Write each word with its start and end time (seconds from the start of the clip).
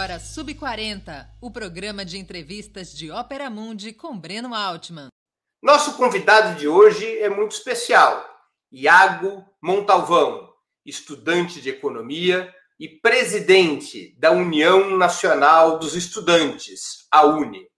agora 0.00 0.18
Sub40, 0.18 1.28
o 1.42 1.50
programa 1.50 2.06
de 2.06 2.16
entrevistas 2.16 2.90
de 2.90 3.10
Ópera 3.10 3.50
Mundi 3.50 3.92
com 3.92 4.18
Breno 4.18 4.54
Altman. 4.54 5.08
Nosso 5.62 5.94
convidado 5.98 6.58
de 6.58 6.66
hoje 6.66 7.18
é 7.18 7.28
muito 7.28 7.52
especial, 7.52 8.26
Iago 8.72 9.44
Montalvão, 9.62 10.54
estudante 10.86 11.60
de 11.60 11.68
economia 11.68 12.50
e 12.78 12.88
presidente 12.88 14.18
da 14.18 14.30
União 14.30 14.96
Nacional 14.96 15.78
dos 15.78 15.94
Estudantes, 15.94 17.06
a 17.10 17.26
UNE. 17.26 17.68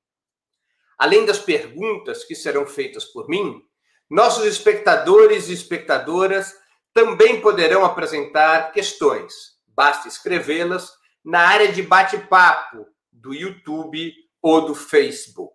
Além 0.96 1.26
das 1.26 1.40
perguntas 1.40 2.22
que 2.22 2.36
serão 2.36 2.68
feitas 2.68 3.04
por 3.06 3.28
mim, 3.28 3.60
nossos 4.08 4.44
espectadores 4.44 5.48
e 5.48 5.54
espectadoras 5.54 6.54
também 6.94 7.40
poderão 7.40 7.84
apresentar 7.84 8.70
questões. 8.70 9.34
Basta 9.66 10.06
escrevê-las 10.06 11.01
na 11.24 11.40
área 11.40 11.72
de 11.72 11.82
bate-papo 11.82 12.86
do 13.10 13.32
YouTube 13.34 14.12
ou 14.40 14.66
do 14.66 14.74
Facebook. 14.74 15.54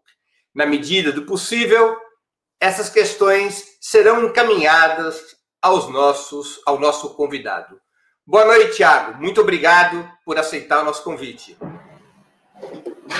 Na 0.53 0.65
medida 0.65 1.11
do 1.11 1.23
possível, 1.23 1.97
essas 2.59 2.89
questões 2.89 3.77
serão 3.79 4.25
encaminhadas 4.25 5.35
aos 5.61 5.89
nossos, 5.89 6.61
ao 6.65 6.79
nosso 6.79 7.13
convidado. 7.13 7.79
Boa 8.25 8.45
noite, 8.45 8.77
Thiago. 8.77 9.21
Muito 9.21 9.41
obrigado 9.41 10.09
por 10.25 10.37
aceitar 10.37 10.81
o 10.81 10.85
nosso 10.85 11.03
convite. 11.03 11.57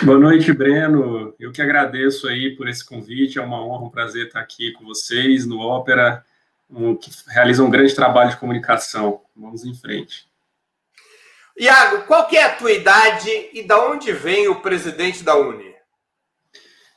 Boa 0.04 0.20
noite, 0.20 0.52
Breno. 0.52 1.34
Eu 1.40 1.52
que 1.52 1.62
agradeço 1.62 2.28
aí 2.28 2.56
por 2.56 2.68
esse 2.68 2.86
convite. 2.86 3.40
É 3.40 3.42
uma 3.42 3.64
honra, 3.64 3.86
um 3.86 3.90
prazer 3.90 4.28
estar 4.28 4.40
aqui 4.40 4.72
com 4.74 4.84
vocês 4.86 5.46
no 5.46 5.60
Ópera, 5.60 6.26
um, 6.70 6.96
que 6.96 7.10
realiza 7.28 7.64
um 7.64 7.70
grande 7.70 7.96
trabalho 7.96 8.32
de 8.32 8.38
comunicação. 8.38 9.22
Vamos 9.36 9.64
em 9.64 9.74
frente. 9.74 10.28
Iago, 11.60 12.04
qual 12.06 12.28
é 12.32 12.44
a 12.44 12.56
tua 12.56 12.72
idade 12.72 13.32
e 13.52 13.64
da 13.64 13.90
onde 13.90 14.12
vem 14.12 14.48
o 14.48 14.62
presidente 14.62 15.24
da 15.24 15.36
Uni? 15.36 15.74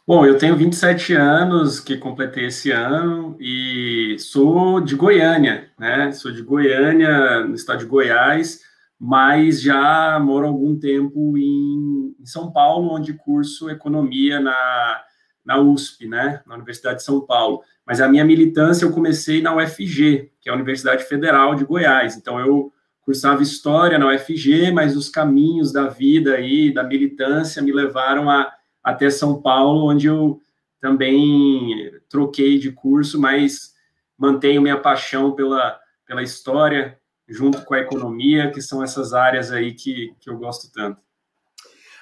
Bom, 0.07 0.27
eu 0.27 0.37
tenho 0.37 0.55
27 0.55 1.15
anos, 1.15 1.81
que 1.81 1.97
completei 1.97 2.47
esse 2.47 2.71
ano, 2.71 3.39
e 3.41 4.17
sou 4.19 4.79
de 4.81 4.95
Goiânia, 4.95 5.71
né? 5.79 6.13
Sou 6.13 6.31
de 6.31 6.43
Goiânia, 6.43 7.45
no 7.45 7.55
estado 7.55 7.79
de 7.79 7.87
Goiás, 7.87 8.61
mas 8.99 9.63
já 9.63 10.21
moro 10.21 10.47
algum 10.47 10.79
tempo 10.79 11.39
em, 11.39 12.15
em 12.21 12.27
São 12.27 12.53
Paulo, 12.53 12.93
onde 12.93 13.15
curso 13.15 13.71
economia 13.71 14.41
na, 14.41 15.01
na 15.43 15.59
USP, 15.59 16.07
né? 16.07 16.43
Na 16.47 16.57
Universidade 16.57 16.97
de 16.97 17.05
São 17.05 17.23
Paulo. 17.23 17.63
Mas 17.87 18.03
a 18.03 18.09
minha 18.09 18.27
militância 18.27 18.85
eu 18.85 18.93
comecei 18.93 19.41
na 19.41 19.57
UFG, 19.57 20.33
que 20.39 20.51
é 20.51 20.53
a 20.53 20.55
Universidade 20.55 21.05
Federal 21.05 21.55
de 21.55 21.65
Goiás. 21.65 22.15
Então 22.15 22.39
eu 22.39 22.71
cursava 23.11 23.43
história 23.43 23.99
na 23.99 24.07
UFG, 24.07 24.71
mas 24.71 24.97
os 24.97 25.09
caminhos 25.09 25.73
da 25.73 25.89
vida 25.89 26.35
aí, 26.35 26.73
da 26.73 26.85
militância, 26.85 27.61
me 27.61 27.73
levaram 27.73 28.31
a, 28.31 28.53
até 28.85 29.11
São 29.11 29.43
Paulo, 29.43 29.91
onde 29.91 30.07
eu 30.07 30.41
também 30.81 31.91
troquei 32.09 32.57
de 32.57 32.71
curso, 32.71 33.21
mas 33.21 33.75
mantenho 34.17 34.63
minha 34.63 34.79
paixão 34.79 35.33
pela, 35.33 35.77
pela 36.07 36.23
história, 36.23 36.97
junto 37.29 37.65
com 37.65 37.75
a 37.75 37.81
economia, 37.81 38.53
que 38.53 38.63
são 38.63 38.81
essas 38.81 39.13
áreas 39.13 39.51
aí 39.51 39.75
que, 39.75 40.15
que 40.21 40.31
eu 40.31 40.39
gosto 40.39 40.71
tanto. 40.73 41.01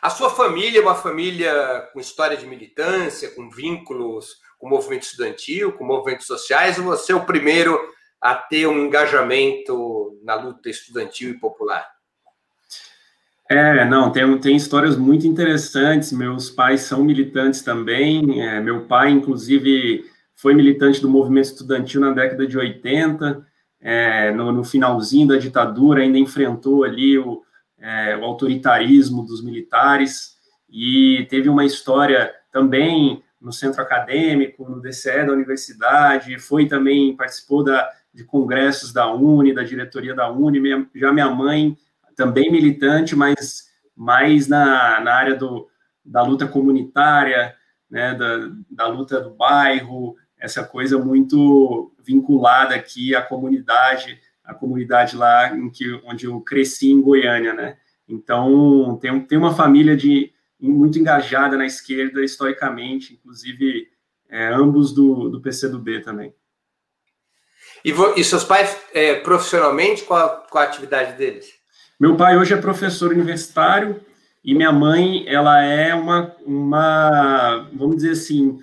A 0.02 0.10
sua 0.10 0.28
família 0.28 0.80
é 0.80 0.82
uma 0.82 0.94
família 0.94 1.88
com 1.90 2.00
história 2.00 2.36
de 2.36 2.46
militância, 2.46 3.30
com 3.30 3.48
vínculos 3.48 4.36
com 4.58 4.66
o 4.66 4.70
movimento 4.70 5.04
estudantil, 5.04 5.72
com 5.72 5.86
movimentos 5.86 6.26
sociais, 6.26 6.78
ou 6.78 6.84
você 6.84 7.12
é 7.12 7.16
o 7.16 7.24
primeiro 7.24 7.80
a 8.20 8.34
ter 8.34 8.66
um 8.66 8.86
engajamento 8.86 10.18
na 10.22 10.34
luta 10.34 10.68
estudantil 10.68 11.30
e 11.30 11.38
popular? 11.38 11.86
É, 13.50 13.84
não, 13.86 14.12
tem, 14.12 14.38
tem 14.38 14.56
histórias 14.56 14.96
muito 14.96 15.26
interessantes. 15.26 16.12
Meus 16.12 16.50
pais 16.50 16.82
são 16.82 17.02
militantes 17.02 17.62
também. 17.62 18.42
É, 18.42 18.60
meu 18.60 18.84
pai, 18.84 19.10
inclusive, 19.10 20.04
foi 20.34 20.54
militante 20.54 21.00
do 21.00 21.08
movimento 21.08 21.46
estudantil 21.46 22.00
na 22.00 22.10
década 22.10 22.46
de 22.46 22.58
80. 22.58 23.46
É, 23.80 24.32
no, 24.32 24.52
no, 24.52 24.64
finalzinho 24.64 25.28
da 25.28 25.36
ditadura, 25.36 26.02
ainda 26.02 26.18
enfrentou 26.18 26.84
ali 26.84 27.16
o, 27.16 27.42
é, 27.78 28.16
o 28.16 28.24
autoritarismo 28.24 29.24
dos 29.24 29.42
militares 29.42 30.36
e 30.68 31.26
teve 31.30 31.48
uma 31.48 31.64
história 31.64 32.34
também 32.52 33.22
no 33.40 33.52
centro 33.52 33.80
acadêmico, 33.80 34.68
no 34.68 34.82
DCE 34.82 35.24
da 35.24 35.32
universidade, 35.32 36.38
foi 36.40 36.66
também, 36.66 37.16
participou 37.16 37.62
da, 37.62 37.88
de 38.18 38.24
congressos 38.24 38.92
da 38.92 39.08
Uni, 39.08 39.54
da 39.54 39.62
diretoria 39.62 40.12
da 40.12 40.28
Uni, 40.28 40.58
minha, 40.58 40.84
já 40.92 41.12
minha 41.12 41.30
mãe, 41.30 41.78
também 42.16 42.50
militante, 42.50 43.14
mas 43.14 43.68
mais 43.94 44.48
na, 44.48 45.00
na 45.00 45.14
área 45.14 45.36
do, 45.36 45.68
da 46.04 46.20
luta 46.20 46.44
comunitária, 46.44 47.54
né, 47.88 48.16
da, 48.16 48.50
da 48.68 48.86
luta 48.88 49.20
do 49.20 49.30
bairro, 49.30 50.16
essa 50.36 50.64
coisa 50.64 50.98
muito 50.98 51.94
vinculada 52.04 52.74
aqui 52.74 53.14
à 53.14 53.22
comunidade, 53.22 54.20
a 54.42 54.52
comunidade 54.52 55.16
lá 55.16 55.56
em 55.56 55.70
que, 55.70 55.88
onde 56.04 56.26
eu 56.26 56.40
cresci 56.40 56.90
em 56.90 57.00
Goiânia, 57.00 57.54
né? 57.54 57.76
Então, 58.08 58.98
tem, 59.00 59.20
tem 59.20 59.38
uma 59.38 59.54
família 59.54 59.96
de 59.96 60.32
muito 60.58 60.98
engajada 60.98 61.56
na 61.56 61.66
esquerda 61.66 62.24
historicamente, 62.24 63.14
inclusive 63.14 63.86
é, 64.28 64.48
ambos 64.48 64.92
do, 64.92 65.28
do 65.28 65.40
PCdoB 65.40 66.00
também. 66.00 66.34
E, 67.84 67.92
e 68.16 68.24
seus 68.24 68.44
pais, 68.44 68.76
é, 68.92 69.16
profissionalmente, 69.16 70.04
qual, 70.04 70.46
qual 70.50 70.64
a 70.64 70.66
atividade 70.66 71.16
deles? 71.16 71.52
Meu 71.98 72.16
pai 72.16 72.36
hoje 72.36 72.54
é 72.54 72.56
professor 72.56 73.10
universitário 73.10 74.00
e 74.44 74.54
minha 74.54 74.72
mãe, 74.72 75.24
ela 75.26 75.62
é 75.62 75.94
uma, 75.94 76.34
uma 76.46 77.68
vamos 77.74 77.96
dizer 77.96 78.12
assim, 78.12 78.58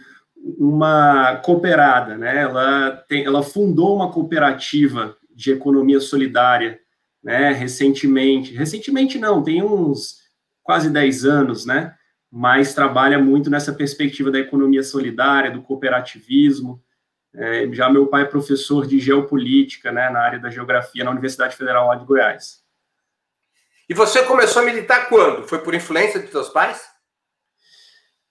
uma 0.57 1.37
cooperada, 1.37 2.17
né? 2.17 2.41
Ela, 2.41 2.91
tem, 3.07 3.25
ela 3.25 3.43
fundou 3.43 3.95
uma 3.95 4.11
cooperativa 4.11 5.17
de 5.33 5.51
economia 5.51 5.99
solidária, 5.99 6.79
né? 7.23 7.51
Recentemente, 7.51 8.53
recentemente 8.53 9.17
não, 9.17 9.43
tem 9.43 9.63
uns 9.63 10.23
quase 10.63 10.89
10 10.89 11.25
anos, 11.25 11.65
né? 11.65 11.93
Mas 12.31 12.73
trabalha 12.73 13.19
muito 13.19 13.49
nessa 13.49 13.73
perspectiva 13.73 14.31
da 14.31 14.39
economia 14.39 14.83
solidária, 14.83 15.51
do 15.51 15.61
cooperativismo. 15.61 16.81
É, 17.37 17.67
já 17.73 17.89
meu 17.89 18.07
pai 18.07 18.23
é 18.23 18.25
professor 18.25 18.87
de 18.87 18.99
geopolítica, 18.99 19.91
né, 19.91 20.09
na 20.09 20.19
área 20.19 20.39
da 20.39 20.49
geografia, 20.49 21.03
na 21.03 21.11
Universidade 21.11 21.55
Federal 21.55 21.87
lá 21.87 21.95
de 21.95 22.05
Goiás. 22.05 22.63
E 23.89 23.93
você 23.93 24.23
começou 24.23 24.61
a 24.61 24.65
militar 24.65 25.09
quando? 25.09 25.47
Foi 25.47 25.59
por 25.59 25.75
influência 25.75 26.19
dos 26.19 26.31
seus 26.31 26.49
pais? 26.49 26.81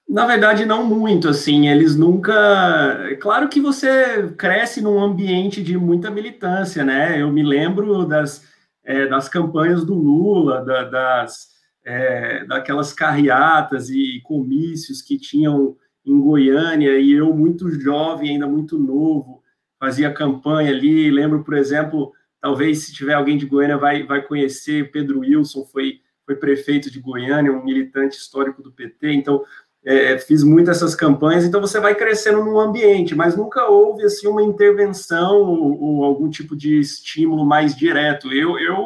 Na 0.09 0.27
verdade, 0.27 0.67
não 0.67 0.85
muito, 0.85 1.29
assim, 1.29 1.69
eles 1.69 1.97
nunca... 1.97 2.35
É 3.11 3.15
claro 3.15 3.49
que 3.49 3.61
você 3.61 4.29
cresce 4.37 4.81
num 4.81 5.03
ambiente 5.03 5.63
de 5.63 5.79
muita 5.79 6.11
militância, 6.11 6.85
né? 6.85 7.21
Eu 7.21 7.33
me 7.33 7.43
lembro 7.43 8.05
das, 8.05 8.47
é, 8.85 9.07
das 9.07 9.29
campanhas 9.29 9.85
do 9.85 9.95
Lula, 9.95 10.65
da, 10.65 10.85
das, 10.85 11.49
é, 11.85 12.45
daquelas 12.45 12.93
carreatas 12.93 13.89
e 13.89 14.21
comícios 14.25 15.01
que 15.01 15.19
tinham 15.19 15.77
em 16.05 16.21
Goiânia, 16.21 16.99
e 16.99 17.13
eu, 17.13 17.35
muito 17.35 17.71
jovem, 17.71 18.31
ainda 18.31 18.47
muito 18.47 18.79
novo, 18.79 19.43
fazia 19.79 20.13
campanha 20.13 20.71
ali. 20.71 21.11
Lembro, 21.11 21.43
por 21.43 21.55
exemplo, 21.55 22.13
talvez 22.41 22.81
se 22.81 22.93
tiver 22.93 23.15
alguém 23.15 23.39
de 23.39 23.47
Goiânia 23.47 23.79
vai, 23.79 24.03
vai 24.03 24.23
conhecer, 24.23 24.91
Pedro 24.91 25.21
Wilson 25.21 25.65
foi, 25.65 26.01
foi 26.27 26.37
prefeito 26.37 26.91
de 26.91 27.01
Goiânia, 27.01 27.53
um 27.53 27.65
militante 27.65 28.17
histórico 28.17 28.63
do 28.63 28.73
PT, 28.73 29.13
então 29.13 29.43
é, 29.85 30.19
fiz 30.19 30.43
muitas 30.43 30.79
essas 30.79 30.95
campanhas, 30.95 31.45
então 31.45 31.61
você 31.61 31.79
vai 31.79 31.95
crescendo 31.95 32.43
num 32.43 32.59
ambiente, 32.59 33.15
mas 33.15 33.37
nunca 33.37 33.67
houve 33.67 34.05
assim 34.05 34.27
uma 34.27 34.43
intervenção 34.43 35.43
ou, 35.43 35.83
ou 35.83 36.05
algum 36.05 36.31
tipo 36.31 36.57
de 36.57 36.79
estímulo 36.79 37.45
mais 37.45 37.77
direto. 37.77 38.33
Eu, 38.33 38.59
eu 38.59 38.83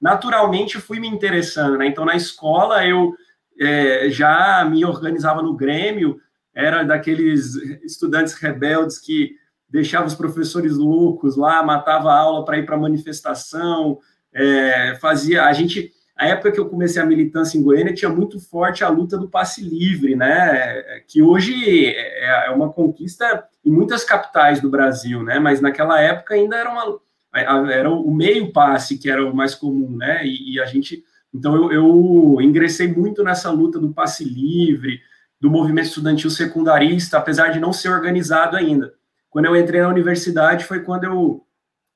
naturalmente 0.00 0.78
fui 0.78 1.00
me 1.00 1.08
interessando, 1.08 1.76
né? 1.76 1.86
Então 1.86 2.04
na 2.04 2.14
escola 2.14 2.86
eu 2.86 3.12
é, 3.60 4.08
já 4.10 4.64
me 4.64 4.84
organizava 4.84 5.42
no 5.42 5.56
Grêmio, 5.56 6.20
era 6.54 6.82
daqueles 6.82 7.54
estudantes 7.82 8.34
rebeldes 8.34 8.98
que 8.98 9.36
deixava 9.68 10.06
os 10.06 10.14
professores 10.14 10.76
loucos 10.76 11.36
lá, 11.36 11.62
matava 11.62 12.10
a 12.10 12.18
aula 12.18 12.44
para 12.44 12.58
ir 12.58 12.66
para 12.66 12.76
manifestação, 12.76 13.98
é, 14.32 14.96
fazia. 15.00 15.44
A 15.44 15.52
gente, 15.54 15.90
a 16.14 16.28
época 16.28 16.52
que 16.52 16.60
eu 16.60 16.68
comecei 16.68 17.00
a 17.00 17.06
militância 17.06 17.56
em 17.56 17.62
Goiânia, 17.62 17.94
tinha 17.94 18.10
muito 18.10 18.38
forte 18.38 18.84
a 18.84 18.88
luta 18.88 19.16
do 19.16 19.30
passe 19.30 19.62
livre, 19.62 20.14
né? 20.14 21.00
Que 21.08 21.22
hoje 21.22 21.86
é, 21.86 22.48
é 22.48 22.50
uma 22.50 22.70
conquista 22.70 23.44
em 23.64 23.70
muitas 23.70 24.04
capitais 24.04 24.60
do 24.60 24.68
Brasil, 24.68 25.22
né? 25.22 25.38
Mas 25.38 25.62
naquela 25.62 25.98
época 26.00 26.34
ainda 26.34 26.56
era 26.56 26.70
uma 26.70 27.00
era 27.34 27.90
o 27.90 28.12
meio 28.12 28.52
passe 28.52 28.98
que 28.98 29.08
era 29.08 29.24
o 29.24 29.34
mais 29.34 29.54
comum, 29.54 29.96
né? 29.96 30.26
E, 30.26 30.54
e 30.54 30.60
a 30.60 30.66
gente, 30.66 31.02
então 31.34 31.56
eu, 31.56 31.72
eu 31.72 32.42
ingressei 32.42 32.88
muito 32.88 33.24
nessa 33.24 33.50
luta 33.50 33.78
do 33.78 33.90
passe 33.90 34.22
livre, 34.22 35.00
do 35.42 35.50
movimento 35.50 35.88
estudantil 35.88 36.30
secundarista, 36.30 37.18
apesar 37.18 37.48
de 37.48 37.58
não 37.58 37.72
ser 37.72 37.88
organizado 37.88 38.56
ainda. 38.56 38.94
Quando 39.28 39.46
eu 39.46 39.56
entrei 39.56 39.80
na 39.80 39.88
universidade 39.88 40.64
foi 40.64 40.84
quando 40.84 41.02
eu 41.02 41.44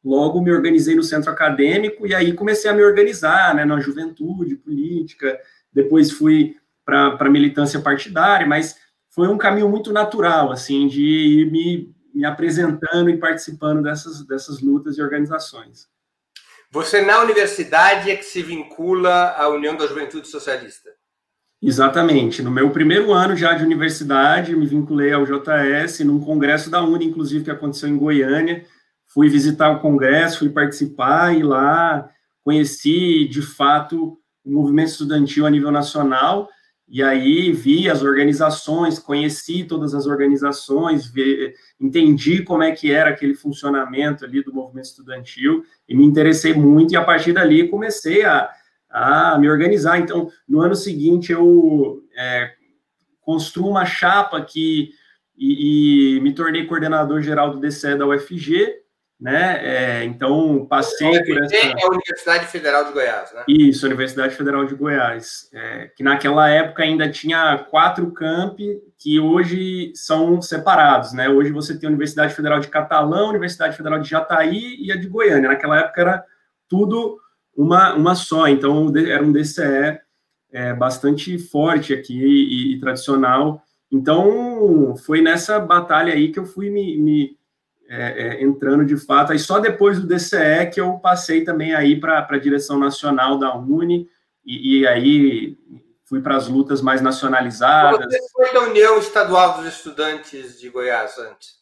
logo 0.05 0.41
me 0.41 0.51
organizei 0.51 0.97
no 0.97 1.03
centro 1.05 1.31
acadêmico 1.31 2.09
e 2.09 2.13
aí 2.13 2.33
comecei 2.33 2.69
a 2.69 2.75
me 2.75 2.83
organizar, 2.83 3.55
né, 3.55 3.65
na 3.65 3.79
juventude 3.79 4.57
política, 4.57 5.39
depois 5.73 6.11
fui 6.11 6.57
para 6.85 7.17
a 7.21 7.31
militância 7.31 7.79
partidária, 7.79 8.49
mas 8.49 8.77
foi 9.11 9.29
um 9.29 9.39
caminho 9.39 9.69
muito 9.69 9.93
natural, 9.93 10.51
assim, 10.51 10.89
de 10.89 11.05
ir 11.05 11.51
me, 11.53 11.95
me 12.13 12.25
apresentando 12.25 13.09
e 13.09 13.17
participando 13.17 13.81
dessas, 13.81 14.27
dessas 14.27 14.61
lutas 14.61 14.99
e 14.99 15.03
organizações. 15.03 15.89
Você, 16.73 17.01
na 17.01 17.23
universidade, 17.23 18.11
é 18.11 18.17
que 18.17 18.25
se 18.25 18.43
vincula 18.43 19.37
à 19.39 19.49
União 19.49 19.77
da 19.77 19.87
Juventude 19.87 20.27
Socialista? 20.27 20.91
Exatamente. 21.63 22.43
No 22.43 22.51
meu 22.51 22.71
primeiro 22.71 23.13
ano 23.13 23.35
já 23.35 23.55
de 23.55 23.65
universidade, 23.65 24.55
me 24.55 24.67
vinculei 24.67 25.13
ao 25.13 25.25
JS, 25.25 26.01
num 26.01 26.21
congresso 26.21 26.71
da 26.71 26.83
Uni, 26.83 27.07
inclusive, 27.07 27.45
que 27.45 27.51
aconteceu 27.51 27.89
em 27.89 27.97
Goiânia. 27.97 28.65
Fui 29.07 29.29
visitar 29.29 29.71
o 29.71 29.81
congresso, 29.81 30.41
fui 30.41 30.51
participar 30.51 31.37
e 31.37 31.43
lá 31.43 32.09
conheci, 32.45 33.27
de 33.27 33.43
fato, 33.43 34.19
o 34.45 34.51
movimento 34.53 34.91
estudantil 34.91 35.47
a 35.47 35.51
nível 35.51 35.73
nacional. 35.73 36.49
E 36.89 37.03
aí 37.03 37.51
vi 37.51 37.91
as 37.91 38.03
organizações, 38.03 39.01
conheci 39.01 39.65
todas 39.65 39.93
as 39.93 40.07
organizações, 40.07 41.09
vi, 41.09 41.53
entendi 41.81 42.45
como 42.45 42.63
é 42.63 42.71
que 42.71 42.93
era 42.93 43.11
aquele 43.11 43.35
funcionamento 43.35 44.25
ali 44.25 44.45
do 44.45 44.55
movimento 44.55 44.85
estudantil 44.85 45.65
e 45.89 45.97
me 45.97 46.05
interessei 46.05 46.55
muito. 46.55 46.93
E 46.93 46.97
a 46.97 47.03
partir 47.03 47.33
dali 47.33 47.69
comecei 47.69 48.25
a 48.25 48.49
a 48.91 49.39
me 49.39 49.49
organizar. 49.49 49.99
Então, 49.99 50.31
no 50.49 50.61
ano 50.61 50.75
seguinte, 50.75 51.33
eu 51.33 52.03
é, 52.17 52.51
construo 53.21 53.71
uma 53.71 53.85
chapa 53.85 54.41
que, 54.43 54.91
e, 55.37 56.17
e, 56.17 56.21
me 56.21 56.35
tornei 56.35 56.67
coordenador 56.67 57.21
geral 57.21 57.51
do 57.51 57.61
DCE 57.61 57.97
da 57.97 58.07
UFG, 58.07 58.75
né? 59.19 59.61
É, 59.63 60.05
então, 60.05 60.67
passei 60.67 61.17
a 61.17 61.25
por 61.25 61.43
essa... 61.43 61.57
é 61.57 61.83
a 61.83 61.89
Universidade 61.89 62.47
Federal 62.47 62.85
de 62.85 62.93
Goiás, 62.93 63.33
né? 63.33 63.45
Isso, 63.49 63.87
Universidade 63.87 64.35
Federal 64.37 64.65
de 64.67 64.75
Goiás. 64.75 65.49
É, 65.55 65.91
que 65.97 66.03
naquela 66.03 66.49
época 66.49 66.83
ainda 66.83 67.11
tinha 67.11 67.59
quatro 67.71 68.11
campi 68.13 68.79
que 68.99 69.19
hoje 69.19 69.93
são 69.95 70.41
separados, 70.43 71.13
né? 71.13 71.29
Hoje 71.29 71.51
você 71.51 71.79
tem 71.79 71.87
a 71.87 71.91
Universidade 71.91 72.35
Federal 72.35 72.61
de 72.61 72.69
Catalão, 72.69 73.31
Universidade 73.31 73.77
Federal 73.77 73.99
de 73.99 74.09
Jataí 74.09 74.77
e 74.79 74.93
a 74.93 74.97
de 74.97 75.09
Goiânia. 75.09 75.49
Naquela 75.49 75.81
época 75.81 76.01
era 76.01 76.25
tudo 76.69 77.19
uma, 77.57 77.95
uma 77.95 78.15
só. 78.15 78.47
Então, 78.49 78.93
era 78.97 79.23
um 79.23 79.33
DCE 79.33 79.99
é, 80.53 80.75
bastante 80.75 81.39
forte 81.39 81.93
aqui 81.95 82.15
e, 82.15 82.75
e, 82.75 82.81
tradicional. 82.81 83.63
Então, 83.91 84.95
foi 84.97 85.21
nessa 85.21 85.59
batalha 85.59 86.13
aí 86.13 86.31
que 86.31 86.39
eu 86.39 86.45
fui 86.45 86.71
me, 86.71 86.97
me 86.99 87.39
é, 87.89 88.27
é, 88.27 88.43
entrando 88.43 88.85
de 88.85 88.97
fato. 88.97 89.33
Aí, 89.33 89.39
só 89.39 89.59
depois 89.59 89.99
do 89.99 90.07
DCE 90.07 90.71
que 90.73 90.81
eu 90.81 90.95
passei 90.95 91.45
também 91.45 91.75
aí 91.75 91.99
para 91.99 92.27
a 92.29 92.39
direção 92.39 92.79
nacional 92.79 93.39
da 93.39 93.57
Uni, 93.57 94.09
e, 94.45 94.81
e 94.81 94.87
aí 94.87 95.59
fui 96.05 96.21
para 96.21 96.37
as 96.37 96.49
lutas 96.49 96.81
mais 96.81 97.01
nacionalizadas. 97.01 98.07
Você 98.07 98.33
foi 98.33 98.53
da 98.53 98.63
União 98.63 98.99
Estadual 98.99 99.57
dos 99.57 99.67
Estudantes 99.67 100.59
de 100.61 100.69
Goiás 100.69 101.19
antes? 101.19 101.57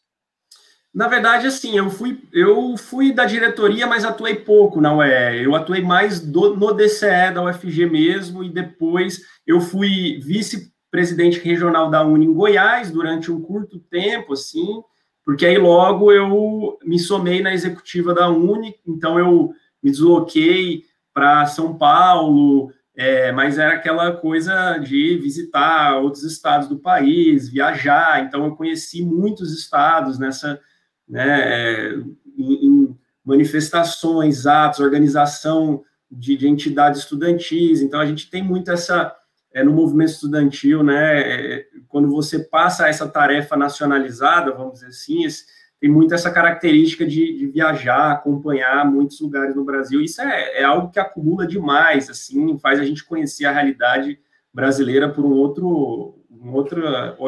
Na 0.95 1.09
verdade, 1.09 1.49
assim, 1.49 1.77
eu 1.77 1.91
fui, 1.91 2.23
eu 2.33 2.77
fui 2.77 3.13
da 3.13 3.25
diretoria, 3.25 3.85
mas 3.85 4.05
atuei 4.05 4.37
pouco 4.37 4.81
na 4.81 4.95
UE. 4.95 5.43
Eu 5.45 5.57
atuei 5.57 5.83
mais 5.83 6.21
do, 6.21 6.55
no 6.55 6.73
DCE 6.73 7.33
da 7.35 7.43
UFG 7.43 7.87
mesmo, 7.87 8.45
e 8.45 8.49
depois 8.49 9.23
eu 9.45 9.61
fui 9.61 10.21
vice-presidente 10.21 11.41
regional 11.41 11.91
da 11.91 12.05
Uni 12.05 12.27
em 12.27 12.33
Goiás 12.33 12.93
durante 12.93 13.33
um 13.33 13.41
curto 13.41 13.81
tempo, 13.91 14.35
assim, 14.35 14.81
porque 15.25 15.45
aí 15.45 15.59
logo 15.59 16.13
eu 16.13 16.79
me 16.85 17.01
somei 17.01 17.43
na 17.43 17.53
executiva 17.53 18.15
da 18.15 18.29
Uni, 18.29 18.77
então 18.87 19.19
eu 19.19 19.53
me 19.83 19.91
desloquei 19.91 20.85
para 21.13 21.45
São 21.47 21.77
Paulo, 21.77 22.71
é, 22.97 23.33
mas 23.33 23.59
era 23.59 23.75
aquela 23.75 24.13
coisa 24.13 24.79
de 24.79 25.19
visitar 25.19 25.97
outros 25.99 26.23
estados 26.23 26.69
do 26.69 26.79
país, 26.79 27.49
viajar, 27.49 28.23
então 28.23 28.45
eu 28.45 28.55
conheci 28.55 29.05
muitos 29.05 29.53
estados 29.53 30.21
nessa 30.21 30.61
né, 31.09 31.95
em, 32.37 32.67
em 32.67 32.99
manifestações, 33.25 34.47
atos, 34.47 34.81
organização 34.81 35.83
de, 36.11 36.37
de, 36.37 36.49
entidades 36.49 37.01
estudantis. 37.01 37.81
Então, 37.81 38.01
a 38.01 38.07
gente 38.07 38.31
tem 38.31 38.43
muito 38.43 38.71
essa, 38.71 39.15
é, 39.53 39.65
no 39.65 39.73
movimento 39.73 40.11
estudantil, 40.11 40.83
né, 40.83 41.21
é, 41.21 41.67
quando 41.89 42.11
você 42.11 42.39
passa 42.39 42.89
essa 42.89 43.09
tarefa 43.09 43.57
nacionalizada, 43.57 44.53
vamos 44.53 44.75
dizer 44.75 44.89
assim, 44.89 45.25
esse, 45.25 45.45
tem 45.81 45.91
muito 45.91 46.15
essa 46.15 46.31
característica 46.31 47.07
de, 47.07 47.37
de, 47.37 47.47
viajar, 47.47 48.13
acompanhar 48.13 48.91
muitos 48.91 49.21
lugares 49.21 49.55
no 49.55 49.65
Brasil. 49.65 50.01
Isso 50.01 50.23
é, 50.23 50.61
é, 50.61 50.65
algo 50.65 50.91
que 50.91 50.99
acumula 50.99 51.47
demais, 51.47 52.09
assim, 52.09 52.57
faz 52.59 52.81
a 52.81 52.85
gente 52.85 53.05
conhecer 53.05 53.45
a 53.45 53.53
realidade 53.53 54.19
brasileira 54.53 55.09
por 55.11 55.25
um 55.25 55.33
outro, 55.33 56.25
um 56.31 56.53
outro, 56.53 56.83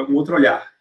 um 0.08 0.14
outro 0.14 0.34
olhar. 0.34 0.75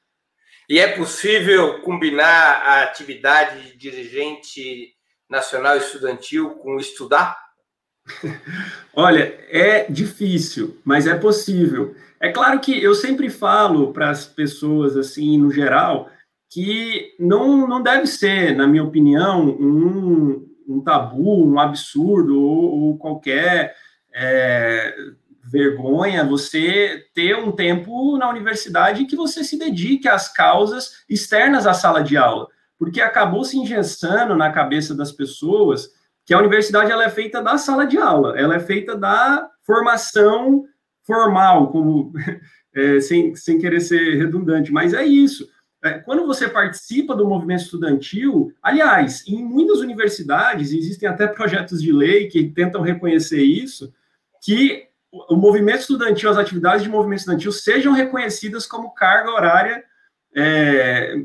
E 0.68 0.80
é 0.80 0.88
possível 0.88 1.82
combinar 1.82 2.62
a 2.64 2.84
atividade 2.84 3.72
de 3.72 3.78
dirigente 3.78 4.94
nacional 5.30 5.78
estudantil 5.78 6.56
com 6.56 6.78
estudar? 6.78 7.38
Olha, 8.94 9.38
é 9.50 9.90
difícil, 9.92 10.80
mas 10.84 11.06
é 11.06 11.16
possível. 11.16 11.96
É 12.20 12.32
claro 12.32 12.60
que 12.60 12.82
eu 12.82 12.96
sempre 12.96 13.30
falo 13.30 13.94
para 13.94 14.10
as 14.10 14.26
pessoas, 14.26 14.98
assim, 14.98 15.38
no 15.38 15.52
geral, 15.52 16.10
que 16.50 17.14
não, 17.20 17.68
não 17.68 17.84
deve 17.84 18.08
ser, 18.08 18.56
na 18.56 18.66
minha 18.68 18.84
opinião, 18.84 19.48
um, 19.48 20.48
um 20.68 20.82
tabu, 20.82 21.46
um 21.46 21.60
absurdo 21.60 22.40
ou, 22.42 22.82
ou 22.82 22.98
qualquer 22.98 23.76
é, 24.16 24.96
vergonha 25.46 26.24
você 26.24 27.06
ter 27.14 27.36
um 27.36 27.52
tempo 27.52 28.18
na 28.18 28.30
universidade 28.30 29.06
que 29.06 29.16
você 29.16 29.44
se 29.44 29.58
dedique 29.58 30.08
às 30.08 30.32
causas 30.32 31.04
externas 31.10 31.68
à 31.68 31.74
sala 31.74 32.04
de 32.04 32.18
aula, 32.18 32.48
porque 32.78 33.00
acabou 33.00 33.44
se 33.44 33.58
engessando 33.58 34.36
na 34.36 34.52
cabeça 34.52 34.96
das 34.96 35.12
pessoas 35.12 35.90
que 36.26 36.34
a 36.34 36.40
universidade 36.40 36.92
ela 36.92 37.06
é 37.06 37.10
feita 37.10 37.42
da 37.42 37.58
sala 37.58 37.86
de 37.86 37.98
aula, 37.98 38.38
ela 38.38 38.56
é 38.56 38.60
feita 38.60 38.96
da 38.98 39.48
formação 39.62 40.66
formal, 41.04 41.72
como 41.72 42.12
é, 42.74 43.00
sem, 43.00 43.36
sem 43.36 43.60
querer 43.60 43.82
ser 43.82 44.18
redundante, 44.18 44.72
mas 44.72 44.94
é 44.94 45.06
isso. 45.06 45.48
É, 45.84 46.00
quando 46.00 46.26
você 46.26 46.50
participa 46.50 47.16
do 47.16 47.28
movimento 47.28 47.62
estudantil, 47.62 48.52
aliás, 48.64 49.24
em 49.28 49.44
muitas 49.44 49.82
universidades 49.82 50.74
existem 50.74 51.08
até 51.08 51.28
projetos 51.28 51.80
de 51.80 51.92
lei 51.92 52.28
que 52.28 52.50
tentam 52.50 52.82
reconhecer 52.82 53.44
isso, 53.44 53.94
que 54.42 54.88
o 55.30 55.36
movimento 55.36 55.80
estudantil, 55.80 56.30
as 56.30 56.38
atividades 56.38 56.84
de 56.84 56.90
movimento 56.90 57.20
estudantil 57.20 57.52
sejam 57.52 57.94
reconhecidas 57.94 58.66
como 58.66 58.94
carga 58.94 59.32
horária 59.32 59.84
é, 60.36 61.16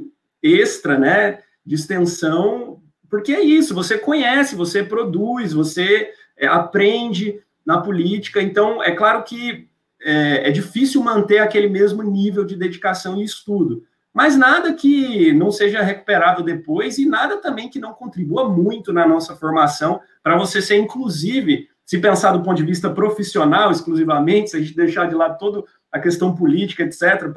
extra, 0.42 0.98
né, 0.98 1.40
de 1.64 1.74
extensão, 1.74 2.80
porque 3.08 3.32
é 3.32 3.40
isso, 3.40 3.74
você 3.74 3.98
conhece, 3.98 4.54
você 4.54 4.82
produz, 4.82 5.52
você 5.52 6.10
é, 6.36 6.46
aprende 6.46 7.40
na 7.66 7.80
política, 7.80 8.40
então 8.40 8.82
é 8.82 8.92
claro 8.92 9.22
que 9.24 9.68
é, 10.02 10.48
é 10.48 10.50
difícil 10.50 11.02
manter 11.02 11.38
aquele 11.38 11.68
mesmo 11.68 12.02
nível 12.02 12.44
de 12.44 12.56
dedicação 12.56 13.20
e 13.20 13.24
estudo, 13.24 13.84
mas 14.12 14.36
nada 14.36 14.74
que 14.74 15.32
não 15.32 15.50
seja 15.50 15.82
recuperável 15.82 16.44
depois 16.44 16.98
e 16.98 17.06
nada 17.06 17.36
também 17.36 17.68
que 17.68 17.78
não 17.78 17.92
contribua 17.92 18.48
muito 18.48 18.92
na 18.92 19.06
nossa 19.06 19.36
formação 19.36 20.00
para 20.22 20.36
você 20.36 20.60
ser, 20.60 20.76
inclusive, 20.76 21.68
se 21.90 21.98
pensar 21.98 22.30
do 22.30 22.44
ponto 22.44 22.56
de 22.56 22.62
vista 22.62 22.88
profissional 22.88 23.72
exclusivamente, 23.72 24.50
se 24.50 24.56
a 24.56 24.60
gente 24.60 24.76
deixar 24.76 25.08
de 25.08 25.14
lado 25.16 25.36
toda 25.38 25.64
a 25.90 25.98
questão 25.98 26.32
política, 26.32 26.84
etc., 26.84 27.32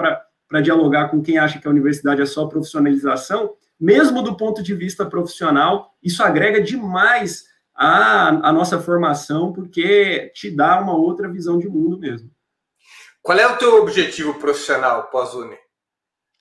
para 0.48 0.62
dialogar 0.62 1.10
com 1.10 1.24
quem 1.24 1.40
acha 1.40 1.60
que 1.60 1.68
a 1.68 1.72
universidade 1.72 2.22
é 2.22 2.26
só 2.28 2.46
profissionalização, 2.46 3.56
mesmo 3.80 4.22
do 4.22 4.38
ponto 4.38 4.62
de 4.62 4.76
vista 4.76 5.08
profissional, 5.08 5.96
isso 6.04 6.22
agrega 6.22 6.62
demais 6.62 7.46
a, 7.74 8.28
a 8.48 8.54
nossa 8.54 8.80
formação, 8.80 9.52
porque 9.52 10.32
te 10.36 10.56
dá 10.56 10.80
uma 10.80 10.96
outra 10.96 11.28
visão 11.28 11.58
de 11.58 11.68
mundo 11.68 11.98
mesmo. 11.98 12.30
Qual 13.24 13.36
é 13.36 13.48
o 13.48 13.58
teu 13.58 13.82
objetivo 13.82 14.36
profissional 14.36 15.10
pós-uni? 15.10 15.58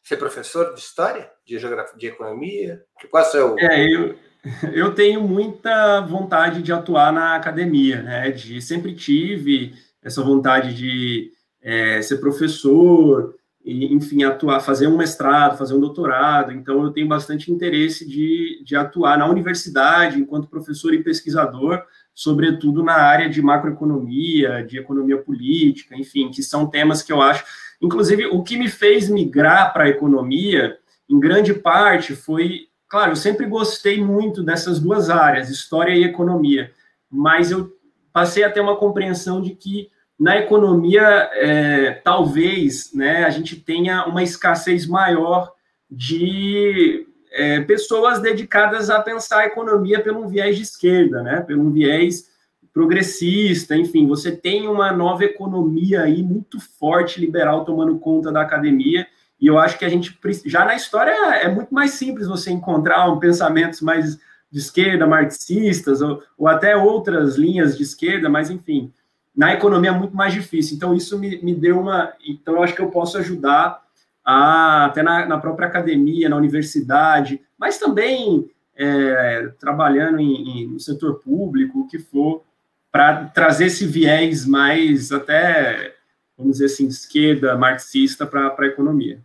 Ser 0.02 0.18
professor 0.18 0.74
de 0.74 0.80
história, 0.80 1.32
de 1.46 1.58
geografia, 1.58 1.96
de 1.96 2.08
economia? 2.08 2.84
Qual 3.10 3.24
é 3.24 3.26
o 3.26 3.30
seu... 3.30 3.58
É, 3.58 3.86
eu, 3.90 4.18
eu 4.72 4.94
tenho 4.94 5.22
muita 5.22 6.00
vontade 6.00 6.62
de 6.62 6.72
atuar 6.72 7.12
na 7.12 7.36
academia, 7.36 8.02
né? 8.02 8.30
De 8.30 8.60
sempre 8.60 8.94
tive 8.94 9.74
essa 10.02 10.22
vontade 10.22 10.74
de 10.74 11.30
é, 11.60 12.02
ser 12.02 12.18
professor, 12.18 13.34
e, 13.64 13.94
enfim, 13.94 14.24
atuar, 14.24 14.60
fazer 14.60 14.88
um 14.88 14.96
mestrado, 14.96 15.56
fazer 15.56 15.74
um 15.74 15.80
doutorado. 15.80 16.52
Então, 16.52 16.82
eu 16.82 16.90
tenho 16.90 17.06
bastante 17.06 17.52
interesse 17.52 18.08
de, 18.08 18.62
de 18.64 18.74
atuar 18.74 19.16
na 19.16 19.28
universidade 19.28 20.18
enquanto 20.18 20.48
professor 20.48 20.92
e 20.92 21.02
pesquisador, 21.02 21.82
sobretudo 22.14 22.82
na 22.82 22.94
área 22.94 23.30
de 23.30 23.40
macroeconomia, 23.40 24.64
de 24.64 24.78
economia 24.78 25.16
política, 25.16 25.96
enfim, 25.96 26.30
que 26.30 26.42
são 26.42 26.66
temas 26.66 27.02
que 27.02 27.12
eu 27.12 27.22
acho. 27.22 27.44
Inclusive, 27.80 28.26
o 28.26 28.42
que 28.42 28.56
me 28.56 28.68
fez 28.68 29.08
migrar 29.08 29.72
para 29.72 29.84
a 29.84 29.88
economia, 29.88 30.76
em 31.08 31.18
grande 31.18 31.54
parte, 31.54 32.14
foi 32.14 32.66
Claro, 32.92 33.12
eu 33.12 33.16
sempre 33.16 33.46
gostei 33.46 34.04
muito 34.04 34.42
dessas 34.42 34.78
duas 34.78 35.08
áreas, 35.08 35.48
história 35.48 35.94
e 35.94 36.04
economia, 36.04 36.70
mas 37.10 37.50
eu 37.50 37.72
passei 38.12 38.44
a 38.44 38.50
ter 38.50 38.60
uma 38.60 38.76
compreensão 38.76 39.40
de 39.40 39.54
que 39.54 39.88
na 40.20 40.36
economia, 40.36 41.00
é, 41.32 41.92
talvez, 42.04 42.92
né, 42.92 43.24
a 43.24 43.30
gente 43.30 43.56
tenha 43.56 44.04
uma 44.04 44.22
escassez 44.22 44.86
maior 44.86 45.54
de 45.90 47.06
é, 47.32 47.62
pessoas 47.62 48.20
dedicadas 48.20 48.90
a 48.90 49.00
pensar 49.00 49.38
a 49.38 49.46
economia 49.46 50.02
pelo 50.02 50.28
viés 50.28 50.56
de 50.56 50.62
esquerda, 50.62 51.22
né, 51.22 51.40
pelo 51.40 51.70
viés 51.70 52.30
progressista, 52.74 53.74
enfim, 53.74 54.06
você 54.06 54.30
tem 54.30 54.68
uma 54.68 54.92
nova 54.92 55.24
economia 55.24 56.02
aí 56.02 56.22
muito 56.22 56.60
forte, 56.60 57.18
liberal, 57.18 57.64
tomando 57.64 57.98
conta 57.98 58.30
da 58.30 58.42
academia, 58.42 59.06
e 59.42 59.48
eu 59.48 59.58
acho 59.58 59.76
que 59.76 59.84
a 59.84 59.88
gente, 59.88 60.16
já 60.46 60.64
na 60.64 60.76
história, 60.76 61.10
é 61.34 61.48
muito 61.48 61.74
mais 61.74 61.90
simples 61.90 62.28
você 62.28 62.52
encontrar 62.52 63.10
um 63.10 63.18
pensamentos 63.18 63.80
mais 63.80 64.16
de 64.48 64.58
esquerda, 64.60 65.04
marxistas, 65.04 66.00
ou, 66.00 66.22
ou 66.38 66.46
até 66.46 66.76
outras 66.76 67.34
linhas 67.34 67.76
de 67.76 67.82
esquerda, 67.82 68.28
mas 68.28 68.50
enfim, 68.50 68.92
na 69.36 69.52
economia 69.52 69.90
é 69.90 69.98
muito 69.98 70.14
mais 70.14 70.32
difícil. 70.32 70.76
Então, 70.76 70.94
isso 70.94 71.18
me, 71.18 71.42
me 71.42 71.52
deu 71.52 71.80
uma. 71.80 72.12
Então, 72.24 72.54
eu 72.54 72.62
acho 72.62 72.72
que 72.72 72.80
eu 72.80 72.90
posso 72.90 73.18
ajudar 73.18 73.82
a, 74.24 74.84
até 74.84 75.02
na, 75.02 75.26
na 75.26 75.38
própria 75.38 75.66
academia, 75.66 76.28
na 76.28 76.36
universidade, 76.36 77.40
mas 77.58 77.78
também 77.78 78.48
é, 78.76 79.50
trabalhando 79.58 80.20
em, 80.20 80.60
em, 80.60 80.66
no 80.68 80.78
setor 80.78 81.18
público, 81.18 81.80
o 81.80 81.88
que 81.88 81.98
for, 81.98 82.44
para 82.92 83.24
trazer 83.24 83.66
esse 83.66 83.86
viés 83.86 84.46
mais 84.46 85.10
até, 85.10 85.96
vamos 86.38 86.52
dizer 86.52 86.66
assim, 86.66 86.86
esquerda, 86.86 87.58
marxista 87.58 88.24
para 88.24 88.54
a 88.56 88.66
economia. 88.66 89.18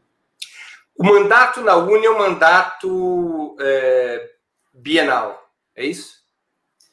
O 0.98 1.04
mandato 1.04 1.62
na 1.62 1.76
Uni 1.76 2.06
é 2.06 2.10
um 2.10 2.18
mandato 2.18 3.56
é, 3.60 4.30
bienal, 4.74 5.48
é 5.76 5.86
isso? 5.86 6.18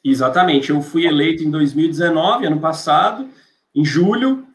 Exatamente. 0.03 0.69
Eu 0.69 0.79
fui 0.81 1.07
eleito 1.07 1.43
em 1.43 1.49
2019, 1.49 2.45
ano 2.45 2.59
passado, 2.59 3.27
em 3.73 3.83
julho, 3.83 4.45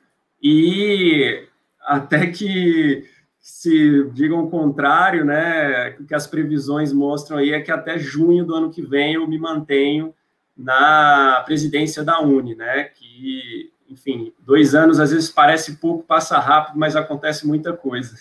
e 0.41 1.45
até 1.81 2.29
que 2.29 3.05
se 3.41 4.05
digam 4.13 4.45
o 4.45 4.51
contrário, 4.51 5.25
né, 5.25 5.91
que 6.07 6.15
as 6.15 6.29
previsões 6.29 6.93
mostram 6.93 7.39
aí 7.39 7.51
é 7.51 7.61
que 7.61 7.73
até 7.73 7.99
junho 7.99 8.45
do 8.45 8.55
ano 8.55 8.71
que 8.71 8.83
vem 8.83 9.15
eu 9.15 9.27
me 9.27 9.39
mantenho 9.39 10.15
na 10.57 11.43
presidência 11.45 12.05
da 12.05 12.21
Uni, 12.21 12.55
né, 12.55 12.85
que, 12.85 13.73
enfim, 13.89 14.33
dois 14.39 14.77
anos 14.77 15.01
às 15.01 15.11
vezes 15.11 15.29
parece 15.29 15.77
pouco, 15.79 16.05
passa 16.05 16.39
rápido, 16.39 16.79
mas 16.79 16.95
acontece 16.95 17.45
muita 17.45 17.73
coisa. 17.73 18.15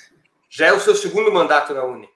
Já 0.50 0.68
é 0.68 0.74
o 0.74 0.80
seu 0.80 0.96
segundo 0.96 1.32
mandato 1.32 1.74
na 1.74 1.84
Uni? 1.84 2.10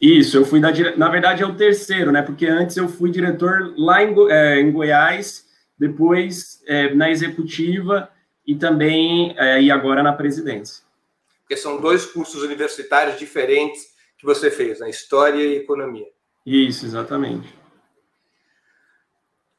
Isso, 0.00 0.36
eu 0.36 0.44
fui 0.44 0.60
da 0.60 0.70
na 0.96 1.08
verdade 1.08 1.42
é 1.42 1.46
o 1.46 1.56
terceiro, 1.56 2.12
né? 2.12 2.20
Porque 2.20 2.46
antes 2.46 2.76
eu 2.76 2.88
fui 2.88 3.10
diretor 3.10 3.72
lá 3.78 4.02
em, 4.02 4.14
é, 4.30 4.60
em 4.60 4.70
Goiás, 4.70 5.46
depois 5.78 6.62
é, 6.66 6.92
na 6.94 7.10
executiva 7.10 8.10
e 8.46 8.54
também 8.54 9.34
é, 9.38 9.62
e 9.62 9.70
agora 9.70 10.02
na 10.02 10.12
presidência. 10.12 10.84
Porque 11.40 11.56
são 11.56 11.80
dois 11.80 12.04
cursos 12.04 12.42
universitários 12.42 13.18
diferentes 13.18 13.86
que 14.18 14.26
você 14.26 14.50
fez, 14.50 14.80
na 14.80 14.86
né? 14.86 14.90
História 14.90 15.42
e 15.42 15.56
Economia. 15.56 16.06
Isso, 16.44 16.84
exatamente. 16.84 17.54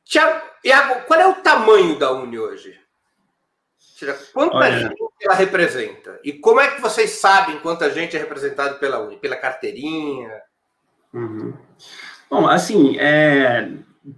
Tiago, 0.04 1.06
qual 1.06 1.20
é 1.20 1.28
o 1.28 1.36
tamanho 1.36 1.98
da 1.98 2.12
Uni 2.12 2.38
hoje? 2.38 2.80
Quanta 4.34 4.56
Olha, 4.56 4.80
gente 4.80 4.96
ela 5.22 5.36
representa? 5.36 6.20
E 6.24 6.34
como 6.34 6.60
é 6.60 6.72
que 6.72 6.82
vocês 6.82 7.12
sabem 7.12 7.60
quanta 7.60 7.90
gente 7.92 8.16
é 8.16 8.20
representada 8.20 8.76
pela 8.76 9.00
Uni? 9.00 9.18
Pela 9.18 9.36
carteirinha? 9.36 10.32
Uhum. 11.14 11.54
Bom, 12.30 12.48
assim, 12.48 12.98
é, 13.00 13.70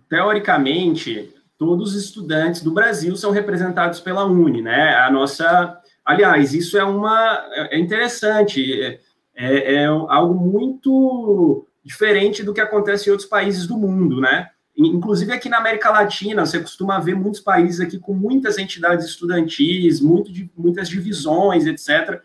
teoricamente, 0.09 1.33
todos 1.57 1.95
os 1.95 2.05
estudantes 2.05 2.61
do 2.61 2.71
Brasil 2.71 3.15
são 3.15 3.31
representados 3.31 3.99
pela 3.99 4.25
Uni, 4.25 4.61
né? 4.61 4.95
A 4.95 5.09
nossa. 5.09 5.79
Aliás, 6.03 6.53
isso 6.53 6.77
é 6.77 6.83
uma. 6.83 7.45
É 7.71 7.79
interessante, 7.79 8.81
é, 8.81 8.99
é, 9.35 9.75
é 9.75 9.85
algo 9.85 10.33
muito 10.33 11.65
diferente 11.83 12.43
do 12.43 12.53
que 12.53 12.61
acontece 12.61 13.07
em 13.07 13.11
outros 13.11 13.29
países 13.29 13.65
do 13.65 13.77
mundo, 13.77 14.19
né? 14.19 14.49
Inclusive 14.85 15.33
aqui 15.33 15.49
na 15.49 15.57
América 15.57 15.89
Latina, 15.89 16.45
você 16.45 16.57
costuma 16.57 16.99
ver 16.99 17.13
muitos 17.13 17.41
países 17.41 17.81
aqui 17.81 17.99
com 17.99 18.13
muitas 18.13 18.57
entidades 18.57 19.05
estudantis, 19.05 19.99
muito, 19.99 20.31
muitas 20.55 20.87
divisões, 20.87 21.65
etc. 21.65 22.21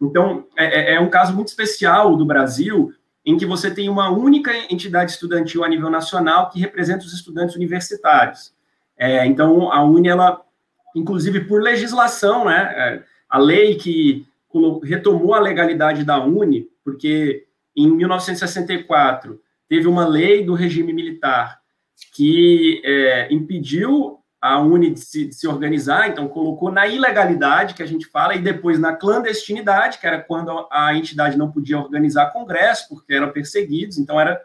Então, 0.00 0.44
é, 0.56 0.94
é, 0.94 0.94
é 0.94 1.00
um 1.00 1.08
caso 1.08 1.32
muito 1.32 1.48
especial 1.48 2.16
do 2.16 2.24
Brasil, 2.24 2.92
em 3.24 3.36
que 3.36 3.46
você 3.46 3.70
tem 3.70 3.88
uma 3.88 4.10
única 4.10 4.50
entidade 4.68 5.12
estudantil 5.12 5.62
a 5.62 5.68
nível 5.68 5.88
nacional 5.88 6.50
que 6.50 6.58
representa 6.58 7.04
os 7.04 7.12
estudantes 7.12 7.54
universitários. 7.54 8.52
É, 8.98 9.24
então, 9.24 9.70
a 9.70 9.84
Uni, 9.84 10.08
ela, 10.08 10.42
inclusive 10.96 11.42
por 11.42 11.62
legislação, 11.62 12.46
né, 12.46 12.72
é, 12.76 13.02
a 13.30 13.38
lei 13.38 13.76
que 13.76 14.26
retomou 14.82 15.34
a 15.34 15.40
legalidade 15.40 16.04
da 16.04 16.22
Uni, 16.22 16.68
porque 16.84 17.46
em 17.76 17.88
1964 17.88 19.40
teve 19.68 19.86
uma 19.86 20.06
lei 20.06 20.44
do 20.44 20.54
regime 20.54 20.92
militar 20.92 21.61
que 22.12 22.82
é, 22.84 23.32
impediu 23.32 24.18
a 24.40 24.60
Uni 24.60 24.90
de 24.90 25.00
se, 25.00 25.26
de 25.26 25.34
se, 25.34 25.46
organizar, 25.46 26.08
então 26.08 26.28
colocou 26.28 26.70
na 26.70 26.86
ilegalidade, 26.86 27.74
que 27.74 27.82
a 27.82 27.86
gente 27.86 28.06
fala, 28.06 28.34
e 28.34 28.40
depois 28.40 28.78
na 28.78 28.92
clandestinidade, 28.92 29.98
que 29.98 30.06
era 30.06 30.20
quando 30.20 30.66
a 30.70 30.94
entidade 30.94 31.38
não 31.38 31.50
podia 31.50 31.78
organizar 31.78 32.32
congresso, 32.32 32.88
porque 32.88 33.14
eram 33.14 33.30
perseguidos, 33.30 33.98
então 33.98 34.20
era... 34.20 34.40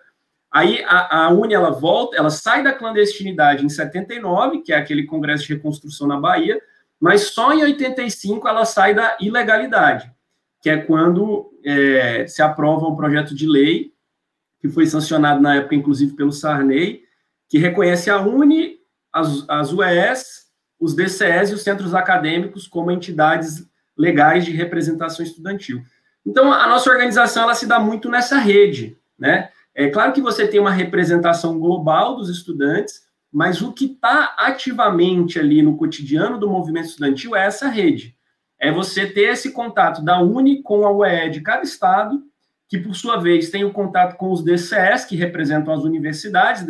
Aí 0.50 0.82
a, 0.86 1.26
a 1.26 1.30
Uni, 1.30 1.54
ela 1.54 1.72
volta, 1.72 2.16
ela 2.16 2.30
sai 2.30 2.64
da 2.64 2.72
clandestinidade 2.72 3.66
em 3.66 3.70
79, 3.70 4.62
que 4.62 4.72
é 4.72 4.78
aquele 4.78 5.04
congresso 5.06 5.46
de 5.46 5.56
reconstrução 5.56 6.08
na 6.08 6.20
Bahia, 6.20 6.62
mas 7.00 7.30
só 7.32 7.52
em 7.52 7.64
85 7.64 8.48
ela 8.48 8.66
sai 8.66 8.94
da 8.94 9.18
ilegalidade, 9.20 10.12
que 10.62 10.70
é 10.70 10.78
quando 10.78 11.52
é, 11.66 12.26
se 12.28 12.42
aprova 12.42 12.88
um 12.88 12.96
projeto 12.96 13.36
de 13.36 13.46
lei, 13.46 13.92
que 14.60 14.70
foi 14.70 14.86
sancionado 14.86 15.42
na 15.42 15.56
época, 15.56 15.76
inclusive, 15.76 16.16
pelo 16.16 16.32
Sarney, 16.32 17.07
que 17.50 17.58
reconhece 17.58 18.10
a 18.10 18.20
UNE, 18.20 18.78
as, 19.12 19.46
as 19.48 19.74
UES, 19.74 20.48
os 20.80 20.94
DCEs 20.94 21.50
e 21.50 21.54
os 21.54 21.62
centros 21.62 21.94
acadêmicos 21.94 22.68
como 22.68 22.92
entidades 22.92 23.68
legais 23.98 24.46
de 24.46 24.52
representação 24.52 25.26
estudantil. 25.26 25.82
Então, 26.26 26.52
a 26.52 26.68
nossa 26.68 26.90
organização 26.90 27.44
ela 27.44 27.56
se 27.56 27.66
dá 27.66 27.80
muito 27.80 28.10
nessa 28.10 28.38
rede, 28.38 28.98
né? 29.18 29.50
É 29.74 29.90
claro 29.90 30.12
que 30.12 30.22
você 30.22 30.48
tem 30.48 30.60
uma 30.60 30.72
representação 30.72 31.60
global 31.60 32.16
dos 32.16 32.30
estudantes, 32.30 33.08
mas 33.32 33.62
o 33.62 33.72
que 33.72 33.86
está 33.86 34.36
ativamente 34.38 35.40
ali 35.40 35.62
no 35.62 35.78
cotidiano 35.78 36.40
do 36.40 36.50
movimento 36.50 36.88
estudantil 36.88 37.36
é 37.36 37.46
essa 37.46 37.68
rede. 37.68 38.16
É 38.60 38.72
você 38.72 39.06
ter 39.06 39.30
esse 39.34 39.52
contato 39.52 40.04
da 40.04 40.20
UNE 40.20 40.64
com 40.64 40.86
a 40.86 40.92
UE 40.92 41.30
de 41.30 41.42
cada 41.42 41.62
estado, 41.62 42.24
que 42.68 42.78
por 42.78 42.96
sua 42.96 43.18
vez 43.18 43.50
tem 43.50 43.64
o 43.64 43.72
contato 43.72 44.18
com 44.18 44.32
os 44.32 44.44
DCEs, 44.44 45.06
que 45.06 45.16
representam 45.16 45.74
as 45.74 45.84
universidades 45.84 46.66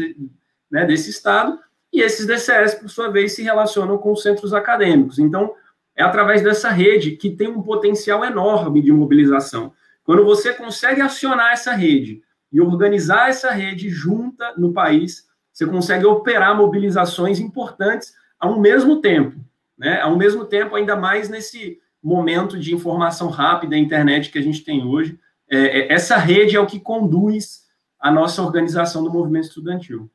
né, 0.70 0.86
desse 0.86 1.10
Estado, 1.10 1.60
e 1.92 2.02
esses 2.02 2.26
DCS, 2.26 2.76
por 2.76 2.90
sua 2.90 3.10
vez, 3.10 3.34
se 3.34 3.44
relacionam 3.44 3.98
com 3.98 4.12
os 4.12 4.22
centros 4.22 4.54
acadêmicos. 4.54 5.20
Então, 5.20 5.54
é 5.96 6.04
através 6.04 6.44
dessa 6.44 6.70
rede 6.70 7.12
que 7.12 7.32
tem 7.32 7.48
um 7.48 7.62
potencial 7.62 8.24
enorme 8.24 8.82
de 8.82 8.92
mobilização. 8.92 9.74
Quando 10.04 10.24
você 10.24 10.54
consegue 10.54 11.02
acionar 11.02 11.54
essa 11.54 11.74
rede 11.74 12.22
e 12.52 12.62
organizar 12.62 13.30
essa 13.30 13.52
rede 13.52 13.90
junta 13.90 14.54
no 14.58 14.72
país, 14.72 15.26
você 15.52 15.66
consegue 15.66 16.06
operar 16.06 16.56
mobilizações 16.56 17.40
importantes 17.40 18.14
ao 18.40 18.60
mesmo 18.60 19.02
tempo, 19.02 19.40
né? 19.78 20.00
Ao 20.02 20.16
mesmo 20.16 20.46
tempo, 20.46 20.76
ainda 20.76 20.96
mais 20.96 21.30
nesse 21.30 21.80
momento 22.02 22.60
de 22.60 22.74
informação 22.74 23.30
rápida, 23.30 23.76
internet 23.76 24.30
que 24.30 24.38
a 24.38 24.42
gente 24.42 24.64
tem 24.64 24.86
hoje, 24.86 25.20
é, 25.50 25.58
é 25.58 25.94
essa 25.94 26.16
rede 26.16 26.56
é 26.56 26.60
o 26.60 26.68
que 26.68 26.80
conduz 26.80 27.66
a 28.00 28.12
nossa 28.12 28.42
organização 28.44 29.04
do 29.04 29.12
movimento 29.12 29.46
estudantil. 29.46 30.10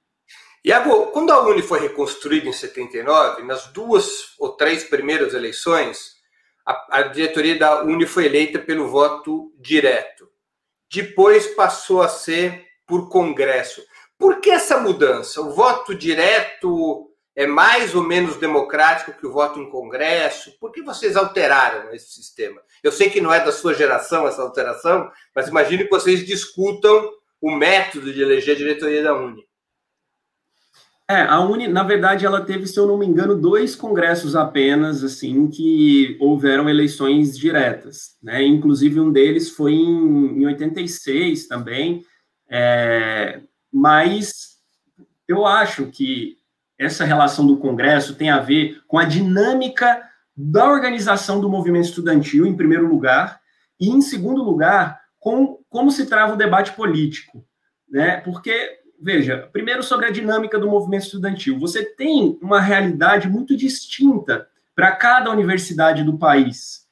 Iago, 0.64 1.08
quando 1.08 1.32
a 1.32 1.42
Uni 1.44 1.60
foi 1.60 1.80
reconstruída 1.80 2.48
em 2.48 2.52
79, 2.52 3.42
nas 3.42 3.66
duas 3.72 4.34
ou 4.38 4.50
três 4.50 4.84
primeiras 4.84 5.34
eleições, 5.34 6.16
a, 6.64 6.98
a 6.98 7.02
diretoria 7.02 7.58
da 7.58 7.82
Uni 7.82 8.06
foi 8.06 8.26
eleita 8.26 8.60
pelo 8.60 8.88
voto 8.88 9.52
direto. 9.58 10.28
Depois 10.92 11.48
passou 11.48 12.00
a 12.00 12.08
ser 12.08 12.64
por 12.86 13.08
congresso. 13.08 13.82
Por 14.16 14.40
que 14.40 14.50
essa 14.50 14.78
mudança? 14.78 15.40
O 15.40 15.50
voto 15.50 15.96
direto 15.96 17.10
é 17.34 17.44
mais 17.44 17.94
ou 17.96 18.02
menos 18.04 18.36
democrático 18.36 19.18
que 19.18 19.26
o 19.26 19.32
voto 19.32 19.58
em 19.58 19.68
congresso? 19.68 20.56
Por 20.60 20.70
que 20.70 20.80
vocês 20.80 21.16
alteraram 21.16 21.92
esse 21.92 22.12
sistema? 22.12 22.62
Eu 22.84 22.92
sei 22.92 23.10
que 23.10 23.20
não 23.20 23.32
é 23.32 23.40
da 23.44 23.50
sua 23.50 23.74
geração 23.74 24.28
essa 24.28 24.42
alteração, 24.42 25.10
mas 25.34 25.48
imagino 25.48 25.82
que 25.82 25.90
vocês 25.90 26.24
discutam 26.24 27.10
o 27.40 27.50
método 27.50 28.12
de 28.12 28.22
eleger 28.22 28.54
a 28.54 28.58
diretoria 28.58 29.02
da 29.02 29.14
Uni. 29.14 29.44
É, 31.08 31.22
a 31.22 31.40
Uni, 31.40 31.68
na 31.68 31.82
verdade, 31.82 32.24
ela 32.24 32.40
teve, 32.40 32.66
se 32.66 32.78
eu 32.78 32.86
não 32.86 32.96
me 32.96 33.06
engano, 33.06 33.36
dois 33.36 33.74
congressos 33.74 34.34
apenas, 34.36 35.02
assim, 35.02 35.48
que 35.48 36.16
houveram 36.20 36.68
eleições 36.68 37.36
diretas, 37.36 38.16
né? 38.22 38.42
Inclusive, 38.42 39.00
um 39.00 39.12
deles 39.12 39.50
foi 39.50 39.72
em, 39.72 40.42
em 40.42 40.46
86 40.46 41.48
também, 41.48 42.04
é, 42.48 43.40
mas 43.72 44.58
eu 45.28 45.46
acho 45.46 45.86
que 45.86 46.36
essa 46.78 47.04
relação 47.04 47.46
do 47.46 47.58
Congresso 47.58 48.14
tem 48.14 48.30
a 48.30 48.40
ver 48.40 48.80
com 48.86 48.98
a 48.98 49.04
dinâmica 49.04 50.02
da 50.36 50.68
organização 50.70 51.40
do 51.40 51.48
movimento 51.48 51.84
estudantil, 51.84 52.46
em 52.46 52.56
primeiro 52.56 52.88
lugar, 52.88 53.40
e, 53.78 53.88
em 53.88 54.00
segundo 54.00 54.42
lugar, 54.42 55.00
com 55.18 55.58
como 55.68 55.90
se 55.90 56.06
trava 56.06 56.34
o 56.34 56.36
debate 56.36 56.72
político. 56.72 57.44
Né? 57.88 58.18
Porque, 58.18 58.78
veja, 59.02 59.48
primeiro 59.52 59.82
sobre 59.82 60.06
a 60.06 60.10
dinâmica 60.10 60.58
do 60.58 60.70
movimento 60.70 61.04
estudantil. 61.04 61.58
Você 61.58 61.84
tem 61.84 62.38
uma 62.40 62.60
realidade 62.60 63.28
muito 63.28 63.56
distinta 63.56 64.46
para 64.74 64.92
cada 64.92 65.30
universidade 65.30 66.04
do 66.04 66.16
país. 66.16 66.86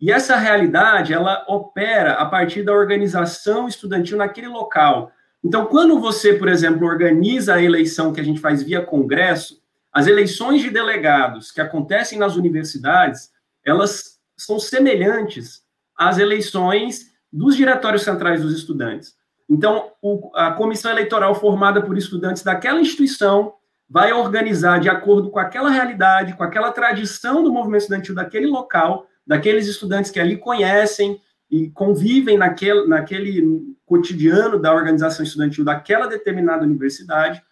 E 0.00 0.12
essa 0.12 0.36
realidade, 0.36 1.14
ela 1.14 1.44
opera 1.48 2.14
a 2.14 2.26
partir 2.26 2.62
da 2.62 2.72
organização 2.72 3.66
estudantil 3.66 4.18
naquele 4.18 4.48
local. 4.48 5.10
Então, 5.42 5.66
quando 5.66 5.98
você, 5.98 6.34
por 6.34 6.48
exemplo, 6.48 6.86
organiza 6.86 7.54
a 7.54 7.62
eleição 7.62 8.12
que 8.12 8.20
a 8.20 8.24
gente 8.24 8.40
faz 8.40 8.62
via 8.62 8.84
congresso, 8.84 9.62
as 9.90 10.06
eleições 10.06 10.60
de 10.60 10.70
delegados 10.70 11.50
que 11.50 11.60
acontecem 11.60 12.18
nas 12.18 12.36
universidades, 12.36 13.30
elas 13.64 14.18
são 14.36 14.58
semelhantes 14.58 15.62
às 15.96 16.18
eleições 16.18 17.12
dos 17.32 17.56
diretórios 17.56 18.02
centrais 18.02 18.42
dos 18.42 18.52
estudantes. 18.52 19.14
Então, 19.48 19.90
o, 20.00 20.30
a 20.34 20.52
comissão 20.52 20.90
eleitoral 20.90 21.34
formada 21.34 21.82
por 21.82 21.96
estudantes 21.96 22.42
daquela 22.42 22.80
instituição 22.80 23.54
vai 23.88 24.12
organizar 24.12 24.80
de 24.80 24.88
acordo 24.88 25.30
com 25.30 25.38
aquela 25.38 25.70
realidade, 25.70 26.34
com 26.34 26.42
aquela 26.42 26.72
tradição 26.72 27.42
do 27.42 27.52
movimento 27.52 27.82
estudantil 27.82 28.14
daquele 28.14 28.46
local, 28.46 29.06
daqueles 29.26 29.66
estudantes 29.66 30.10
que 30.10 30.18
ali 30.18 30.36
conhecem 30.36 31.20
e 31.50 31.70
convivem 31.70 32.38
naquele, 32.38 32.86
naquele 32.86 33.76
cotidiano 33.84 34.58
da 34.58 34.74
organização 34.74 35.24
estudantil 35.24 35.64
daquela 35.64 36.06
determinada 36.06 36.64
universidade, 36.64 37.42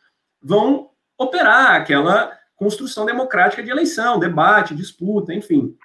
vão 0.42 0.90
operar 1.18 1.76
aquela 1.76 2.32
construção 2.56 3.04
democrática 3.04 3.62
de 3.62 3.70
eleição, 3.70 4.18
debate, 4.18 4.74
disputa, 4.74 5.34
enfim. 5.34 5.76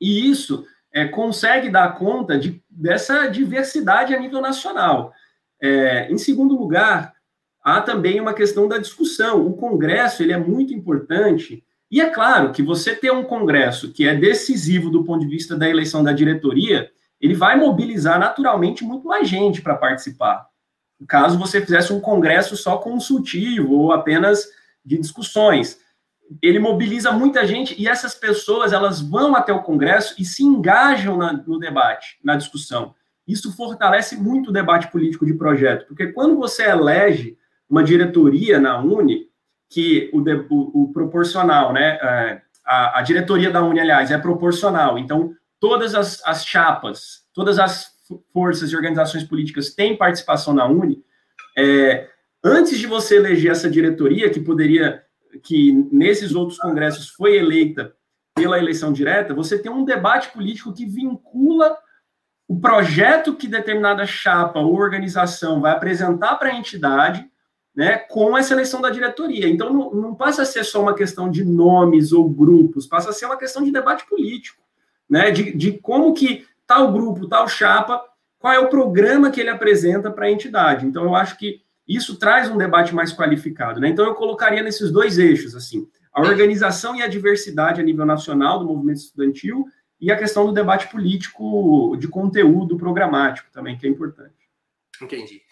E 0.00 0.30
isso 0.30 0.64
é, 0.92 1.06
consegue 1.06 1.70
dar 1.70 1.96
conta 1.96 2.38
de, 2.38 2.62
dessa 2.68 3.26
diversidade 3.26 4.14
a 4.14 4.18
nível 4.18 4.40
nacional. 4.40 5.12
É, 5.60 6.10
em 6.10 6.18
segundo 6.18 6.56
lugar, 6.56 7.14
há 7.62 7.80
também 7.80 8.20
uma 8.20 8.34
questão 8.34 8.68
da 8.68 8.78
discussão. 8.78 9.46
O 9.46 9.54
Congresso 9.54 10.22
ele 10.22 10.32
é 10.32 10.38
muito 10.38 10.72
importante, 10.72 11.64
e 11.90 12.00
é 12.00 12.10
claro 12.10 12.52
que 12.52 12.62
você 12.62 12.94
ter 12.94 13.10
um 13.10 13.24
Congresso 13.24 13.92
que 13.92 14.06
é 14.06 14.14
decisivo 14.14 14.90
do 14.90 15.04
ponto 15.04 15.20
de 15.20 15.30
vista 15.30 15.56
da 15.56 15.68
eleição 15.68 16.04
da 16.04 16.12
diretoria, 16.12 16.90
ele 17.20 17.34
vai 17.34 17.56
mobilizar 17.56 18.18
naturalmente 18.18 18.84
muito 18.84 19.06
mais 19.06 19.28
gente 19.28 19.62
para 19.62 19.76
participar. 19.76 20.46
Caso 21.06 21.38
você 21.38 21.60
fizesse 21.60 21.92
um 21.92 22.00
Congresso 22.00 22.56
só 22.56 22.76
consultivo 22.76 23.74
ou 23.74 23.92
apenas 23.92 24.46
de 24.84 24.98
discussões. 24.98 25.78
Ele 26.42 26.58
mobiliza 26.58 27.10
muita 27.10 27.46
gente 27.46 27.74
e 27.80 27.88
essas 27.88 28.14
pessoas 28.14 28.72
elas 28.72 29.00
vão 29.00 29.34
até 29.34 29.52
o 29.52 29.62
Congresso 29.62 30.14
e 30.18 30.24
se 30.24 30.42
engajam 30.42 31.16
na, 31.16 31.32
no 31.32 31.58
debate, 31.58 32.18
na 32.22 32.36
discussão. 32.36 32.94
Isso 33.28 33.54
fortalece 33.54 34.16
muito 34.16 34.48
o 34.48 34.52
debate 34.52 34.90
político 34.90 35.26
de 35.26 35.34
projeto, 35.34 35.86
porque 35.86 36.06
quando 36.08 36.36
você 36.36 36.64
elege 36.64 37.36
uma 37.68 37.84
diretoria 37.84 38.58
na 38.58 38.80
Uni, 38.80 39.28
que 39.68 40.10
o, 40.14 40.20
o, 40.20 40.84
o 40.84 40.92
proporcional, 40.92 41.72
né, 41.74 41.98
é, 42.00 42.42
a, 42.64 43.00
a, 43.00 43.02
diretoria 43.02 43.50
da 43.50 43.62
Uni, 43.62 43.80
aliás, 43.80 44.10
é 44.10 44.16
proporcional, 44.16 44.98
então 44.98 45.34
todas 45.60 45.94
as, 45.94 46.22
as 46.24 46.46
chapas, 46.46 47.26
todas 47.34 47.58
as 47.58 47.92
forças 48.32 48.72
e 48.72 48.76
organizações 48.76 49.24
políticas 49.24 49.74
têm 49.74 49.96
participação 49.96 50.54
na 50.54 50.66
Uni, 50.66 51.04
é, 51.56 52.08
antes 52.42 52.78
de 52.78 52.86
você 52.86 53.16
eleger 53.16 53.52
essa 53.52 53.68
diretoria, 53.68 54.30
que 54.30 54.40
poderia, 54.40 55.02
que 55.42 55.72
nesses 55.92 56.34
outros 56.34 56.58
congressos 56.58 57.10
foi 57.10 57.36
eleita 57.36 57.92
pela 58.34 58.58
eleição 58.58 58.90
direta, 58.90 59.34
você 59.34 59.58
tem 59.58 59.70
um 59.70 59.84
debate 59.84 60.32
político 60.32 60.72
que 60.72 60.86
vincula 60.86 61.76
o 62.48 62.58
projeto 62.58 63.36
que 63.36 63.46
determinada 63.46 64.06
chapa 64.06 64.58
ou 64.58 64.74
organização 64.74 65.60
vai 65.60 65.72
apresentar 65.72 66.36
para 66.36 66.48
a 66.48 66.54
entidade, 66.54 67.24
né, 67.76 67.98
com 67.98 68.36
essa 68.36 68.54
eleição 68.54 68.80
da 68.80 68.90
diretoria. 68.90 69.46
Então, 69.46 69.72
não, 69.72 69.94
não, 69.94 70.14
passa 70.14 70.42
a 70.42 70.46
ser 70.46 70.64
só 70.64 70.82
uma 70.82 70.94
questão 70.94 71.30
de 71.30 71.44
nomes 71.44 72.10
ou 72.10 72.28
grupos, 72.28 72.86
passa 72.86 73.10
a 73.10 73.12
ser 73.12 73.26
uma 73.26 73.36
questão 73.36 73.62
de 73.62 73.70
debate 73.70 74.08
político, 74.08 74.62
né, 75.08 75.30
de, 75.30 75.54
de 75.54 75.72
como 75.72 76.14
que 76.14 76.46
tal 76.66 76.90
grupo, 76.90 77.28
tal 77.28 77.46
chapa, 77.46 78.02
qual 78.38 78.52
é 78.54 78.58
o 78.58 78.68
programa 78.68 79.30
que 79.30 79.40
ele 79.40 79.50
apresenta 79.50 80.10
para 80.10 80.26
a 80.26 80.30
entidade. 80.30 80.86
Então, 80.86 81.04
eu 81.04 81.14
acho 81.14 81.36
que 81.36 81.60
isso 81.88 82.18
traz 82.18 82.50
um 82.50 82.58
debate 82.58 82.94
mais 82.94 83.12
qualificado, 83.12 83.80
né? 83.80 83.88
Então 83.88 84.04
eu 84.04 84.14
colocaria 84.14 84.62
nesses 84.62 84.92
dois 84.92 85.18
eixos, 85.18 85.56
assim, 85.56 85.88
a 86.12 86.20
organização 86.20 86.94
e 86.94 87.02
a 87.02 87.08
diversidade 87.08 87.80
a 87.80 87.84
nível 87.84 88.04
nacional 88.04 88.58
do 88.58 88.66
movimento 88.66 88.98
estudantil 88.98 89.64
e 90.00 90.12
a 90.12 90.16
questão 90.16 90.46
do 90.46 90.52
debate 90.52 90.88
político 90.88 91.96
de 91.98 92.08
conteúdo 92.08 92.76
programático 92.76 93.50
também, 93.52 93.76
que 93.76 93.86
é 93.86 93.90
importante. 93.90 94.34
Entendi. 95.00 95.42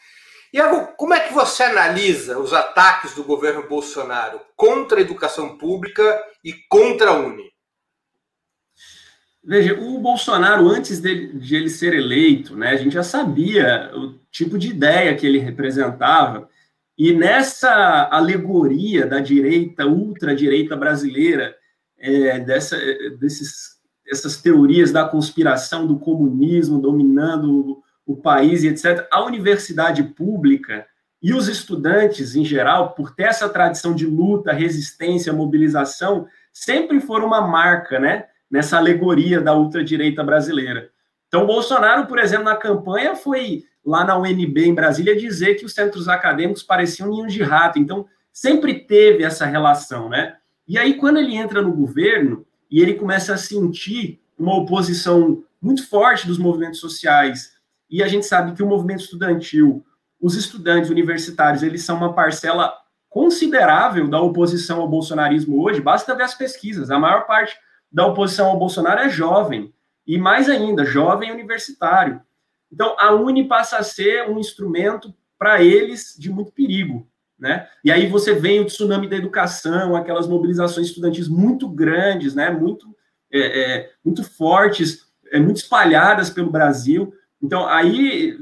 Iago, 0.53 0.95
como 0.97 1.13
é 1.13 1.21
que 1.21 1.35
você 1.35 1.65
analisa 1.65 2.39
os 2.39 2.53
ataques 2.53 3.15
do 3.15 3.25
governo 3.25 3.69
Bolsonaro 3.69 4.41
contra 4.55 4.99
a 4.99 5.01
educação 5.01 5.59
pública 5.59 6.23
e 6.43 6.53
contra 6.69 7.11
a 7.11 7.19
Uni? 7.19 7.53
Veja, 9.45 9.79
o 9.79 9.99
Bolsonaro, 9.99 10.69
antes 10.69 11.01
de, 11.01 11.33
de, 11.39 11.55
ele 11.55 11.71
ser 11.71 11.95
eleito, 11.95 12.57
né, 12.57 12.71
a 12.71 12.77
gente 12.77 12.95
já 12.95 13.05
sabia 13.05 13.93
o 13.95 14.15
tipo 14.31 14.59
de 14.59 14.69
ideia 14.69 15.15
que 15.15 15.27
ele 15.27 15.39
representava, 15.39 16.49
e 16.99 17.13
nessa 17.13 18.09
alegoria 18.11 19.07
da 19.07 19.21
direita, 19.21 19.87
ultradireita 19.87 20.75
brasileira, 20.75 21.55
é, 21.99 22.41
dessa, 22.41 22.77
desses, 23.19 23.76
essas 24.11 24.41
teorias 24.41 24.93
da 24.93 25.05
conspiração 25.05 25.87
do 25.87 25.99
comunismo 25.99 26.81
dominando 26.81 27.83
o, 28.07 28.17
país 28.17 28.63
e 28.63 28.69
etc., 28.69 29.07
a 29.11 29.25
universidade 29.25 30.03
pública 30.03 30.87
e 31.23 31.35
os 31.35 31.49
estudantes, 31.49 32.37
em 32.37 32.45
geral, 32.45 32.93
por 32.93 33.15
ter 33.15 33.25
essa 33.25 33.49
tradição 33.49 33.95
de 33.95 34.07
luta, 34.07 34.53
resistência, 34.53 35.33
mobilização, 35.33 36.27
sempre 36.53 37.01
foram 37.01 37.27
uma 37.27 37.41
marca, 37.41 37.99
né? 37.99 38.27
nessa 38.51 38.77
alegoria 38.77 39.41
da 39.41 39.55
ultradireita 39.55 40.23
brasileira. 40.23 40.91
Então, 41.29 41.47
Bolsonaro, 41.47 42.07
por 42.07 42.19
exemplo, 42.19 42.45
na 42.45 42.57
campanha 42.57 43.17
foi 43.17 43.65
lá 43.85 44.05
na 44.05 44.17
UNB 44.17 44.65
em 44.65 44.75
Brasília 44.75 45.17
dizer 45.17 45.57
que 45.57 45.65
os 45.65 45.75
centros 45.75 46.09
acadêmicos 46.09 46.63
pareciam 46.63 47.11
ninhos 47.11 47.33
de 47.33 47.43
rato. 47.43 47.79
Então, 47.79 48.07
sempre 48.33 48.81
teve 48.81 49.25
essa 49.25 49.47
relação, 49.47 50.09
né? 50.09 50.37
E 50.67 50.79
aí, 50.79 50.95
quando 50.95 51.19
ele 51.19 51.37
entra 51.37 51.63
no 51.63 51.73
governo 51.73 52.45
e 52.71 52.81
ele 52.81 52.95
começa 52.95 53.35
a 53.35 53.39
sentir 53.39 54.21
uma 54.39 54.57
oposição 54.57 55.43
muito 55.61 55.89
forte 55.89 56.27
dos 56.27 56.39
movimentos 56.39 56.81
sociais, 56.81 57.53
e 57.89 58.03
a 58.03 58.09
gente 58.09 58.27
sabe 58.27 58.55
que 58.55 58.63
o 58.63 58.67
movimento 58.67 59.01
estudantil, 59.01 59.85
os 60.21 60.35
estudantes 60.35 60.91
universitários, 60.91 61.63
eles 61.63 61.83
são 61.83 61.97
uma 61.97 62.13
parcela 62.13 62.75
considerável 63.09 64.09
da 64.09 64.21
oposição 64.21 64.81
ao 64.81 64.89
bolsonarismo 64.89 65.63
hoje, 65.63 65.81
basta 65.81 66.15
ver 66.15 66.25
as 66.25 66.35
pesquisas. 66.35 66.91
A 66.91 66.99
maior 66.99 67.27
parte 67.27 67.57
da 67.91 68.07
oposição 68.07 68.49
ao 68.49 68.59
Bolsonaro 68.59 69.01
é 69.01 69.09
jovem, 69.09 69.73
e 70.07 70.19
mais 70.19 70.49
ainda, 70.49 70.85
jovem 70.85 71.33
universitário. 71.33 72.21
Então, 72.71 72.95
a 72.99 73.13
Uni 73.13 73.49
passa 73.49 73.79
a 73.79 73.83
ser 73.83 74.29
um 74.29 74.39
instrumento 74.39 75.15
para 75.39 75.63
eles 75.63 76.15
de 76.19 76.31
muito 76.31 76.53
perigo. 76.53 77.09
Né? 77.39 77.69
E 77.85 77.93
aí 77.93 78.09
você 78.09 78.35
vem 78.35 78.61
o 78.61 78.65
tsunami 78.65 79.09
da 79.09 79.17
educação, 79.17 79.95
aquelas 79.95 80.27
mobilizações 80.27 80.87
estudantis 80.89 81.29
muito 81.29 81.69
grandes, 81.69 82.35
né? 82.35 82.51
muito, 82.51 82.87
é, 83.31 83.41
é, 83.41 83.91
muito 84.05 84.25
fortes, 84.25 85.07
é, 85.31 85.39
muito 85.39 85.59
espalhadas 85.59 86.31
pelo 86.31 86.51
Brasil. 86.51 87.13
Então, 87.43 87.67
aí, 87.67 88.39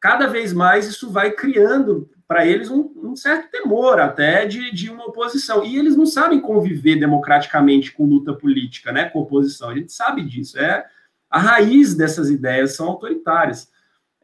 cada 0.00 0.26
vez 0.26 0.52
mais, 0.52 0.86
isso 0.86 1.10
vai 1.10 1.32
criando 1.32 2.08
para 2.28 2.46
eles 2.46 2.70
um, 2.70 2.90
um, 2.96 3.16
certo 3.16 3.50
temor 3.50 4.00
até 4.00 4.46
de, 4.46 4.72
de 4.72 4.90
uma 4.90 5.06
oposição. 5.06 5.64
E 5.64 5.76
eles 5.76 5.96
não 5.96 6.06
sabem 6.06 6.40
conviver 6.40 6.96
democraticamente 6.96 7.92
com 7.92 8.04
luta 8.04 8.32
política, 8.32 8.92
né, 8.92 9.04
com 9.04 9.20
oposição. 9.20 9.70
A 9.70 9.74
gente 9.74 9.92
sabe 9.92 10.22
disso. 10.22 10.58
É 10.58 10.84
a 11.30 11.38
raiz 11.38 11.94
dessas 11.94 12.30
ideias 12.30 12.74
são 12.74 12.88
autoritárias, 12.88 13.68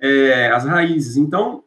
é, 0.00 0.48
as 0.48 0.64
raízes. 0.64 1.16
Então, 1.16 1.64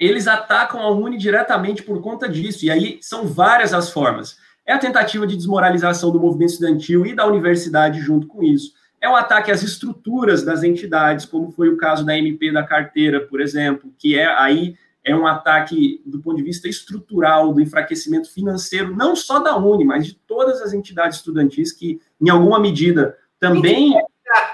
eles 0.00 0.26
atacam 0.26 0.80
a 0.80 0.90
Uni 0.90 1.18
diretamente 1.18 1.82
por 1.82 2.00
conta 2.00 2.26
disso. 2.26 2.64
E 2.64 2.70
aí 2.70 2.98
são 3.02 3.26
várias 3.26 3.74
as 3.74 3.90
formas. 3.90 4.38
É 4.64 4.72
a 4.72 4.78
tentativa 4.78 5.26
de 5.26 5.36
desmoralização 5.36 6.10
do 6.10 6.18
movimento 6.18 6.52
estudantil 6.52 7.04
e 7.04 7.14
da 7.14 7.26
universidade 7.26 8.00
junto 8.00 8.26
com 8.26 8.42
isso. 8.42 8.72
É 8.98 9.08
o 9.08 9.14
ataque 9.14 9.50
às 9.50 9.62
estruturas 9.62 10.42
das 10.42 10.62
entidades, 10.62 11.26
como 11.26 11.50
foi 11.50 11.68
o 11.68 11.76
caso 11.76 12.04
da 12.04 12.16
MP 12.16 12.50
da 12.50 12.62
carteira, 12.62 13.20
por 13.20 13.40
exemplo, 13.40 13.92
que 13.98 14.18
é 14.18 14.26
aí 14.26 14.74
é 15.02 15.16
um 15.16 15.26
ataque 15.26 16.02
do 16.04 16.20
ponto 16.20 16.36
de 16.36 16.42
vista 16.42 16.68
estrutural, 16.68 17.52
do 17.52 17.60
enfraquecimento 17.60 18.30
financeiro, 18.30 18.94
não 18.94 19.16
só 19.16 19.38
da 19.38 19.56
Uni, 19.56 19.84
mas 19.84 20.06
de 20.06 20.14
todas 20.14 20.60
as 20.60 20.74
entidades 20.74 21.18
estudantis 21.18 21.72
que, 21.72 22.00
em 22.20 22.28
alguma 22.28 22.60
medida, 22.60 23.16
também. 23.38 23.94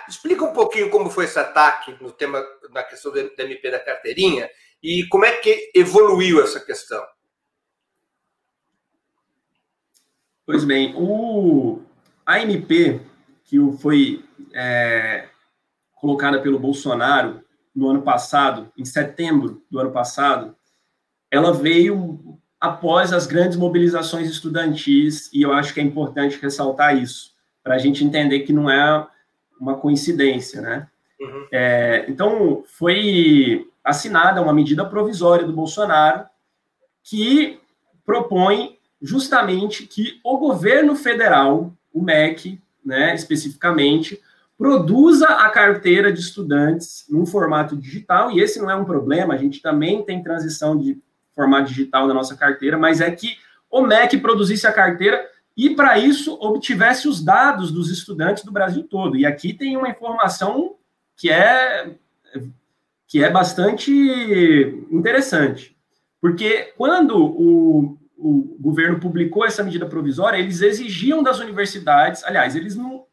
Explica 0.08 0.44
um 0.44 0.52
pouquinho 0.52 0.88
como 0.88 1.10
foi 1.10 1.24
esse 1.24 1.38
ataque 1.38 1.94
no 2.00 2.10
tema 2.10 2.42
na 2.72 2.82
questão 2.84 3.12
do 3.12 3.18
MP 3.18 3.70
da 3.70 3.78
carteirinha 3.78 4.48
e 4.82 5.06
como 5.08 5.24
é 5.24 5.32
que 5.36 5.70
evoluiu 5.74 6.42
essa 6.42 6.60
questão. 6.60 7.02
Pois 10.44 10.64
bem, 10.64 10.94
o, 10.96 11.82
a 12.24 12.40
MP 12.40 13.00
que 13.44 13.58
foi 13.80 14.24
é, 14.52 15.28
colocada 15.94 16.40
pelo 16.40 16.58
Bolsonaro 16.58 17.42
no 17.74 17.88
ano 17.88 18.02
passado, 18.02 18.72
em 18.76 18.84
setembro 18.84 19.62
do 19.70 19.78
ano 19.78 19.92
passado, 19.92 20.56
ela 21.30 21.52
veio 21.52 22.38
após 22.60 23.12
as 23.12 23.26
grandes 23.26 23.56
mobilizações 23.56 24.28
estudantis, 24.28 25.30
e 25.32 25.42
eu 25.42 25.52
acho 25.52 25.74
que 25.74 25.80
é 25.80 25.82
importante 25.82 26.40
ressaltar 26.40 26.96
isso, 26.96 27.34
para 27.62 27.74
a 27.74 27.78
gente 27.78 28.04
entender 28.04 28.40
que 28.40 28.52
não 28.52 28.70
é 28.70 29.06
uma 29.60 29.76
coincidência, 29.76 30.60
né? 30.60 30.88
Uhum. 31.20 31.46
É, 31.52 32.04
então, 32.08 32.62
foi 32.66 33.68
assinada 33.86 34.42
uma 34.42 34.52
medida 34.52 34.84
provisória 34.84 35.46
do 35.46 35.52
Bolsonaro 35.52 36.26
que 37.02 37.60
propõe 38.04 38.78
justamente 39.00 39.86
que 39.86 40.20
o 40.24 40.36
governo 40.38 40.96
federal, 40.96 41.72
o 41.92 42.02
MEC, 42.02 42.60
né, 42.84 43.14
especificamente, 43.14 44.20
produza 44.58 45.26
a 45.26 45.48
carteira 45.50 46.12
de 46.12 46.20
estudantes 46.20 47.04
num 47.08 47.26
formato 47.26 47.76
digital, 47.76 48.30
e 48.30 48.40
esse 48.40 48.58
não 48.58 48.70
é 48.70 48.74
um 48.74 48.84
problema, 48.84 49.34
a 49.34 49.36
gente 49.36 49.60
também 49.60 50.02
tem 50.02 50.22
transição 50.22 50.76
de 50.76 50.98
formato 51.34 51.68
digital 51.68 52.08
na 52.08 52.14
nossa 52.14 52.34
carteira, 52.34 52.78
mas 52.78 53.00
é 53.00 53.10
que 53.10 53.36
o 53.70 53.82
MEC 53.82 54.18
produzisse 54.18 54.66
a 54.66 54.72
carteira 54.72 55.28
e, 55.56 55.70
para 55.70 55.98
isso, 55.98 56.36
obtivesse 56.40 57.06
os 57.06 57.22
dados 57.22 57.70
dos 57.70 57.90
estudantes 57.90 58.44
do 58.44 58.52
Brasil 58.52 58.84
todo. 58.84 59.16
E 59.16 59.24
aqui 59.24 59.52
tem 59.52 59.76
uma 59.76 59.88
informação 59.88 60.74
que 61.16 61.30
é, 61.30 61.94
que 63.16 63.24
é 63.24 63.30
bastante 63.30 63.90
interessante, 64.90 65.74
porque 66.20 66.74
quando 66.76 67.16
o, 67.16 67.96
o 68.14 68.58
governo 68.60 69.00
publicou 69.00 69.42
essa 69.42 69.64
medida 69.64 69.86
provisória, 69.86 70.36
eles 70.36 70.60
exigiam 70.60 71.22
das 71.22 71.38
universidades, 71.38 72.22
aliás, 72.24 72.54
eles 72.54 72.76
não, 72.76 73.04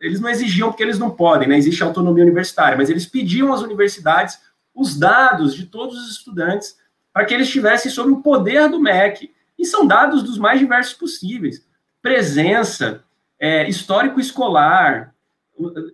eles 0.00 0.18
não 0.18 0.30
exigiam 0.30 0.70
porque 0.70 0.82
eles 0.82 0.98
não 0.98 1.10
podem, 1.10 1.46
né? 1.46 1.58
Existe 1.58 1.82
autonomia 1.82 2.24
universitária, 2.24 2.74
mas 2.74 2.88
eles 2.88 3.04
pediam 3.04 3.52
às 3.52 3.60
universidades 3.60 4.40
os 4.74 4.98
dados 4.98 5.54
de 5.54 5.66
todos 5.66 5.94
os 5.98 6.12
estudantes 6.12 6.78
para 7.12 7.26
que 7.26 7.34
eles 7.34 7.50
tivessem 7.50 7.92
sobre 7.92 8.14
o 8.14 8.22
poder 8.22 8.70
do 8.70 8.80
MEC. 8.80 9.30
E 9.58 9.66
são 9.66 9.86
dados 9.86 10.22
dos 10.22 10.38
mais 10.38 10.58
diversos 10.58 10.94
possíveis. 10.94 11.66
Presença, 12.00 13.04
é, 13.38 13.68
histórico 13.68 14.18
escolar, 14.18 15.13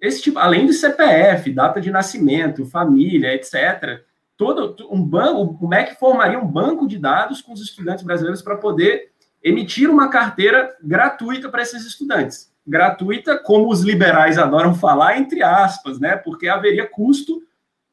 esse 0.00 0.22
tipo, 0.22 0.38
além 0.38 0.66
do 0.66 0.72
CPF, 0.72 1.52
data 1.52 1.80
de 1.80 1.90
nascimento, 1.90 2.66
família, 2.66 3.34
etc 3.34 4.02
todo 4.40 4.74
um 4.90 5.04
banco, 5.04 5.58
o 5.62 5.68
MEC 5.68 5.96
formaria 5.96 6.38
um 6.38 6.46
banco 6.46 6.88
de 6.88 6.98
dados 6.98 7.42
com 7.42 7.52
os 7.52 7.60
estudantes 7.60 8.02
brasileiros 8.02 8.40
para 8.40 8.56
poder 8.56 9.10
emitir 9.44 9.90
uma 9.90 10.08
carteira 10.08 10.74
gratuita 10.82 11.50
para 11.50 11.60
esses 11.60 11.84
estudantes. 11.84 12.50
Gratuita, 12.66 13.38
como 13.38 13.70
os 13.70 13.82
liberais 13.82 14.38
adoram 14.38 14.74
falar, 14.74 15.18
entre 15.18 15.42
aspas, 15.42 16.00
né? 16.00 16.16
Porque 16.16 16.48
haveria 16.48 16.88
custo 16.88 17.42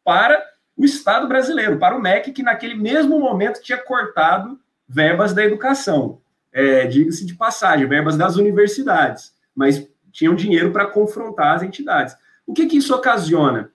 para 0.06 0.42
o 0.78 0.86
Estado 0.86 1.28
brasileiro, 1.28 1.78
para 1.78 1.98
o 1.98 2.02
MEC, 2.02 2.32
que 2.32 2.44
naquele 2.44 2.76
mesmo 2.76 3.20
momento 3.20 3.62
tinha 3.62 3.78
cortado 3.78 4.58
verbas 4.88 5.34
da 5.34 5.44
educação. 5.44 6.22
É, 6.54 6.88
Diga-se 6.88 7.26
de 7.26 7.36
passagem, 7.36 7.86
verbas 7.86 8.16
das 8.16 8.38
universidades, 8.38 9.34
mas 9.54 9.86
tinham 10.18 10.34
dinheiro 10.34 10.72
para 10.72 10.88
confrontar 10.88 11.56
as 11.56 11.62
entidades. 11.62 12.16
O 12.46 12.52
que, 12.52 12.66
que 12.66 12.78
isso 12.78 12.94
ocasiona? 12.96 13.70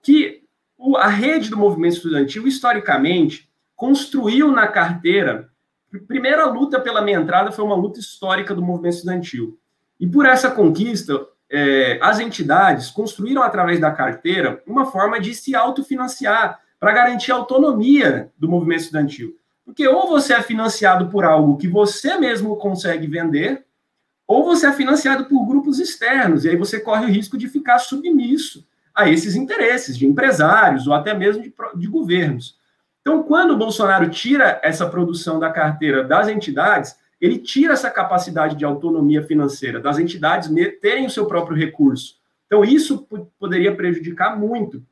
Que 0.00 0.44
a 0.96 1.08
rede 1.08 1.50
do 1.50 1.56
movimento 1.56 1.96
estudantil, 1.96 2.46
historicamente, 2.46 3.50
construiu 3.74 4.52
na 4.52 4.68
carteira. 4.68 5.48
Primeira 6.06 6.46
luta 6.46 6.78
pela 6.78 7.02
minha 7.02 7.18
entrada 7.18 7.50
foi 7.50 7.64
uma 7.64 7.74
luta 7.74 7.98
histórica 7.98 8.54
do 8.54 8.62
movimento 8.62 8.94
estudantil. 8.94 9.58
E 9.98 10.06
por 10.06 10.24
essa 10.24 10.52
conquista, 10.52 11.18
é, 11.50 11.98
as 12.00 12.20
entidades 12.20 12.90
construíram 12.90 13.42
através 13.42 13.80
da 13.80 13.90
carteira 13.90 14.62
uma 14.64 14.86
forma 14.86 15.18
de 15.18 15.34
se 15.34 15.56
autofinanciar 15.56 16.60
para 16.78 16.92
garantir 16.92 17.32
a 17.32 17.34
autonomia 17.34 18.30
do 18.38 18.48
movimento 18.48 18.82
estudantil. 18.82 19.34
Porque 19.64 19.88
ou 19.88 20.08
você 20.08 20.32
é 20.32 20.42
financiado 20.42 21.08
por 21.08 21.24
algo 21.24 21.56
que 21.56 21.66
você 21.66 22.16
mesmo 22.16 22.54
consegue 22.54 23.08
vender, 23.08 23.66
ou 24.28 24.44
você 24.44 24.66
é 24.66 24.72
financiado 24.72 25.24
por 25.24 25.46
grupos 25.46 25.78
externos, 25.78 26.44
e 26.44 26.50
aí 26.50 26.56
você 26.56 26.78
corre 26.78 27.06
o 27.06 27.08
risco 27.08 27.38
de 27.38 27.48
ficar 27.48 27.78
submisso 27.78 28.68
a 28.94 29.08
esses 29.08 29.34
interesses 29.34 29.96
de 29.96 30.06
empresários 30.06 30.86
ou 30.86 30.92
até 30.92 31.14
mesmo 31.14 31.42
de, 31.42 31.52
de 31.76 31.86
governos. 31.86 32.58
Então, 33.00 33.22
quando 33.22 33.52
o 33.52 33.56
Bolsonaro 33.56 34.10
tira 34.10 34.60
essa 34.62 34.86
produção 34.86 35.38
da 35.38 35.50
carteira 35.50 36.04
das 36.04 36.28
entidades, 36.28 36.94
ele 37.18 37.38
tira 37.38 37.72
essa 37.72 37.90
capacidade 37.90 38.54
de 38.54 38.66
autonomia 38.66 39.22
financeira 39.22 39.80
das 39.80 39.98
entidades 39.98 40.50
terem 40.82 41.06
o 41.06 41.10
seu 41.10 41.24
próprio 41.24 41.56
recurso. 41.56 42.16
Então, 42.46 42.62
isso 42.62 43.08
poderia 43.38 43.74
prejudicar 43.74 44.38
muito. 44.38 44.84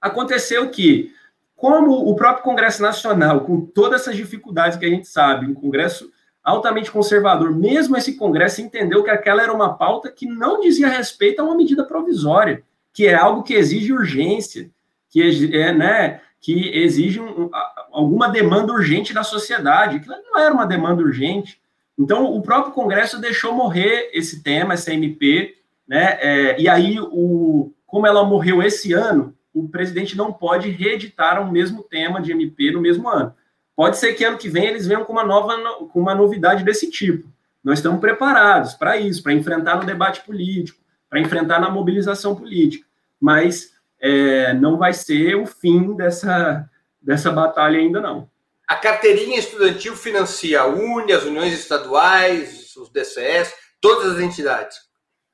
Aconteceu 0.00 0.70
que, 0.70 1.12
como 1.56 1.92
o 2.08 2.14
próprio 2.14 2.44
Congresso 2.44 2.80
Nacional, 2.82 3.40
com 3.40 3.60
todas 3.62 4.02
essas 4.02 4.14
dificuldades 4.14 4.78
que 4.78 4.86
a 4.86 4.90
gente 4.90 5.08
sabe, 5.08 5.46
um 5.46 5.54
Congresso 5.54 6.08
altamente 6.46 6.90
conservador, 6.90 7.54
mesmo 7.54 7.96
esse 7.96 8.16
Congresso 8.16 8.62
entendeu 8.62 9.02
que 9.02 9.10
aquela 9.10 9.42
era 9.42 9.52
uma 9.52 9.74
pauta 9.74 10.10
que 10.10 10.26
não 10.26 10.60
dizia 10.60 10.88
respeito 10.88 11.40
a 11.40 11.44
uma 11.44 11.56
medida 11.56 11.84
provisória 11.84 12.62
que 12.96 13.06
é 13.06 13.14
algo 13.14 13.42
que 13.42 13.52
exige 13.52 13.92
urgência, 13.92 14.70
que 15.10 15.20
é, 15.54 15.70
né, 15.70 16.22
que 16.40 16.70
exige 16.78 17.20
um, 17.20 17.50
alguma 17.92 18.26
demanda 18.26 18.72
urgente 18.72 19.12
da 19.12 19.22
sociedade, 19.22 20.00
que 20.00 20.08
não 20.08 20.38
era 20.38 20.54
uma 20.54 20.66
demanda 20.66 21.02
urgente. 21.02 21.60
Então, 21.98 22.24
o 22.24 22.40
próprio 22.40 22.72
Congresso 22.72 23.20
deixou 23.20 23.52
morrer 23.52 24.08
esse 24.14 24.42
tema, 24.42 24.72
essa 24.72 24.94
MP, 24.94 25.58
né, 25.86 26.16
é, 26.22 26.58
e 26.58 26.66
aí, 26.70 26.98
o, 26.98 27.70
como 27.86 28.06
ela 28.06 28.24
morreu 28.24 28.62
esse 28.62 28.94
ano, 28.94 29.34
o 29.52 29.68
presidente 29.68 30.16
não 30.16 30.32
pode 30.32 30.70
reeditar 30.70 31.42
o 31.42 31.52
mesmo 31.52 31.82
tema 31.82 32.18
de 32.18 32.32
MP 32.32 32.70
no 32.70 32.80
mesmo 32.80 33.10
ano. 33.10 33.34
Pode 33.76 33.98
ser 33.98 34.14
que 34.14 34.24
ano 34.24 34.38
que 34.38 34.48
vem 34.48 34.66
eles 34.66 34.86
venham 34.86 35.04
com 35.04 35.12
uma 35.12 35.24
nova, 35.24 35.56
com 35.92 36.00
uma 36.00 36.14
novidade 36.14 36.64
desse 36.64 36.90
tipo. 36.90 37.28
Nós 37.62 37.78
estamos 37.78 38.00
preparados 38.00 38.74
para 38.74 38.96
isso, 38.96 39.22
para 39.22 39.32
enfrentar 39.32 39.76
no 39.76 39.84
debate 39.84 40.22
político, 40.22 40.80
para 41.10 41.20
enfrentar 41.20 41.60
na 41.60 41.70
mobilização 41.70 42.34
política 42.34 42.86
mas 43.20 43.72
é, 44.00 44.52
não 44.54 44.76
vai 44.76 44.92
ser 44.92 45.34
o 45.36 45.46
fim 45.46 45.94
dessa, 45.94 46.68
dessa 47.00 47.30
batalha 47.30 47.78
ainda 47.78 48.00
não. 48.00 48.28
A 48.66 48.76
carteirinha 48.76 49.38
estudantil 49.38 49.96
financia 49.96 50.60
a 50.60 50.66
UNE, 50.66 51.12
as 51.12 51.24
uniões 51.24 51.52
estaduais, 51.52 52.74
os 52.76 52.90
DCS, 52.90 53.54
todas 53.80 54.14
as 54.14 54.20
entidades. 54.20 54.78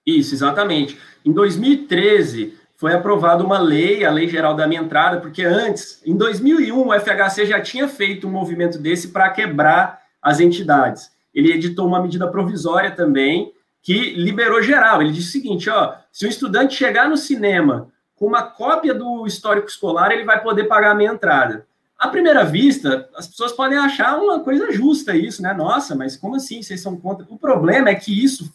Isso, 0.07 0.35
exatamente. 0.35 0.99
Em 1.25 1.33
2013, 1.33 2.59
foi 2.83 2.95
aprovada 2.95 3.45
uma 3.45 3.61
lei, 3.61 4.05
a 4.05 4.11
Lei 4.11 4.27
Geral 4.27 4.57
da 4.57 4.67
Minha 4.67 4.81
Entrada, 4.81 5.21
porque 5.21 5.45
antes, 5.45 6.03
em 6.05 6.17
2001, 6.17 6.89
o 6.89 6.93
FHC 6.93 7.47
já 7.47 7.61
tinha 7.61 7.87
feito 7.87 8.27
um 8.27 8.31
movimento 8.33 8.77
desse 8.77 9.13
para 9.13 9.31
quebrar 9.31 10.03
as 10.21 10.41
entidades. 10.41 11.13
Ele 11.33 11.53
editou 11.53 11.87
uma 11.87 12.03
medida 12.03 12.27
provisória 12.27 12.91
também, 12.91 13.53
que 13.81 14.15
liberou 14.15 14.61
geral. 14.61 15.01
Ele 15.01 15.13
disse 15.13 15.29
o 15.29 15.31
seguinte: 15.31 15.71
ó, 15.71 15.95
se 16.11 16.27
o 16.27 16.29
estudante 16.29 16.75
chegar 16.75 17.09
no 17.09 17.17
cinema 17.17 17.87
com 18.17 18.27
uma 18.27 18.43
cópia 18.43 18.93
do 18.93 19.29
histórico 19.29 19.69
escolar, 19.69 20.11
ele 20.11 20.25
vai 20.25 20.43
poder 20.43 20.65
pagar 20.65 20.91
a 20.91 20.95
meia 20.97 21.13
entrada. 21.13 21.65
À 21.97 22.09
primeira 22.09 22.45
vista, 22.45 23.09
as 23.15 23.29
pessoas 23.29 23.53
podem 23.53 23.79
achar 23.79 24.19
uma 24.19 24.41
coisa 24.41 24.73
justa 24.73 25.15
isso, 25.15 25.41
né? 25.41 25.55
Nossa, 25.55 25.95
mas 25.95 26.17
como 26.17 26.35
assim 26.35 26.61
vocês 26.61 26.81
são 26.81 26.97
contra? 26.97 27.25
O 27.31 27.39
problema 27.39 27.91
é 27.91 27.95
que 27.95 28.25
isso 28.25 28.53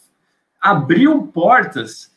abriu 0.60 1.22
portas 1.28 2.10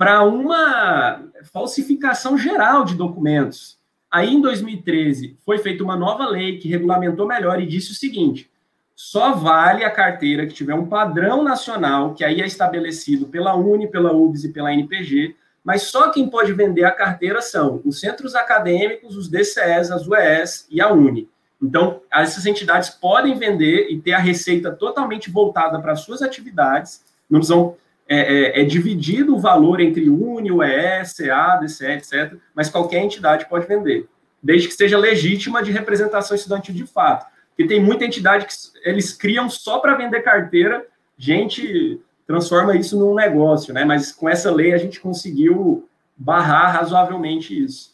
para 0.00 0.22
uma 0.22 1.24
falsificação 1.52 2.38
geral 2.38 2.86
de 2.86 2.94
documentos. 2.94 3.78
Aí, 4.10 4.32
em 4.32 4.40
2013, 4.40 5.36
foi 5.44 5.58
feita 5.58 5.84
uma 5.84 5.94
nova 5.94 6.26
lei 6.26 6.56
que 6.56 6.70
regulamentou 6.70 7.26
melhor 7.26 7.60
e 7.60 7.66
disse 7.66 7.92
o 7.92 7.94
seguinte: 7.94 8.50
só 8.96 9.34
vale 9.34 9.84
a 9.84 9.90
carteira 9.90 10.46
que 10.46 10.54
tiver 10.54 10.72
um 10.72 10.86
padrão 10.86 11.44
nacional, 11.44 12.14
que 12.14 12.24
aí 12.24 12.40
é 12.40 12.46
estabelecido 12.46 13.26
pela 13.26 13.54
UNE, 13.54 13.88
pela 13.88 14.10
UBS 14.10 14.44
e 14.44 14.52
pela 14.54 14.72
NPG, 14.72 15.36
mas 15.62 15.82
só 15.82 16.10
quem 16.10 16.30
pode 16.30 16.54
vender 16.54 16.84
a 16.84 16.92
carteira 16.92 17.42
são 17.42 17.82
os 17.84 18.00
centros 18.00 18.34
acadêmicos, 18.34 19.18
os 19.18 19.28
DCEs, 19.28 19.90
as 19.90 20.08
UES 20.08 20.66
e 20.70 20.80
a 20.80 20.90
UNE. 20.90 21.28
Então, 21.62 22.00
essas 22.10 22.46
entidades 22.46 22.88
podem 22.88 23.38
vender 23.38 23.88
e 23.90 24.00
ter 24.00 24.14
a 24.14 24.18
receita 24.18 24.72
totalmente 24.72 25.30
voltada 25.30 25.78
para 25.78 25.92
as 25.92 26.00
suas 26.00 26.22
atividades, 26.22 27.04
não 27.28 27.40
precisam, 27.40 27.76
é, 28.12 28.16
é, 28.16 28.60
é, 28.60 28.64
dividido 28.64 29.36
o 29.36 29.38
valor 29.38 29.80
entre 29.80 30.10
UNE, 30.10 30.50
UES, 30.50 31.12
CA, 31.12 31.54
DCE, 31.62 31.92
etc., 31.92 32.34
mas 32.52 32.68
qualquer 32.68 33.04
entidade 33.04 33.48
pode 33.48 33.68
vender, 33.68 34.08
desde 34.42 34.66
que 34.66 34.74
seja 34.74 34.98
legítima 34.98 35.62
de 35.62 35.70
representação 35.70 36.34
estudantil 36.34 36.74
de 36.74 36.84
fato. 36.84 37.24
Porque 37.50 37.72
tem 37.72 37.80
muita 37.80 38.04
entidade 38.04 38.46
que 38.46 38.52
eles 38.82 39.12
criam 39.12 39.48
só 39.48 39.78
para 39.78 39.94
vender 39.94 40.22
carteira, 40.22 40.84
gente 41.16 42.00
transforma 42.26 42.74
isso 42.74 42.98
num 42.98 43.14
negócio, 43.14 43.72
né? 43.72 43.84
Mas 43.84 44.10
com 44.10 44.28
essa 44.28 44.50
lei 44.50 44.72
a 44.74 44.78
gente 44.78 44.98
conseguiu 44.98 45.88
barrar 46.16 46.72
razoavelmente 46.72 47.56
isso. 47.64 47.89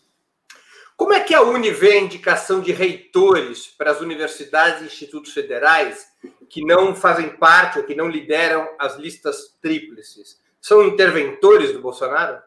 Como 0.96 1.12
é 1.12 1.20
que 1.20 1.34
a 1.34 1.42
Uni 1.42 1.70
vê 1.70 1.92
a 1.92 2.00
indicação 2.00 2.60
de 2.60 2.72
reitores 2.72 3.66
para 3.66 3.90
as 3.90 4.00
universidades 4.00 4.82
e 4.82 4.86
institutos 4.86 5.32
federais 5.32 6.06
que 6.48 6.64
não 6.64 6.94
fazem 6.94 7.36
parte 7.36 7.78
ou 7.78 7.84
que 7.84 7.94
não 7.94 8.08
lideram 8.08 8.66
as 8.78 8.96
listas 8.96 9.54
tríplices? 9.60 10.40
são 10.66 10.82
interventores 10.82 11.72
do 11.72 11.80
Bolsonaro? 11.80 12.38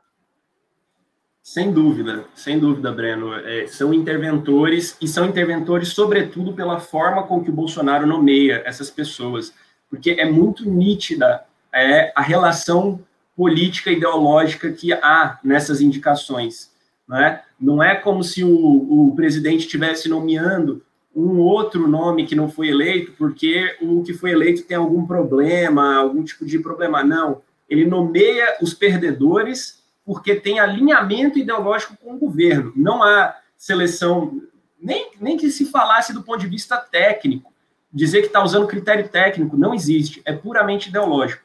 Sem 1.42 1.72
dúvida, 1.72 2.26
sem 2.36 2.60
dúvida, 2.60 2.92
Breno. 2.92 3.34
É, 3.34 3.66
são 3.66 3.94
interventores 3.94 4.98
e 5.00 5.08
são 5.08 5.26
interventores, 5.26 5.94
sobretudo, 5.94 6.52
pela 6.52 6.82
forma 6.82 7.24
com 7.24 7.42
que 7.42 7.50
o 7.50 7.54
Bolsonaro 7.54 8.06
nomeia 8.06 8.62
essas 8.66 8.90
pessoas, 8.90 9.54
porque 9.90 10.12
é 10.20 10.30
muito 10.30 10.70
nítida 10.70 11.46
é, 11.74 12.12
a 12.14 12.22
relação 12.22 13.00
política 13.38 13.90
ideológica 13.90 14.70
que 14.70 14.92
há 14.92 15.40
nessas 15.42 15.80
indicações. 15.80 16.74
Não 17.10 17.18
é, 17.18 17.44
não 17.60 17.84
é 17.84 17.96
como 17.96 18.24
se 18.24 18.44
o, 18.44 19.10
o 19.10 19.16
presidente 19.16 19.62
estivesse 19.62 20.08
nomeando 20.08 20.84
um 21.16 21.40
outro 21.40 21.88
nome 21.88 22.28
que 22.28 22.36
não 22.36 22.48
foi 22.48 22.70
eleito 22.70 23.14
porque 23.18 23.76
o 23.82 24.04
que 24.04 24.14
foi 24.14 24.32
eleito 24.32 24.64
tem 24.64 24.78
algum 24.78 25.08
problema, 25.08 25.96
algum 25.98 26.24
tipo 26.24 26.46
de 26.46 26.60
problema. 26.60 27.04
Não, 27.04 27.42
ele 27.68 27.84
nomeia 27.84 28.58
os 28.62 28.76
perdedores 28.76 29.84
porque 30.06 30.36
tem 30.36 30.60
alinhamento 30.60 31.40
ideológico 31.40 31.98
com 31.98 32.14
o 32.14 32.20
governo. 32.20 32.72
Não 32.76 33.02
há 33.02 33.36
seleção, 33.58 34.40
nem, 34.80 35.10
nem 35.20 35.36
que 35.36 35.50
se 35.50 35.66
falasse 35.66 36.14
do 36.14 36.22
ponto 36.22 36.40
de 36.40 36.48
vista 36.48 36.78
técnico. 36.78 37.52
Dizer 37.92 38.22
que 38.22 38.28
está 38.28 38.44
usando 38.44 38.68
critério 38.68 39.10
técnico 39.10 39.58
não 39.58 39.74
existe, 39.74 40.22
é 40.26 40.34
puramente 40.34 40.90
ideológico. 40.90 41.44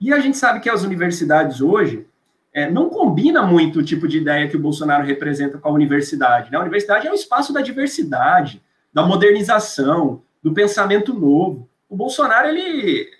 E 0.00 0.12
a 0.12 0.18
gente 0.18 0.36
sabe 0.36 0.58
que 0.58 0.68
as 0.68 0.82
universidades 0.82 1.60
hoje 1.60 2.06
é, 2.56 2.70
não 2.70 2.88
combina 2.88 3.42
muito 3.42 3.80
o 3.80 3.82
tipo 3.82 4.08
de 4.08 4.16
ideia 4.16 4.48
que 4.48 4.56
o 4.56 4.60
Bolsonaro 4.60 5.04
representa 5.04 5.58
com 5.58 5.68
a 5.68 5.72
universidade. 5.72 6.50
Né? 6.50 6.56
A 6.56 6.62
universidade 6.62 7.06
é 7.06 7.10
um 7.10 7.14
espaço 7.14 7.52
da 7.52 7.60
diversidade, 7.60 8.62
da 8.90 9.02
modernização, 9.02 10.22
do 10.42 10.54
pensamento 10.54 11.12
novo. 11.12 11.68
O 11.86 11.94
Bolsonaro 11.94 12.48
ele 12.48 13.10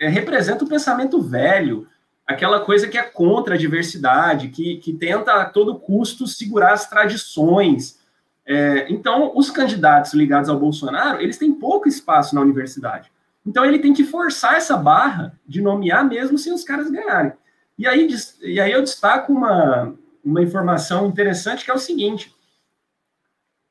é, 0.00 0.08
representa 0.08 0.64
o 0.64 0.68
pensamento 0.68 1.20
velho, 1.20 1.86
aquela 2.26 2.60
coisa 2.60 2.88
que 2.88 2.96
é 2.96 3.02
contra 3.02 3.56
a 3.56 3.58
diversidade, 3.58 4.48
que, 4.48 4.78
que 4.78 4.94
tenta 4.94 5.34
a 5.34 5.44
todo 5.44 5.78
custo 5.78 6.26
segurar 6.26 6.72
as 6.72 6.88
tradições. 6.88 8.00
É, 8.46 8.90
então, 8.90 9.32
os 9.36 9.50
candidatos 9.50 10.14
ligados 10.14 10.48
ao 10.48 10.58
Bolsonaro, 10.58 11.20
eles 11.20 11.36
têm 11.36 11.52
pouco 11.52 11.90
espaço 11.90 12.34
na 12.34 12.40
universidade. 12.40 13.12
Então, 13.44 13.66
ele 13.66 13.80
tem 13.80 13.92
que 13.92 14.04
forçar 14.04 14.54
essa 14.54 14.78
barra 14.78 15.38
de 15.46 15.60
nomear 15.60 16.08
mesmo 16.08 16.38
sem 16.38 16.54
os 16.54 16.64
caras 16.64 16.90
ganharem. 16.90 17.34
E 17.78 17.86
aí, 17.86 18.08
e 18.42 18.60
aí 18.60 18.72
eu 18.72 18.82
destaco 18.82 19.32
uma, 19.32 19.94
uma 20.24 20.42
informação 20.42 21.06
interessante, 21.06 21.64
que 21.64 21.70
é 21.70 21.74
o 21.74 21.78
seguinte. 21.78 22.34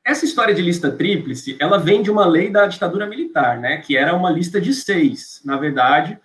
Essa 0.04 0.24
história 0.24 0.54
de 0.54 0.62
lista 0.62 0.90
tríplice, 0.90 1.56
ela 1.60 1.78
vem 1.78 2.00
de 2.00 2.10
uma 2.10 2.26
lei 2.26 2.48
da 2.48 2.66
ditadura 2.66 3.06
militar, 3.06 3.58
né? 3.58 3.76
Que 3.76 3.94
era 3.94 4.16
uma 4.16 4.30
lista 4.30 4.58
de 4.58 4.72
seis, 4.72 5.42
na 5.44 5.58
verdade, 5.58 6.18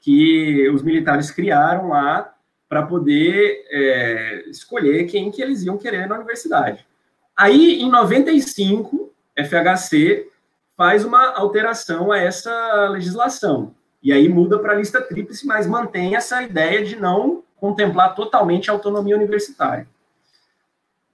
que 0.00 0.68
os 0.68 0.82
militares 0.82 1.30
criaram 1.30 1.88
lá 1.88 2.34
para 2.68 2.82
poder 2.82 3.64
é, 3.70 4.44
escolher 4.48 5.06
quem 5.06 5.30
que 5.30 5.40
eles 5.40 5.62
iam 5.62 5.78
querer 5.78 6.06
na 6.06 6.16
universidade. 6.16 6.86
Aí, 7.34 7.80
em 7.80 7.90
95, 7.90 9.12
FHC 9.34 10.28
faz 10.76 11.04
uma 11.04 11.34
alteração 11.34 12.12
a 12.12 12.18
essa 12.18 12.88
legislação. 12.90 13.74
E 14.02 14.12
aí 14.12 14.28
muda 14.28 14.58
para 14.58 14.72
a 14.72 14.76
lista 14.76 15.00
tríplice, 15.00 15.46
mas 15.46 15.66
mantém 15.66 16.16
essa 16.16 16.42
ideia 16.42 16.84
de 16.84 16.96
não 16.96 17.42
contemplar 17.56 18.14
totalmente 18.14 18.70
a 18.70 18.72
autonomia 18.72 19.16
universitária. 19.16 19.86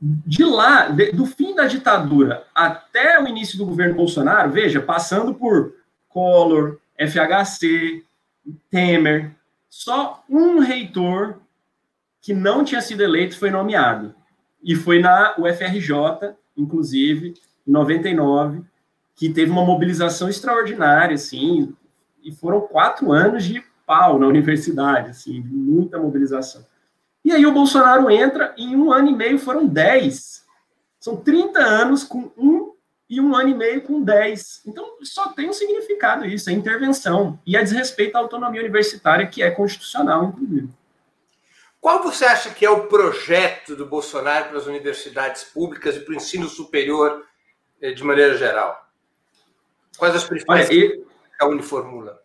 De 0.00 0.44
lá, 0.44 0.88
de, 0.88 1.10
do 1.10 1.26
fim 1.26 1.54
da 1.54 1.66
ditadura 1.66 2.46
até 2.54 3.20
o 3.20 3.26
início 3.26 3.58
do 3.58 3.66
governo 3.66 3.96
Bolsonaro, 3.96 4.52
veja, 4.52 4.80
passando 4.80 5.34
por 5.34 5.74
Collor, 6.08 6.78
FHC, 6.98 8.04
Temer, 8.70 9.32
só 9.68 10.24
um 10.28 10.60
reitor 10.60 11.38
que 12.20 12.32
não 12.32 12.64
tinha 12.64 12.80
sido 12.80 13.02
eleito 13.02 13.38
foi 13.38 13.50
nomeado. 13.50 14.14
E 14.62 14.74
foi 14.74 15.00
na 15.00 15.34
UFRJ, 15.38 16.34
inclusive, 16.56 17.34
em 17.66 17.70
99, 17.70 18.62
que 19.14 19.30
teve 19.30 19.50
uma 19.50 19.64
mobilização 19.64 20.28
extraordinária, 20.28 21.14
assim, 21.14 21.74
e 22.26 22.32
foram 22.32 22.60
quatro 22.60 23.12
anos 23.12 23.44
de 23.44 23.64
pau 23.86 24.18
na 24.18 24.26
universidade, 24.26 25.10
assim, 25.10 25.40
muita 25.40 25.96
mobilização. 25.96 26.66
E 27.24 27.32
aí 27.32 27.46
o 27.46 27.52
Bolsonaro 27.52 28.10
entra, 28.10 28.52
e 28.56 28.64
em 28.64 28.76
um 28.76 28.92
ano 28.92 29.08
e 29.08 29.14
meio 29.14 29.38
foram 29.38 29.66
dez. 29.66 30.44
São 30.98 31.16
30 31.16 31.60
anos 31.60 32.02
com 32.02 32.32
um 32.36 32.74
e 33.08 33.20
um 33.20 33.34
ano 33.36 33.50
e 33.50 33.54
meio 33.54 33.82
com 33.82 34.02
10. 34.02 34.62
Então, 34.66 34.96
só 35.02 35.28
tem 35.28 35.48
um 35.48 35.52
significado 35.52 36.26
isso, 36.26 36.50
é 36.50 36.52
intervenção. 36.52 37.38
E 37.46 37.56
é 37.56 37.62
desrespeito 37.62 38.16
à 38.16 38.20
autonomia 38.20 38.60
universitária, 38.60 39.26
que 39.28 39.42
é 39.42 39.50
constitucional, 39.50 40.24
inclusive. 40.24 40.68
Qual 41.80 42.02
você 42.02 42.24
acha 42.24 42.50
que 42.50 42.66
é 42.66 42.70
o 42.70 42.88
projeto 42.88 43.76
do 43.76 43.86
Bolsonaro 43.86 44.48
para 44.48 44.58
as 44.58 44.66
universidades 44.66 45.44
públicas 45.44 45.94
e 45.94 46.00
para 46.00 46.12
o 46.12 46.16
ensino 46.16 46.48
superior 46.48 47.24
eh, 47.80 47.92
de 47.92 48.02
maneira 48.02 48.36
geral? 48.36 48.84
Quais 49.96 50.16
as 50.16 50.24
principais 50.24 50.68
Olha, 50.68 50.68
que 50.68 51.06
a 51.40 51.46
uniformula? 51.46 52.20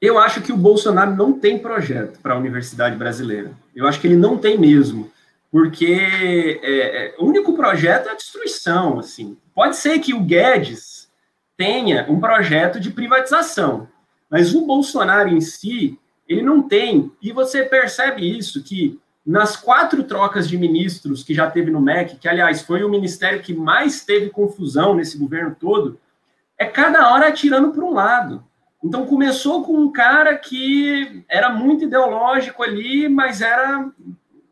Eu 0.00 0.18
acho 0.18 0.42
que 0.42 0.52
o 0.52 0.56
Bolsonaro 0.56 1.14
não 1.14 1.38
tem 1.38 1.58
projeto 1.58 2.20
para 2.20 2.34
a 2.34 2.38
universidade 2.38 2.96
brasileira. 2.96 3.52
Eu 3.74 3.86
acho 3.86 4.00
que 4.00 4.06
ele 4.06 4.16
não 4.16 4.36
tem 4.36 4.58
mesmo 4.58 5.10
porque 5.54 6.58
é, 6.64 6.68
é, 6.68 7.14
o 7.16 7.26
único 7.26 7.54
projeto 7.54 8.08
é 8.08 8.10
a 8.10 8.16
destruição, 8.16 8.98
assim. 8.98 9.36
Pode 9.54 9.76
ser 9.76 10.00
que 10.00 10.12
o 10.12 10.18
Guedes 10.18 11.08
tenha 11.56 12.04
um 12.10 12.18
projeto 12.18 12.80
de 12.80 12.90
privatização, 12.90 13.86
mas 14.28 14.52
o 14.52 14.66
Bolsonaro 14.66 15.28
em 15.28 15.40
si, 15.40 15.96
ele 16.28 16.42
não 16.42 16.60
tem, 16.60 17.12
e 17.22 17.30
você 17.30 17.62
percebe 17.62 18.36
isso, 18.36 18.64
que 18.64 18.98
nas 19.24 19.56
quatro 19.56 20.02
trocas 20.02 20.48
de 20.48 20.58
ministros 20.58 21.22
que 21.22 21.32
já 21.32 21.48
teve 21.48 21.70
no 21.70 21.80
MEC, 21.80 22.16
que, 22.16 22.26
aliás, 22.26 22.62
foi 22.62 22.82
o 22.82 22.90
ministério 22.90 23.40
que 23.40 23.54
mais 23.54 24.04
teve 24.04 24.30
confusão 24.30 24.92
nesse 24.92 25.16
governo 25.16 25.56
todo, 25.58 26.00
é 26.64 26.66
cada 26.66 27.12
hora 27.12 27.28
atirando 27.28 27.70
para 27.70 27.84
um 27.84 27.92
lado. 27.92 28.42
Então, 28.82 29.06
começou 29.06 29.64
com 29.64 29.76
um 29.78 29.92
cara 29.92 30.36
que 30.36 31.24
era 31.28 31.50
muito 31.50 31.84
ideológico 31.84 32.62
ali, 32.62 33.08
mas 33.08 33.40
era 33.40 33.90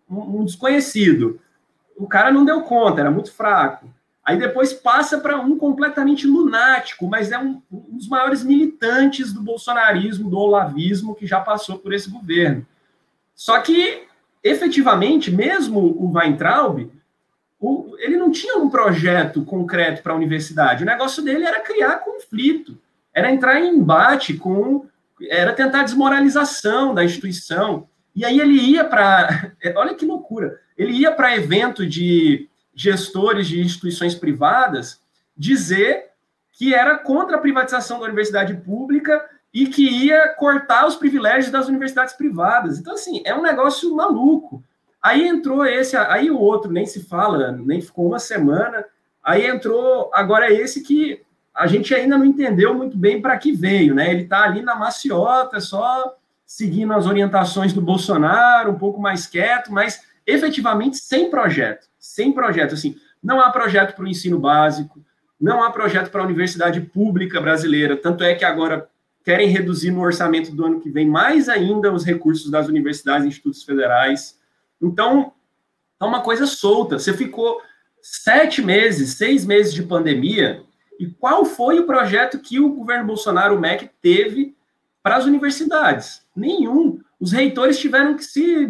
um 0.08 0.44
desconhecido. 0.44 1.40
O 1.96 2.06
cara 2.06 2.30
não 2.30 2.44
deu 2.44 2.62
conta, 2.62 3.00
era 3.00 3.10
muito 3.10 3.32
fraco. 3.32 3.86
Aí 4.24 4.38
depois 4.38 4.72
passa 4.72 5.18
para 5.18 5.38
um 5.38 5.58
completamente 5.58 6.26
lunático, 6.26 7.06
mas 7.06 7.32
é 7.32 7.38
um, 7.38 7.60
um, 7.70 7.96
dos 7.96 8.08
maiores 8.08 8.44
militantes 8.44 9.32
do 9.32 9.42
bolsonarismo, 9.42 10.30
do 10.30 10.38
olavismo 10.38 11.14
que 11.14 11.26
já 11.26 11.40
passou 11.40 11.78
por 11.78 11.92
esse 11.92 12.08
governo. 12.08 12.64
Só 13.34 13.60
que, 13.60 14.04
efetivamente, 14.42 15.30
mesmo 15.30 15.78
o 15.78 16.12
Weintraub, 16.12 16.88
o, 17.62 17.94
ele 18.00 18.16
não 18.16 18.32
tinha 18.32 18.58
um 18.58 18.68
projeto 18.68 19.44
concreto 19.44 20.02
para 20.02 20.12
a 20.12 20.16
universidade. 20.16 20.82
O 20.82 20.86
negócio 20.86 21.22
dele 21.22 21.44
era 21.44 21.60
criar 21.60 22.00
conflito, 22.00 22.76
era 23.14 23.30
entrar 23.30 23.60
em 23.60 23.76
embate 23.76 24.34
com. 24.34 24.84
era 25.30 25.52
tentar 25.52 25.84
desmoralização 25.84 26.92
da 26.92 27.04
instituição. 27.04 27.88
E 28.16 28.24
aí 28.24 28.40
ele 28.40 28.60
ia 28.60 28.84
para. 28.84 29.52
Olha 29.76 29.94
que 29.94 30.04
loucura! 30.04 30.60
Ele 30.76 30.92
ia 30.92 31.12
para 31.12 31.36
evento 31.36 31.86
de 31.86 32.48
gestores 32.74 33.46
de 33.46 33.60
instituições 33.60 34.16
privadas 34.16 35.00
dizer 35.36 36.06
que 36.50 36.74
era 36.74 36.98
contra 36.98 37.36
a 37.36 37.40
privatização 37.40 38.00
da 38.00 38.06
universidade 38.06 38.54
pública 38.54 39.24
e 39.54 39.66
que 39.66 39.88
ia 39.88 40.30
cortar 40.30 40.84
os 40.86 40.96
privilégios 40.96 41.52
das 41.52 41.68
universidades 41.68 42.14
privadas. 42.14 42.78
Então, 42.78 42.94
assim, 42.94 43.22
é 43.24 43.32
um 43.32 43.42
negócio 43.42 43.94
maluco. 43.94 44.64
Aí 45.02 45.26
entrou 45.26 45.66
esse, 45.66 45.96
aí 45.96 46.30
o 46.30 46.38
outro 46.38 46.70
nem 46.70 46.86
se 46.86 47.04
fala, 47.04 47.50
nem 47.50 47.80
ficou 47.80 48.06
uma 48.06 48.18
semana. 48.18 48.84
Aí 49.22 49.46
entrou 49.46 50.10
agora 50.14 50.52
esse 50.52 50.82
que 50.82 51.20
a 51.54 51.66
gente 51.66 51.94
ainda 51.94 52.16
não 52.16 52.24
entendeu 52.24 52.74
muito 52.74 52.96
bem 52.96 53.20
para 53.20 53.36
que 53.36 53.52
veio, 53.52 53.94
né? 53.94 54.10
Ele 54.10 54.22
está 54.22 54.44
ali 54.44 54.62
na 54.62 54.74
maciota, 54.74 55.60
só 55.60 56.16
seguindo 56.46 56.92
as 56.92 57.06
orientações 57.06 57.72
do 57.72 57.80
Bolsonaro, 57.80 58.70
um 58.70 58.78
pouco 58.78 59.00
mais 59.00 59.26
quieto, 59.26 59.72
mas 59.72 60.02
efetivamente 60.26 60.98
sem 60.98 61.30
projeto, 61.30 61.88
sem 61.98 62.32
projeto, 62.32 62.74
assim, 62.74 62.96
não 63.22 63.40
há 63.40 63.50
projeto 63.50 63.94
para 63.94 64.04
o 64.04 64.08
ensino 64.08 64.38
básico, 64.38 65.02
não 65.40 65.62
há 65.62 65.70
projeto 65.70 66.10
para 66.10 66.22
a 66.22 66.24
universidade 66.24 66.80
pública 66.80 67.40
brasileira, 67.40 67.96
tanto 67.96 68.22
é 68.22 68.34
que 68.34 68.44
agora 68.44 68.88
querem 69.24 69.48
reduzir 69.48 69.90
no 69.90 70.00
orçamento 70.00 70.54
do 70.54 70.64
ano 70.64 70.80
que 70.80 70.90
vem 70.90 71.08
mais 71.08 71.48
ainda 71.48 71.92
os 71.92 72.04
recursos 72.04 72.50
das 72.50 72.68
universidades 72.68 73.24
e 73.24 73.28
institutos 73.28 73.62
federais. 73.62 74.38
Então, 74.82 75.32
é 76.00 76.04
uma 76.04 76.20
coisa 76.20 76.46
solta. 76.46 76.98
Você 76.98 77.12
ficou 77.12 77.62
sete 78.02 78.60
meses, 78.60 79.14
seis 79.14 79.46
meses 79.46 79.72
de 79.72 79.82
pandemia, 79.82 80.62
e 80.98 81.06
qual 81.06 81.44
foi 81.44 81.78
o 81.78 81.86
projeto 81.86 82.40
que 82.40 82.58
o 82.58 82.74
governo 82.74 83.06
Bolsonaro, 83.06 83.56
o 83.56 83.60
MEC, 83.60 83.88
teve 84.00 84.56
para 85.02 85.16
as 85.16 85.24
universidades. 85.24 86.22
Nenhum. 86.34 87.00
Os 87.20 87.32
reitores 87.32 87.78
tiveram 87.78 88.16
que 88.16 88.24
se 88.24 88.66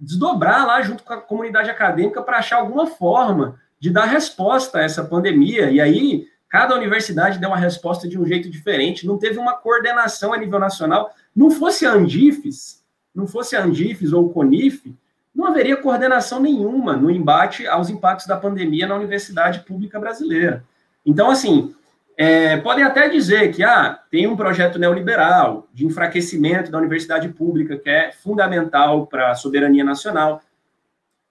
desdobrar 0.00 0.66
lá 0.66 0.82
junto 0.82 1.02
com 1.04 1.12
a 1.12 1.20
comunidade 1.20 1.70
acadêmica 1.70 2.22
para 2.22 2.38
achar 2.38 2.58
alguma 2.58 2.86
forma 2.86 3.60
de 3.78 3.90
dar 3.90 4.04
resposta 4.04 4.78
a 4.78 4.82
essa 4.82 5.04
pandemia. 5.04 5.70
E 5.70 5.80
aí, 5.80 6.26
cada 6.48 6.76
universidade 6.76 7.38
deu 7.38 7.48
uma 7.48 7.56
resposta 7.56 8.08
de 8.08 8.18
um 8.18 8.26
jeito 8.26 8.50
diferente, 8.50 9.06
não 9.06 9.18
teve 9.18 9.38
uma 9.38 9.54
coordenação 9.54 10.32
a 10.32 10.38
nível 10.38 10.58
nacional. 10.58 11.12
Não 11.34 11.50
fosse 11.50 11.86
a 11.86 11.92
Andifes, 11.92 12.84
não 13.14 13.26
fosse 13.26 13.56
a 13.56 13.64
Andifes 13.64 14.12
ou 14.12 14.26
o 14.26 14.30
CONIF, 14.30 14.94
não 15.34 15.46
haveria 15.46 15.76
coordenação 15.76 16.40
nenhuma 16.40 16.96
no 16.96 17.10
embate 17.10 17.66
aos 17.66 17.88
impactos 17.88 18.26
da 18.26 18.36
pandemia 18.36 18.86
na 18.86 18.94
universidade 18.94 19.60
pública 19.60 19.98
brasileira. 19.98 20.64
Então, 21.04 21.30
assim, 21.30 21.74
é, 22.16 22.58
podem 22.58 22.84
até 22.84 23.08
dizer 23.08 23.52
que 23.52 23.64
ah, 23.64 23.98
tem 24.10 24.26
um 24.26 24.36
projeto 24.36 24.78
neoliberal 24.78 25.66
de 25.72 25.86
enfraquecimento 25.86 26.70
da 26.70 26.78
universidade 26.78 27.28
pública, 27.30 27.76
que 27.76 27.88
é 27.88 28.12
fundamental 28.12 29.06
para 29.06 29.30
a 29.30 29.34
soberania 29.34 29.82
nacional. 29.82 30.42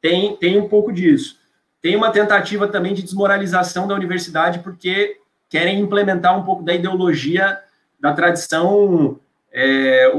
Tem, 0.01 0.35
tem 0.35 0.59
um 0.59 0.67
pouco 0.67 0.91
disso. 0.91 1.39
Tem 1.81 1.95
uma 1.95 2.11
tentativa 2.11 2.67
também 2.67 2.93
de 2.93 3.03
desmoralização 3.03 3.87
da 3.87 3.95
universidade, 3.95 4.59
porque 4.59 5.17
querem 5.49 5.79
implementar 5.79 6.37
um 6.37 6.43
pouco 6.43 6.63
da 6.63 6.73
ideologia 6.73 7.59
da 7.99 8.13
tradição 8.13 9.19
é, 9.51 10.11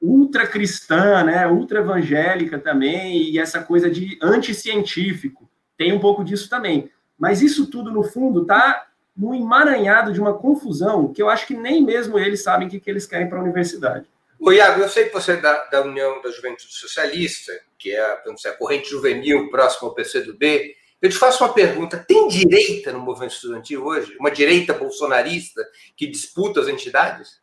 ultra-cristã, 0.00 1.22
né, 1.24 1.46
ultra-evangélica 1.46 2.58
também, 2.58 3.30
e 3.30 3.38
essa 3.38 3.62
coisa 3.62 3.90
de 3.90 4.18
anticientífico. 4.22 5.48
Tem 5.76 5.92
um 5.92 6.00
pouco 6.00 6.24
disso 6.24 6.48
também. 6.48 6.90
Mas 7.18 7.42
isso 7.42 7.66
tudo, 7.66 7.90
no 7.90 8.02
fundo, 8.02 8.42
está 8.42 8.86
no 9.16 9.34
emaranhado 9.34 10.12
de 10.12 10.20
uma 10.20 10.32
confusão 10.32 11.12
que 11.12 11.20
eu 11.22 11.28
acho 11.28 11.46
que 11.46 11.54
nem 11.54 11.84
mesmo 11.84 12.18
eles 12.18 12.42
sabem 12.42 12.66
o 12.66 12.70
que, 12.70 12.80
que 12.80 12.88
eles 12.88 13.06
querem 13.06 13.28
para 13.28 13.38
a 13.38 13.42
universidade. 13.42 14.06
O 14.38 14.50
Iago, 14.50 14.80
eu 14.80 14.88
sei 14.88 15.04
que 15.04 15.12
você 15.12 15.32
é 15.32 15.36
da, 15.36 15.64
da 15.64 15.82
União 15.82 16.22
da 16.22 16.30
Juventude 16.30 16.72
Socialista, 16.72 17.52
que 17.78 17.92
é 17.92 18.00
a, 18.00 18.22
a 18.46 18.52
corrente 18.52 18.88
juvenil 18.88 19.50
próxima 19.50 19.86
ao 19.86 19.94
PCdoB. 19.94 20.74
Eu 21.02 21.10
te 21.10 21.16
faço 21.16 21.44
uma 21.44 21.52
pergunta: 21.52 21.98
tem 21.98 22.26
direita 22.26 22.90
no 22.90 23.00
movimento 23.00 23.32
estudantil 23.32 23.84
hoje? 23.84 24.16
Uma 24.18 24.30
direita 24.30 24.72
bolsonarista 24.72 25.62
que 25.94 26.06
disputa 26.06 26.60
as 26.60 26.68
entidades? 26.68 27.38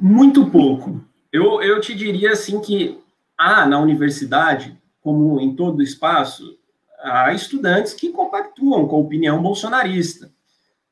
Muito 0.00 0.46
pouco. 0.50 1.04
Eu, 1.30 1.60
eu 1.60 1.78
te 1.78 1.94
diria 1.94 2.32
assim 2.32 2.58
que 2.58 2.98
há 3.36 3.66
na 3.66 3.78
universidade, 3.78 4.80
como 5.02 5.38
em 5.38 5.54
todo 5.54 5.82
espaço, 5.82 6.58
há 7.02 7.34
estudantes 7.34 7.92
que 7.92 8.10
compactuam 8.10 8.88
com 8.88 8.96
a 8.96 9.00
opinião 9.00 9.42
bolsonarista. 9.42 10.32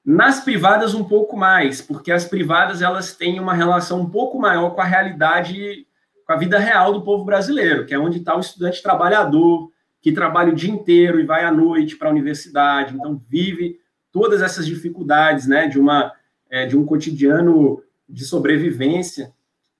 Nas 0.04 0.40
privadas, 0.40 0.94
um 0.94 1.04
pouco 1.04 1.36
mais, 1.38 1.80
porque 1.80 2.12
as 2.12 2.26
privadas 2.26 2.82
elas 2.82 3.16
têm 3.16 3.40
uma 3.40 3.54
relação 3.54 4.02
um 4.02 4.10
pouco 4.10 4.38
maior 4.38 4.70
com 4.70 4.80
a 4.82 4.84
realidade, 4.84 5.86
com 6.26 6.32
a 6.34 6.36
vida 6.36 6.58
real 6.58 6.92
do 6.92 7.02
povo 7.02 7.24
brasileiro, 7.24 7.86
que 7.86 7.94
é 7.94 7.98
onde 7.98 8.18
está 8.18 8.36
o 8.36 8.40
estudante 8.40 8.82
trabalhador, 8.82 9.70
que 10.02 10.12
trabalha 10.12 10.52
o 10.52 10.54
dia 10.54 10.70
inteiro 10.70 11.18
e 11.18 11.26
vai 11.26 11.44
à 11.44 11.50
noite 11.50 11.96
para 11.96 12.08
a 12.08 12.12
universidade, 12.12 12.94
então 12.94 13.20
vive 13.28 13.80
todas 14.12 14.42
essas 14.42 14.66
dificuldades, 14.66 15.46
né, 15.46 15.66
de 15.66 15.78
uma 15.78 16.12
é, 16.50 16.64
de 16.64 16.76
um 16.76 16.86
cotidiano 16.86 17.82
de 18.08 18.24
sobrevivência. 18.24 19.32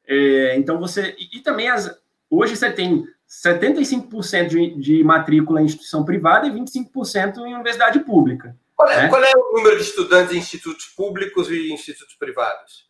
É, 0.07 0.57
então 0.57 0.79
você 0.79 1.15
e, 1.19 1.39
e 1.39 1.41
também 1.41 1.69
as, 1.69 1.91
hoje 2.31 2.57
você 2.57 2.71
tem 2.71 3.07
75% 3.29 4.49
de, 4.49 4.75
de 4.81 5.05
matrícula 5.05 5.61
em 5.61 5.65
instituição 5.65 6.05
privada 6.05 6.47
e 6.47 6.51
25% 6.51 7.39
em 7.39 7.55
universidade 7.55 8.01
pública. 8.01 8.57
Qual 8.75 8.89
é, 8.91 9.03
né? 9.03 9.09
qual 9.09 9.23
é, 9.23 9.33
o 9.35 9.57
número 9.57 9.77
de 9.77 9.83
estudantes 9.83 10.33
em 10.33 10.39
institutos 10.39 10.87
públicos 10.87 11.51
e 11.51 11.73
institutos 11.73 12.15
privados? 12.15 12.89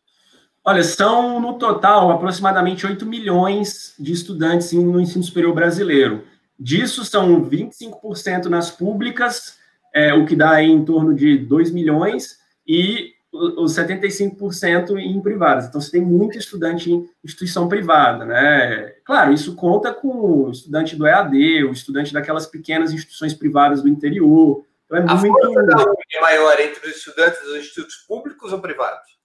Olha, 0.65 0.83
são 0.83 1.41
no 1.41 1.59
total 1.59 2.11
aproximadamente 2.11 2.87
8 2.87 3.07
milhões 3.07 3.95
de 3.99 4.13
estudantes 4.13 4.71
no 4.73 5.01
ensino 5.01 5.25
superior 5.25 5.55
brasileiro. 5.55 6.25
Disso 6.59 7.05
são 7.05 7.49
25% 7.49 8.47
nas 8.47 8.71
públicas, 8.71 9.57
é, 9.95 10.13
o 10.13 10.27
que 10.27 10.37
dá 10.37 10.63
em 10.63 10.85
torno 10.85 11.15
de 11.15 11.39
2 11.39 11.71
milhões, 11.71 12.39
e 12.67 13.15
os 13.33 13.73
75% 13.73 14.99
em 14.99 15.21
privadas. 15.21 15.67
Então, 15.67 15.81
você 15.81 15.91
tem 15.91 16.01
muito 16.01 16.39
estudante 16.39 16.91
em 16.91 17.09
instituição 17.23 17.69
privada, 17.69 18.25
né? 18.25 18.95
Claro, 19.05 19.33
isso 19.33 19.55
conta 19.55 19.93
com 19.93 20.09
o 20.09 20.51
estudante 20.51 20.97
do 20.97 21.07
EAD, 21.07 21.65
o 21.65 21.73
estudante 21.73 22.13
daquelas 22.13 22.47
pequenas 22.47 22.93
instituições 22.93 23.35
privadas 23.35 23.83
do 23.83 23.89
interior. 23.89 24.65
Então, 24.87 24.99
é 24.99 25.03
a 25.03 25.15
muito... 25.15 25.39
força 25.39 25.63
da 25.65 25.77
UNE 25.77 25.97
é 26.15 26.21
maior 26.21 26.59
entre 26.59 26.89
os 26.89 26.97
estudantes 26.97 27.41
dos 27.43 27.57
institutos 27.57 27.97
públicos 28.09 28.53
ou 28.53 28.61
privados? 28.61 29.19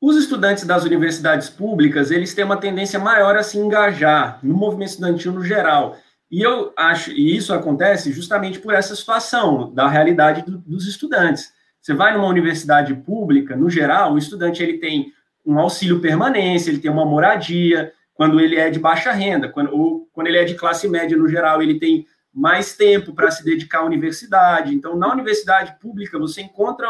Os 0.00 0.16
estudantes 0.16 0.64
das 0.64 0.84
universidades 0.84 1.50
públicas, 1.50 2.10
eles 2.10 2.32
têm 2.32 2.44
uma 2.44 2.56
tendência 2.56 2.98
maior 2.98 3.36
a 3.36 3.42
se 3.42 3.58
engajar 3.58 4.38
no 4.42 4.54
movimento 4.54 4.90
estudantil 4.90 5.32
no 5.32 5.44
geral. 5.44 5.98
E 6.30 6.40
eu 6.40 6.72
acho, 6.76 7.10
e 7.10 7.36
isso 7.36 7.52
acontece 7.52 8.12
justamente 8.12 8.60
por 8.60 8.72
essa 8.72 8.94
situação 8.94 9.72
da 9.74 9.88
realidade 9.88 10.42
do, 10.42 10.58
dos 10.58 10.86
estudantes. 10.86 11.52
Você 11.80 11.94
vai 11.94 12.14
numa 12.14 12.26
universidade 12.26 12.94
pública, 12.94 13.56
no 13.56 13.70
geral, 13.70 14.14
o 14.14 14.18
estudante 14.18 14.62
ele 14.62 14.78
tem 14.78 15.12
um 15.44 15.58
auxílio 15.58 16.00
permanência, 16.00 16.70
ele 16.70 16.80
tem 16.80 16.90
uma 16.90 17.06
moradia, 17.06 17.92
quando 18.14 18.40
ele 18.40 18.56
é 18.56 18.68
de 18.68 18.78
baixa 18.78 19.12
renda, 19.12 19.48
quando, 19.48 19.72
ou 19.72 20.08
quando 20.12 20.26
ele 20.26 20.38
é 20.38 20.44
de 20.44 20.54
classe 20.54 20.88
média, 20.88 21.16
no 21.16 21.28
geral, 21.28 21.62
ele 21.62 21.78
tem 21.78 22.04
mais 22.34 22.76
tempo 22.76 23.14
para 23.14 23.30
se 23.30 23.44
dedicar 23.44 23.78
à 23.78 23.84
universidade. 23.84 24.74
Então, 24.74 24.96
na 24.96 25.10
universidade 25.10 25.76
pública, 25.80 26.18
você 26.18 26.42
encontra, 26.42 26.86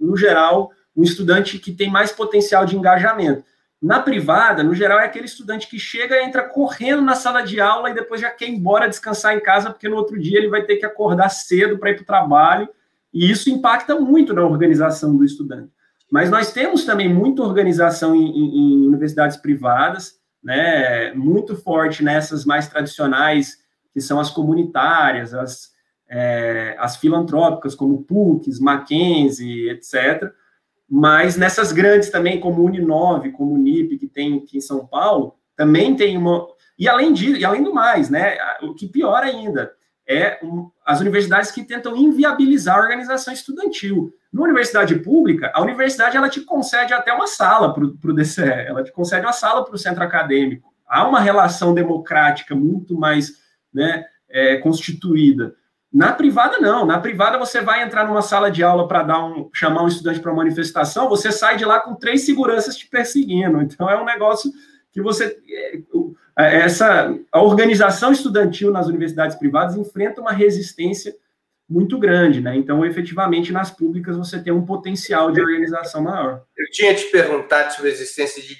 no 0.00 0.16
geral, 0.16 0.70
um 0.96 1.02
estudante 1.02 1.58
que 1.58 1.72
tem 1.72 1.90
mais 1.90 2.12
potencial 2.12 2.66
de 2.66 2.76
engajamento. 2.76 3.44
Na 3.80 4.00
privada, 4.00 4.62
no 4.62 4.74
geral, 4.74 4.98
é 4.98 5.04
aquele 5.04 5.26
estudante 5.26 5.68
que 5.68 5.78
chega, 5.78 6.22
entra 6.22 6.42
correndo 6.42 7.02
na 7.02 7.14
sala 7.14 7.42
de 7.42 7.60
aula 7.60 7.90
e 7.90 7.94
depois 7.94 8.20
já 8.20 8.30
quer 8.30 8.48
ir 8.48 8.54
embora 8.54 8.88
descansar 8.88 9.36
em 9.36 9.40
casa, 9.40 9.70
porque 9.70 9.88
no 9.88 9.96
outro 9.96 10.18
dia 10.18 10.38
ele 10.38 10.48
vai 10.48 10.62
ter 10.62 10.76
que 10.76 10.86
acordar 10.86 11.28
cedo 11.28 11.78
para 11.78 11.90
ir 11.90 11.94
para 11.94 12.02
o 12.02 12.06
trabalho 12.06 12.68
e 13.14 13.30
isso 13.30 13.48
impacta 13.48 13.98
muito 13.98 14.34
na 14.34 14.44
organização 14.44 15.16
do 15.16 15.24
estudante. 15.24 15.70
Mas 16.10 16.30
nós 16.30 16.52
temos 16.52 16.84
também 16.84 17.12
muita 17.12 17.42
organização 17.42 18.14
em, 18.14 18.26
em, 18.26 18.82
em 18.82 18.86
universidades 18.86 19.36
privadas, 19.36 20.14
né, 20.42 21.14
muito 21.14 21.56
forte 21.56 22.02
nessas 22.02 22.44
mais 22.44 22.68
tradicionais, 22.68 23.56
que 23.92 24.00
são 24.00 24.18
as 24.18 24.30
comunitárias, 24.30 25.32
as, 25.32 25.70
é, 26.10 26.76
as 26.78 26.96
filantrópicas, 26.96 27.74
como 27.74 28.02
PUCs, 28.02 28.58
Mackenzie, 28.58 29.70
etc. 29.70 30.30
Mas 30.90 31.36
nessas 31.36 31.72
grandes 31.72 32.10
também, 32.10 32.40
como 32.40 32.62
Uninove, 32.64 33.30
como 33.30 33.54
Unip, 33.54 33.96
que 33.96 34.08
tem 34.08 34.38
aqui 34.38 34.58
em 34.58 34.60
São 34.60 34.86
Paulo, 34.86 35.36
também 35.56 35.94
tem 35.94 36.18
uma. 36.18 36.46
E 36.76 36.88
além 36.88 37.12
disso, 37.12 37.36
e 37.36 37.44
além 37.44 37.62
do 37.62 37.72
mais, 37.72 38.10
né, 38.10 38.36
o 38.62 38.74
que 38.74 38.88
pior 38.88 39.22
ainda, 39.22 39.72
é 40.06 40.38
um, 40.42 40.70
as 40.84 41.00
universidades 41.00 41.50
que 41.50 41.64
tentam 41.64 41.96
inviabilizar 41.96 42.76
a 42.76 42.80
organização 42.80 43.32
estudantil. 43.32 44.12
Na 44.32 44.42
universidade 44.42 44.96
pública, 44.96 45.50
a 45.54 45.62
universidade 45.62 46.16
ela 46.16 46.28
te 46.28 46.40
concede 46.40 46.92
até 46.92 47.12
uma 47.12 47.26
sala 47.26 47.72
para 47.72 47.84
o 47.84 48.12
DCE, 48.12 48.42
ela 48.42 48.82
te 48.82 48.92
concede 48.92 49.24
uma 49.24 49.32
sala 49.32 49.64
para 49.64 49.74
o 49.74 49.78
centro 49.78 50.02
acadêmico. 50.02 50.74
Há 50.86 51.08
uma 51.08 51.20
relação 51.20 51.72
democrática 51.72 52.54
muito 52.54 52.98
mais 52.98 53.32
né, 53.72 54.04
é, 54.28 54.56
constituída. 54.58 55.54
Na 55.94 56.12
privada, 56.12 56.58
não. 56.58 56.84
Na 56.84 56.98
privada, 56.98 57.38
você 57.38 57.60
vai 57.60 57.82
entrar 57.82 58.04
numa 58.04 58.20
sala 58.20 58.50
de 58.50 58.64
aula 58.64 58.88
para 58.88 59.04
dar 59.04 59.24
um, 59.24 59.48
chamar 59.54 59.84
um 59.84 59.88
estudante 59.88 60.18
para 60.18 60.34
manifestação, 60.34 61.08
você 61.08 61.30
sai 61.30 61.56
de 61.56 61.64
lá 61.64 61.78
com 61.78 61.94
três 61.94 62.26
seguranças 62.26 62.76
te 62.76 62.88
perseguindo. 62.88 63.62
Então, 63.62 63.88
é 63.88 64.00
um 64.00 64.04
negócio 64.04 64.50
que 64.90 65.00
você. 65.00 65.40
É, 65.48 65.78
essa 66.36 67.14
a 67.30 67.42
organização 67.42 68.12
estudantil 68.12 68.70
nas 68.70 68.86
universidades 68.86 69.36
privadas 69.36 69.76
enfrenta 69.76 70.20
uma 70.20 70.32
resistência 70.32 71.14
muito 71.68 71.98
grande, 71.98 72.40
né? 72.40 72.56
Então, 72.56 72.84
efetivamente, 72.84 73.52
nas 73.52 73.70
públicas 73.70 74.16
você 74.16 74.42
tem 74.42 74.52
um 74.52 74.66
potencial 74.66 75.30
de 75.30 75.40
organização 75.40 76.02
maior. 76.02 76.44
Eu 76.56 76.70
tinha 76.70 76.94
te 76.94 77.06
perguntado 77.06 77.72
sobre 77.72 77.90
a 77.90 77.92
existência 77.92 78.42
de, 78.42 78.54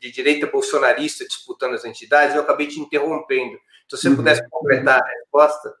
de 0.00 0.12
direita 0.12 0.46
bolsonarista 0.46 1.26
disputando 1.26 1.74
as 1.74 1.84
entidades, 1.84 2.36
eu 2.36 2.42
acabei 2.42 2.68
te 2.68 2.78
interrompendo. 2.78 3.56
Se 3.88 3.96
você 3.96 4.08
uhum. 4.08 4.16
pudesse 4.16 4.48
completar 4.48 5.00
a 5.00 5.08
resposta. 5.08 5.74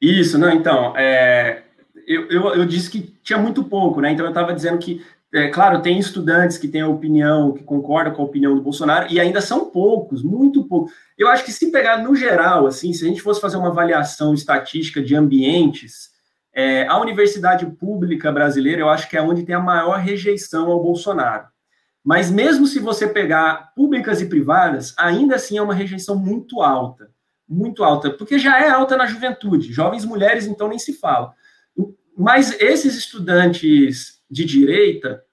Isso, 0.00 0.36
não, 0.36 0.50
então, 0.50 0.96
é, 0.96 1.62
eu, 2.06 2.28
eu, 2.28 2.54
eu, 2.54 2.64
disse 2.66 2.90
que 2.90 3.14
tinha 3.22 3.38
muito 3.38 3.64
pouco, 3.64 4.00
né? 4.00 4.10
Então 4.10 4.26
eu 4.26 4.30
estava 4.30 4.52
dizendo 4.52 4.78
que 4.78 5.04
é, 5.34 5.48
claro, 5.48 5.82
tem 5.82 5.98
estudantes 5.98 6.56
que 6.56 6.68
têm 6.68 6.82
a 6.82 6.88
opinião, 6.88 7.52
que 7.52 7.64
concordam 7.64 8.14
com 8.14 8.22
a 8.22 8.24
opinião 8.24 8.54
do 8.54 8.62
Bolsonaro, 8.62 9.12
e 9.12 9.18
ainda 9.18 9.40
são 9.40 9.68
poucos, 9.68 10.22
muito 10.22 10.62
poucos. 10.62 10.92
Eu 11.18 11.26
acho 11.26 11.44
que 11.44 11.50
se 11.50 11.72
pegar 11.72 11.98
no 11.98 12.14
geral, 12.14 12.68
assim, 12.68 12.92
se 12.92 13.04
a 13.04 13.08
gente 13.08 13.20
fosse 13.20 13.40
fazer 13.40 13.56
uma 13.56 13.70
avaliação 13.70 14.32
estatística 14.32 15.02
de 15.02 15.16
ambientes, 15.16 16.10
é, 16.54 16.86
a 16.86 17.00
universidade 17.00 17.66
pública 17.66 18.30
brasileira, 18.30 18.80
eu 18.80 18.88
acho 18.88 19.10
que 19.10 19.16
é 19.16 19.22
onde 19.22 19.42
tem 19.42 19.56
a 19.56 19.60
maior 19.60 19.98
rejeição 19.98 20.70
ao 20.70 20.80
Bolsonaro. 20.80 21.48
Mas 22.04 22.30
mesmo 22.30 22.64
se 22.64 22.78
você 22.78 23.08
pegar 23.08 23.72
públicas 23.74 24.20
e 24.20 24.26
privadas, 24.26 24.94
ainda 24.96 25.34
assim 25.34 25.58
é 25.58 25.62
uma 25.62 25.74
rejeição 25.74 26.14
muito 26.14 26.62
alta, 26.62 27.10
muito 27.48 27.82
alta, 27.82 28.08
porque 28.08 28.38
já 28.38 28.62
é 28.62 28.68
alta 28.68 28.96
na 28.96 29.06
juventude, 29.06 29.72
jovens 29.72 30.04
mulheres, 30.04 30.46
então 30.46 30.68
nem 30.68 30.78
se 30.78 30.92
fala. 30.92 31.34
Mas 32.16 32.56
esses 32.60 32.94
estudantes 32.94 34.22
de 34.30 34.44
direita, 34.44 35.23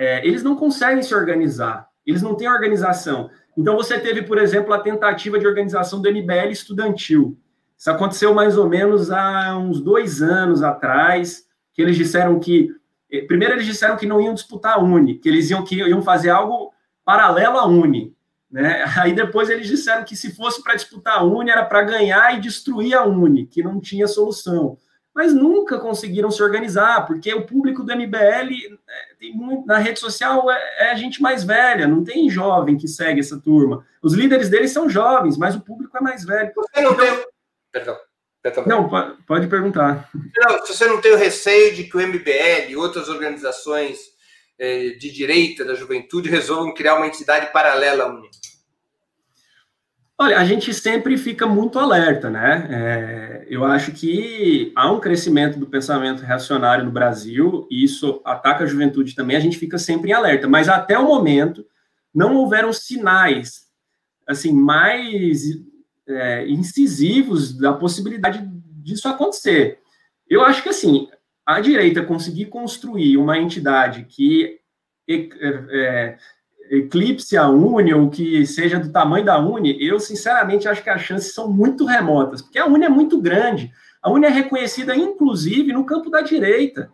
é, 0.00 0.26
eles 0.26 0.42
não 0.42 0.56
conseguem 0.56 1.02
se 1.02 1.14
organizar, 1.14 1.86
eles 2.06 2.22
não 2.22 2.34
têm 2.34 2.48
organização. 2.48 3.28
Então, 3.54 3.76
você 3.76 3.98
teve, 3.98 4.22
por 4.22 4.38
exemplo, 4.38 4.72
a 4.72 4.80
tentativa 4.80 5.38
de 5.38 5.46
organização 5.46 6.00
do 6.00 6.10
MBL 6.10 6.50
estudantil. 6.50 7.36
Isso 7.76 7.90
aconteceu 7.90 8.32
mais 8.32 8.56
ou 8.56 8.66
menos 8.66 9.10
há 9.10 9.54
uns 9.58 9.78
dois 9.78 10.22
anos 10.22 10.62
atrás, 10.62 11.42
que 11.74 11.82
eles 11.82 11.98
disseram 11.98 12.40
que. 12.40 12.70
Eh, 13.12 13.26
primeiro, 13.26 13.52
eles 13.52 13.66
disseram 13.66 13.98
que 13.98 14.06
não 14.06 14.22
iam 14.22 14.32
disputar 14.32 14.78
a 14.78 14.80
Uni, 14.80 15.18
que 15.18 15.28
eles 15.28 15.50
iam, 15.50 15.62
que 15.62 15.76
iam 15.76 16.00
fazer 16.00 16.30
algo 16.30 16.72
paralelo 17.04 17.58
à 17.58 17.66
Uni. 17.66 18.16
Né? 18.50 18.82
Aí 18.96 19.12
depois 19.12 19.50
eles 19.50 19.68
disseram 19.68 20.02
que 20.02 20.16
se 20.16 20.34
fosse 20.34 20.62
para 20.62 20.76
disputar 20.76 21.18
a 21.18 21.22
Uni 21.22 21.50
era 21.50 21.66
para 21.66 21.82
ganhar 21.82 22.34
e 22.34 22.40
destruir 22.40 22.94
a 22.94 23.04
Uni, 23.04 23.46
que 23.46 23.62
não 23.62 23.78
tinha 23.78 24.06
solução. 24.06 24.78
Mas 25.20 25.34
nunca 25.34 25.78
conseguiram 25.78 26.30
se 26.30 26.42
organizar, 26.42 27.06
porque 27.06 27.30
o 27.34 27.44
público 27.44 27.84
do 27.84 27.94
MBL 27.94 28.16
é, 28.16 29.14
tem 29.18 29.34
muito, 29.34 29.66
na 29.66 29.76
rede 29.76 30.00
social 30.00 30.50
é, 30.50 30.86
é 30.86 30.90
a 30.92 30.94
gente 30.94 31.20
mais 31.20 31.44
velha, 31.44 31.86
não 31.86 32.02
tem 32.02 32.30
jovem 32.30 32.78
que 32.78 32.88
segue 32.88 33.20
essa 33.20 33.38
turma. 33.38 33.84
Os 34.00 34.14
líderes 34.14 34.48
deles 34.48 34.70
são 34.70 34.88
jovens, 34.88 35.36
mas 35.36 35.54
o 35.54 35.60
público 35.60 35.94
é 35.94 36.00
mais 36.00 36.24
velho. 36.24 36.50
Você 36.56 36.80
não 36.80 36.94
tem... 36.94 37.22
Perdão. 37.70 37.98
Não, 38.64 38.88
pode 39.26 39.46
perguntar. 39.46 40.08
Não, 40.14 40.64
se 40.64 40.74
você 40.74 40.86
não 40.86 41.02
tem 41.02 41.12
o 41.12 41.18
receio 41.18 41.74
de 41.74 41.84
que 41.84 41.98
o 41.98 42.00
MBL 42.00 42.70
e 42.70 42.76
outras 42.76 43.10
organizações 43.10 43.98
eh, 44.58 44.96
de 44.98 45.10
direita 45.12 45.66
da 45.66 45.74
juventude 45.74 46.30
resolvam 46.30 46.72
criar 46.72 46.94
uma 46.94 47.06
entidade 47.06 47.52
paralela. 47.52 48.22
Olha, 50.22 50.38
a 50.38 50.44
gente 50.44 50.74
sempre 50.74 51.16
fica 51.16 51.46
muito 51.46 51.78
alerta, 51.78 52.28
né? 52.28 52.68
É, 52.70 53.46
eu 53.48 53.64
acho 53.64 53.90
que 53.90 54.70
há 54.76 54.92
um 54.92 55.00
crescimento 55.00 55.58
do 55.58 55.66
pensamento 55.66 56.20
reacionário 56.20 56.84
no 56.84 56.90
Brasil, 56.90 57.66
e 57.70 57.82
isso 57.82 58.20
ataca 58.22 58.64
a 58.64 58.66
juventude 58.66 59.14
também, 59.14 59.34
a 59.34 59.40
gente 59.40 59.56
fica 59.56 59.78
sempre 59.78 60.10
em 60.10 60.12
alerta, 60.12 60.46
mas 60.46 60.68
até 60.68 60.98
o 60.98 61.06
momento 61.06 61.64
não 62.14 62.34
houveram 62.34 62.70
sinais 62.70 63.70
assim 64.26 64.52
mais 64.52 65.40
é, 66.06 66.46
incisivos 66.46 67.56
da 67.56 67.72
possibilidade 67.72 68.46
disso 68.82 69.08
acontecer. 69.08 69.78
Eu 70.28 70.42
acho 70.44 70.62
que, 70.62 70.68
assim, 70.68 71.08
a 71.46 71.60
direita 71.60 72.04
conseguir 72.04 72.44
construir 72.46 73.16
uma 73.16 73.38
entidade 73.38 74.04
que 74.04 74.60
é, 75.08 75.28
é, 75.70 76.18
eclipse 76.70 77.36
a 77.36 77.48
Uni 77.48 77.92
ou 77.92 78.08
que 78.08 78.46
seja 78.46 78.78
do 78.78 78.92
tamanho 78.92 79.24
da 79.24 79.38
Uni, 79.38 79.76
eu, 79.84 79.98
sinceramente, 79.98 80.68
acho 80.68 80.82
que 80.82 80.90
as 80.90 81.02
chances 81.02 81.34
são 81.34 81.50
muito 81.50 81.84
remotas, 81.84 82.40
porque 82.40 82.58
a 82.58 82.66
Uni 82.66 82.84
é 82.84 82.88
muito 82.88 83.20
grande. 83.20 83.72
A 84.00 84.10
Uni 84.10 84.26
é 84.26 84.30
reconhecida, 84.30 84.96
inclusive, 84.96 85.72
no 85.72 85.84
campo 85.84 86.08
da 86.08 86.20
direita. 86.20 86.90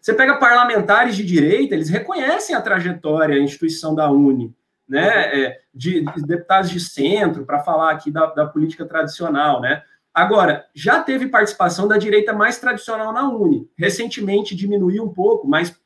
Você 0.00 0.14
pega 0.14 0.36
parlamentares 0.36 1.14
de 1.14 1.24
direita, 1.24 1.74
eles 1.74 1.88
reconhecem 1.88 2.56
a 2.56 2.60
trajetória, 2.60 3.36
a 3.36 3.40
instituição 3.40 3.94
da 3.94 4.10
Uni 4.10 4.54
né, 4.88 5.08
é, 5.08 5.60
de, 5.74 6.04
de, 6.04 6.22
deputados 6.22 6.70
de 6.70 6.80
centro, 6.80 7.44
para 7.44 7.62
falar 7.62 7.90
aqui 7.90 8.10
da, 8.10 8.26
da, 8.26 8.46
política 8.46 8.84
tradicional, 8.86 9.60
né? 9.60 9.82
Agora, 10.14 10.64
já 10.74 11.02
teve 11.02 11.28
participação 11.28 11.86
da 11.86 11.98
direita 11.98 12.32
mais 12.32 12.58
tradicional 12.58 13.12
na 13.12 13.28
Uni. 13.28 13.68
Recentemente 13.76 14.56
diminuiu 14.56 15.04
um 15.04 15.12
pouco, 15.12 15.46
mas 15.46 15.76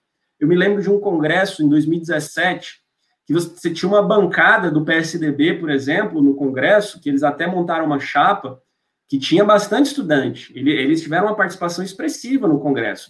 eu 0.41 0.49
me 0.49 0.57
lembro 0.57 0.83
de 0.83 0.91
um 0.91 0.99
congresso 0.99 1.63
em 1.63 1.69
2017 1.69 2.81
que 3.27 3.35
você 3.35 3.71
tinha 3.71 3.89
uma 3.89 4.03
bancada 4.03 4.73
do 4.73 4.85
PSDB, 4.85 5.55
por 5.55 5.71
exemplo, 5.71 6.21
no 6.21 6.35
congresso, 6.35 7.01
que 7.01 7.09
eles 7.09 7.23
até 7.23 7.47
montaram 7.47 7.87
uma 7.87 8.01
chapa 8.01 8.61
que 9.07 9.19
tinha 9.19 9.45
bastante 9.45 9.87
estudante. 9.87 10.53
Eles 10.57 11.03
tiveram 11.03 11.27
uma 11.27 11.37
participação 11.37 11.85
expressiva 11.85 12.49
no 12.49 12.59
congresso. 12.59 13.09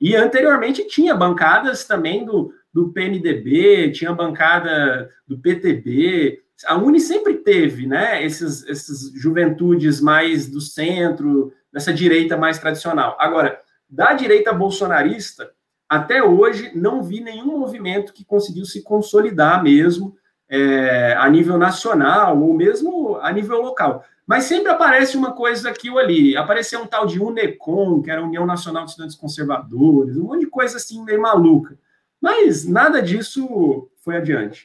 E 0.00 0.16
anteriormente 0.16 0.88
tinha 0.88 1.14
bancadas 1.14 1.84
também 1.84 2.24
do, 2.24 2.52
do 2.72 2.92
PMDB, 2.92 3.92
tinha 3.92 4.12
bancada 4.12 5.08
do 5.26 5.38
PTB. 5.38 6.40
A 6.66 6.76
Uni 6.76 6.98
sempre 6.98 7.34
teve, 7.34 7.86
né, 7.86 8.24
esses, 8.24 8.66
esses 8.68 9.12
juventudes 9.14 10.00
mais 10.00 10.50
do 10.50 10.60
centro, 10.60 11.52
dessa 11.72 11.92
direita 11.92 12.36
mais 12.36 12.58
tradicional. 12.58 13.16
Agora, 13.20 13.60
da 13.88 14.14
direita 14.14 14.52
bolsonarista, 14.52 15.48
até 15.88 16.22
hoje 16.22 16.72
não 16.74 17.02
vi 17.02 17.20
nenhum 17.20 17.58
movimento 17.58 18.12
que 18.12 18.24
conseguiu 18.24 18.64
se 18.64 18.82
consolidar 18.82 19.62
mesmo 19.62 20.16
é, 20.48 21.14
a 21.18 21.28
nível 21.28 21.58
nacional 21.58 22.40
ou 22.40 22.54
mesmo 22.54 23.16
a 23.16 23.32
nível 23.32 23.60
local. 23.60 24.04
Mas 24.26 24.44
sempre 24.44 24.70
aparece 24.70 25.16
uma 25.16 25.32
coisa 25.32 25.68
aqui 25.68 25.90
ou 25.90 25.98
ali. 25.98 26.36
Apareceu 26.36 26.80
um 26.80 26.86
tal 26.86 27.06
de 27.06 27.20
UNECON, 27.20 28.00
que 28.00 28.10
era 28.10 28.20
a 28.20 28.24
União 28.24 28.46
Nacional 28.46 28.84
de 28.84 28.90
Estudantes 28.90 29.16
Conservadores, 29.16 30.16
um 30.16 30.24
monte 30.24 30.40
de 30.40 30.46
coisa 30.46 30.78
assim 30.78 31.02
meio 31.04 31.20
maluca. 31.20 31.78
Mas 32.20 32.66
nada 32.66 33.02
disso 33.02 33.88
foi 34.02 34.16
adiante. 34.16 34.64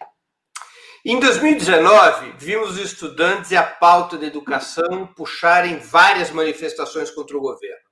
Em 1.05 1.20
2019, 1.20 2.34
vimos 2.38 2.72
os 2.72 2.78
estudantes 2.78 3.51
e 3.51 3.57
a 3.57 3.63
pauta 3.63 4.17
da 4.17 4.26
educação 4.26 5.07
puxarem 5.07 5.78
várias 5.80 6.30
manifestações 6.32 7.09
contra 7.09 7.38
o 7.38 7.41
governo. 7.41 7.88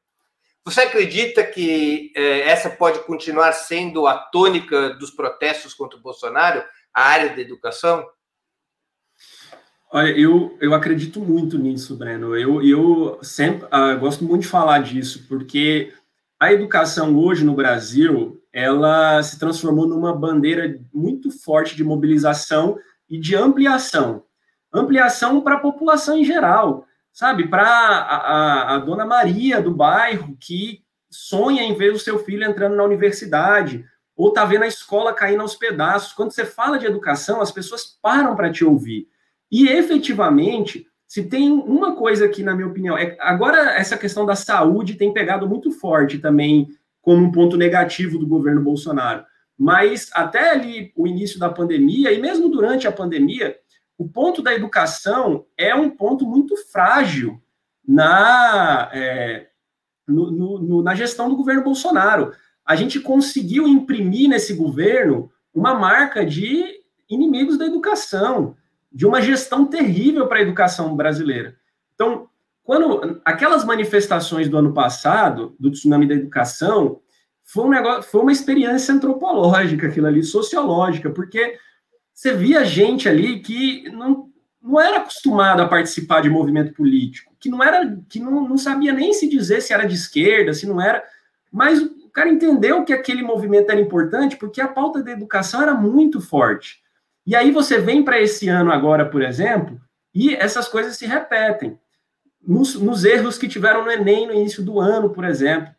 Você 0.67 0.81
acredita 0.81 1.45
que 1.45 2.11
eh, 2.13 2.41
essa 2.41 2.69
pode 2.69 2.99
continuar 3.05 3.53
sendo 3.53 4.05
a 4.05 4.17
tônica 4.17 4.89
dos 4.95 5.09
protestos 5.09 5.73
contra 5.73 5.97
o 5.97 6.01
Bolsonaro, 6.01 6.61
a 6.93 7.03
área 7.03 7.33
da 7.33 7.41
educação? 7.41 8.05
Olha, 9.89 10.09
eu, 10.09 10.57
eu 10.59 10.73
acredito 10.73 11.21
muito 11.21 11.57
nisso, 11.57 11.95
Breno. 11.95 12.35
Eu, 12.35 12.61
eu 12.61 13.17
sempre 13.23 13.65
uh, 13.67 13.97
gosto 13.97 14.25
muito 14.25 14.41
de 14.41 14.49
falar 14.49 14.79
disso, 14.79 15.25
porque 15.29 15.93
a 16.37 16.51
educação 16.51 17.17
hoje 17.17 17.45
no 17.45 17.55
Brasil 17.55 18.43
ela 18.51 19.23
se 19.23 19.39
transformou 19.39 19.87
numa 19.87 20.13
bandeira 20.13 20.81
muito 20.93 21.31
forte 21.31 21.77
de 21.77 21.83
mobilização 21.85 22.77
e 23.09 23.17
de 23.17 23.37
ampliação. 23.37 24.25
Ampliação 24.73 25.39
para 25.39 25.55
a 25.55 25.61
população 25.61 26.17
em 26.17 26.25
geral, 26.25 26.85
sabe? 27.17 27.47
Para 27.47 27.67
a, 27.67 28.75
a, 28.75 28.77
dona 28.77 29.03
Maria 29.03 29.59
do 29.59 29.73
bairro 29.73 30.37
que 30.39 30.83
sonha 31.09 31.63
em 31.63 31.73
ver 31.73 31.91
o 31.91 31.97
seu 31.97 32.19
filho 32.19 32.43
entrando 32.43 32.75
na 32.75 32.83
universidade, 32.83 33.83
ou 34.15 34.29
está 34.29 34.45
vendo 34.45 34.61
a 34.61 34.67
escola 34.67 35.11
caindo 35.11 35.41
aos 35.41 35.55
pedaços. 35.55 36.13
Quando 36.13 36.31
você 36.31 36.45
fala 36.45 36.77
de 36.77 36.85
educação, 36.85 37.41
as 37.41 37.51
pessoas 37.51 37.97
param 37.99 38.35
para 38.35 38.51
te 38.51 38.63
ouvir. 38.63 39.07
E 39.51 39.67
efetivamente, 39.67 40.85
se 41.07 41.23
tem 41.23 41.51
uma 41.51 41.95
coisa 41.95 42.29
que, 42.29 42.43
na 42.43 42.53
minha 42.53 42.67
opinião, 42.67 42.95
é, 42.95 43.17
agora 43.19 43.71
essa 43.71 43.97
questão 43.97 44.23
da 44.23 44.35
saúde 44.35 44.93
tem 44.93 45.11
pegado 45.11 45.49
muito 45.49 45.71
forte 45.71 46.19
também 46.19 46.67
como 47.01 47.25
um 47.25 47.31
ponto 47.31 47.57
negativo 47.57 48.19
do 48.19 48.27
governo 48.27 48.61
Bolsonaro. 48.61 49.25
Mas 49.57 50.11
até 50.13 50.51
ali 50.51 50.91
o 50.95 51.07
início 51.07 51.39
da 51.39 51.49
pandemia, 51.49 52.11
e 52.11 52.21
mesmo 52.21 52.47
durante 52.47 52.87
a 52.87 52.91
pandemia, 52.91 53.57
o 53.97 54.07
ponto 54.07 54.41
da 54.41 54.53
educação 54.53 55.45
é 55.57 55.73
um 55.73 55.89
ponto 55.89 56.25
muito 56.25 56.55
frágil 56.71 57.41
na, 57.87 58.89
é, 58.93 59.47
no, 60.07 60.59
no, 60.59 60.83
na 60.83 60.93
gestão 60.93 61.29
do 61.29 61.35
governo 61.35 61.63
Bolsonaro. 61.63 62.31
A 62.65 62.75
gente 62.75 62.99
conseguiu 62.99 63.67
imprimir 63.67 64.29
nesse 64.29 64.53
governo 64.53 65.31
uma 65.53 65.73
marca 65.73 66.25
de 66.25 66.63
inimigos 67.09 67.57
da 67.57 67.65
educação, 67.65 68.55
de 68.91 69.05
uma 69.05 69.21
gestão 69.21 69.65
terrível 69.65 70.27
para 70.27 70.39
a 70.39 70.41
educação 70.41 70.95
brasileira. 70.95 71.55
Então, 71.95 72.29
quando 72.63 73.21
aquelas 73.23 73.63
manifestações 73.63 74.49
do 74.49 74.57
ano 74.57 74.73
passado, 74.73 75.55
do 75.59 75.71
tsunami 75.71 76.05
da 76.05 76.13
educação, 76.13 76.99
foi 77.43 77.63
um 77.63 77.69
negócio, 77.69 78.03
foi 78.03 78.21
uma 78.21 78.31
experiência 78.31 78.93
antropológica 78.93 79.87
aquilo 79.87 80.07
ali, 80.07 80.21
sociológica, 80.21 81.09
porque 81.09 81.57
você 82.17 82.33
via 82.33 82.65
gente 82.65 83.07
ali 83.07 83.41
que 83.41 83.87
não, 83.91 84.31
não 84.59 84.81
era 84.81 84.97
acostumado 84.97 85.61
a 85.61 85.67
participar 85.67 86.19
de 86.19 86.31
movimento 86.31 86.73
político, 86.73 87.31
que 87.39 87.47
não 87.47 87.63
era, 87.63 87.95
que 88.09 88.19
não, 88.19 88.49
não 88.49 88.57
sabia 88.57 88.91
nem 88.91 89.13
se 89.13 89.29
dizer 89.29 89.61
se 89.61 89.71
era 89.71 89.85
de 89.85 89.93
esquerda, 89.93 90.51
se 90.51 90.65
não 90.65 90.81
era, 90.81 91.03
mas 91.51 91.79
o 91.79 92.09
cara 92.09 92.27
entendeu 92.27 92.83
que 92.83 92.91
aquele 92.91 93.21
movimento 93.21 93.69
era 93.69 93.79
importante 93.79 94.35
porque 94.35 94.59
a 94.59 94.67
pauta 94.67 95.03
da 95.03 95.11
educação 95.11 95.61
era 95.61 95.75
muito 95.75 96.19
forte. 96.19 96.81
E 97.23 97.35
aí 97.35 97.51
você 97.51 97.77
vem 97.77 98.03
para 98.03 98.19
esse 98.19 98.49
ano 98.49 98.71
agora, 98.71 99.05
por 99.07 99.21
exemplo, 99.21 99.79
e 100.11 100.33
essas 100.33 100.67
coisas 100.67 100.97
se 100.97 101.05
repetem 101.05 101.77
nos, 102.41 102.73
nos, 102.73 103.05
erros 103.05 103.37
que 103.37 103.47
tiveram 103.47 103.83
no 103.85 103.91
Enem 103.91 104.25
no 104.25 104.33
início 104.33 104.63
do 104.63 104.79
ano, 104.79 105.11
por 105.11 105.23
exemplo. 105.23 105.71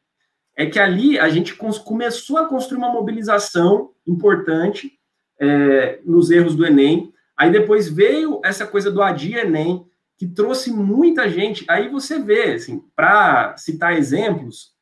É 0.55 0.67
que 0.67 0.79
ali 0.79 1.19
a 1.19 1.29
gente 1.29 1.57
começou 1.57 2.39
a 2.39 2.47
construir 2.47 2.79
uma 2.79 2.93
mobilização 2.93 3.91
importante 4.07 4.98
é, 5.39 6.01
nos 6.05 6.31
erros 6.31 6.55
do 6.55 6.67
Enem. 6.67 7.13
Aí 7.37 7.51
depois 7.51 7.89
veio 7.89 8.41
essa 8.45 8.67
coisa 8.67 8.91
do 8.91 9.03
Adia 9.03 9.43
Enem, 9.43 9.87
que 10.17 10.27
trouxe 10.27 10.73
muita 10.73 11.29
gente. 11.29 11.65
Aí 11.69 11.89
você 11.89 12.19
vê, 12.19 12.55
assim, 12.55 12.83
para 12.97 13.57
citar 13.57 13.97
exemplos, 13.97 14.73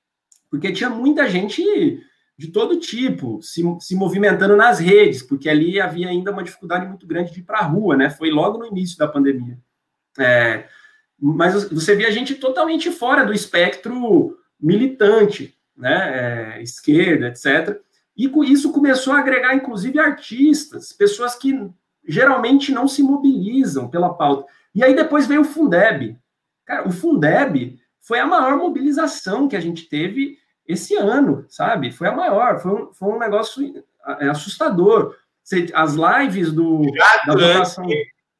porque 0.50 0.72
tinha 0.72 0.88
muita 0.88 1.28
gente 1.28 1.62
de 2.38 2.48
todo 2.48 2.78
tipo 2.78 3.40
se, 3.42 3.62
se 3.80 3.94
movimentando 3.94 4.56
nas 4.56 4.78
redes, 4.78 5.22
porque 5.22 5.48
ali 5.48 5.80
havia 5.80 6.08
ainda 6.08 6.30
uma 6.30 6.44
dificuldade 6.44 6.86
muito 6.86 7.06
grande 7.06 7.32
de 7.32 7.40
ir 7.40 7.42
para 7.44 7.58
a 7.58 7.64
rua, 7.64 7.96
né? 7.96 8.10
Foi 8.10 8.30
logo 8.30 8.58
no 8.58 8.66
início 8.66 8.98
da 8.98 9.08
pandemia. 9.08 9.58
É, 10.18 10.64
mas 11.18 11.68
você 11.70 11.94
via 11.94 12.10
gente 12.10 12.34
totalmente 12.34 12.90
fora 12.90 13.24
do 13.24 13.32
espectro 13.32 14.38
militante, 14.60 15.56
né, 15.76 16.56
é, 16.58 16.62
esquerda, 16.62 17.28
etc. 17.28 17.78
E 18.16 18.28
com 18.28 18.42
isso 18.42 18.72
começou 18.72 19.12
a 19.12 19.18
agregar, 19.18 19.54
inclusive, 19.54 19.98
artistas, 19.98 20.92
pessoas 20.92 21.34
que 21.34 21.68
geralmente 22.06 22.72
não 22.72 22.88
se 22.88 23.02
mobilizam 23.02 23.88
pela 23.88 24.14
pauta. 24.14 24.50
E 24.74 24.82
aí 24.82 24.94
depois 24.94 25.26
veio 25.26 25.42
o 25.42 25.44
Fundeb. 25.44 26.18
Cara, 26.64 26.86
o 26.86 26.90
Fundeb 26.90 27.78
foi 28.00 28.18
a 28.18 28.26
maior 28.26 28.56
mobilização 28.56 29.48
que 29.48 29.56
a 29.56 29.60
gente 29.60 29.88
teve 29.88 30.38
esse 30.66 30.96
ano, 30.96 31.44
sabe? 31.48 31.92
Foi 31.92 32.08
a 32.08 32.12
maior, 32.12 32.60
foi 32.60 32.72
um, 32.72 32.92
foi 32.92 33.08
um 33.08 33.18
negócio 33.18 33.84
é, 34.20 34.28
assustador. 34.28 35.16
as 35.74 35.94
lives 35.94 36.52
do, 36.52 36.82
já 36.94 37.22
da 37.26 37.34
durante, 37.34 37.52
votação. 37.54 37.88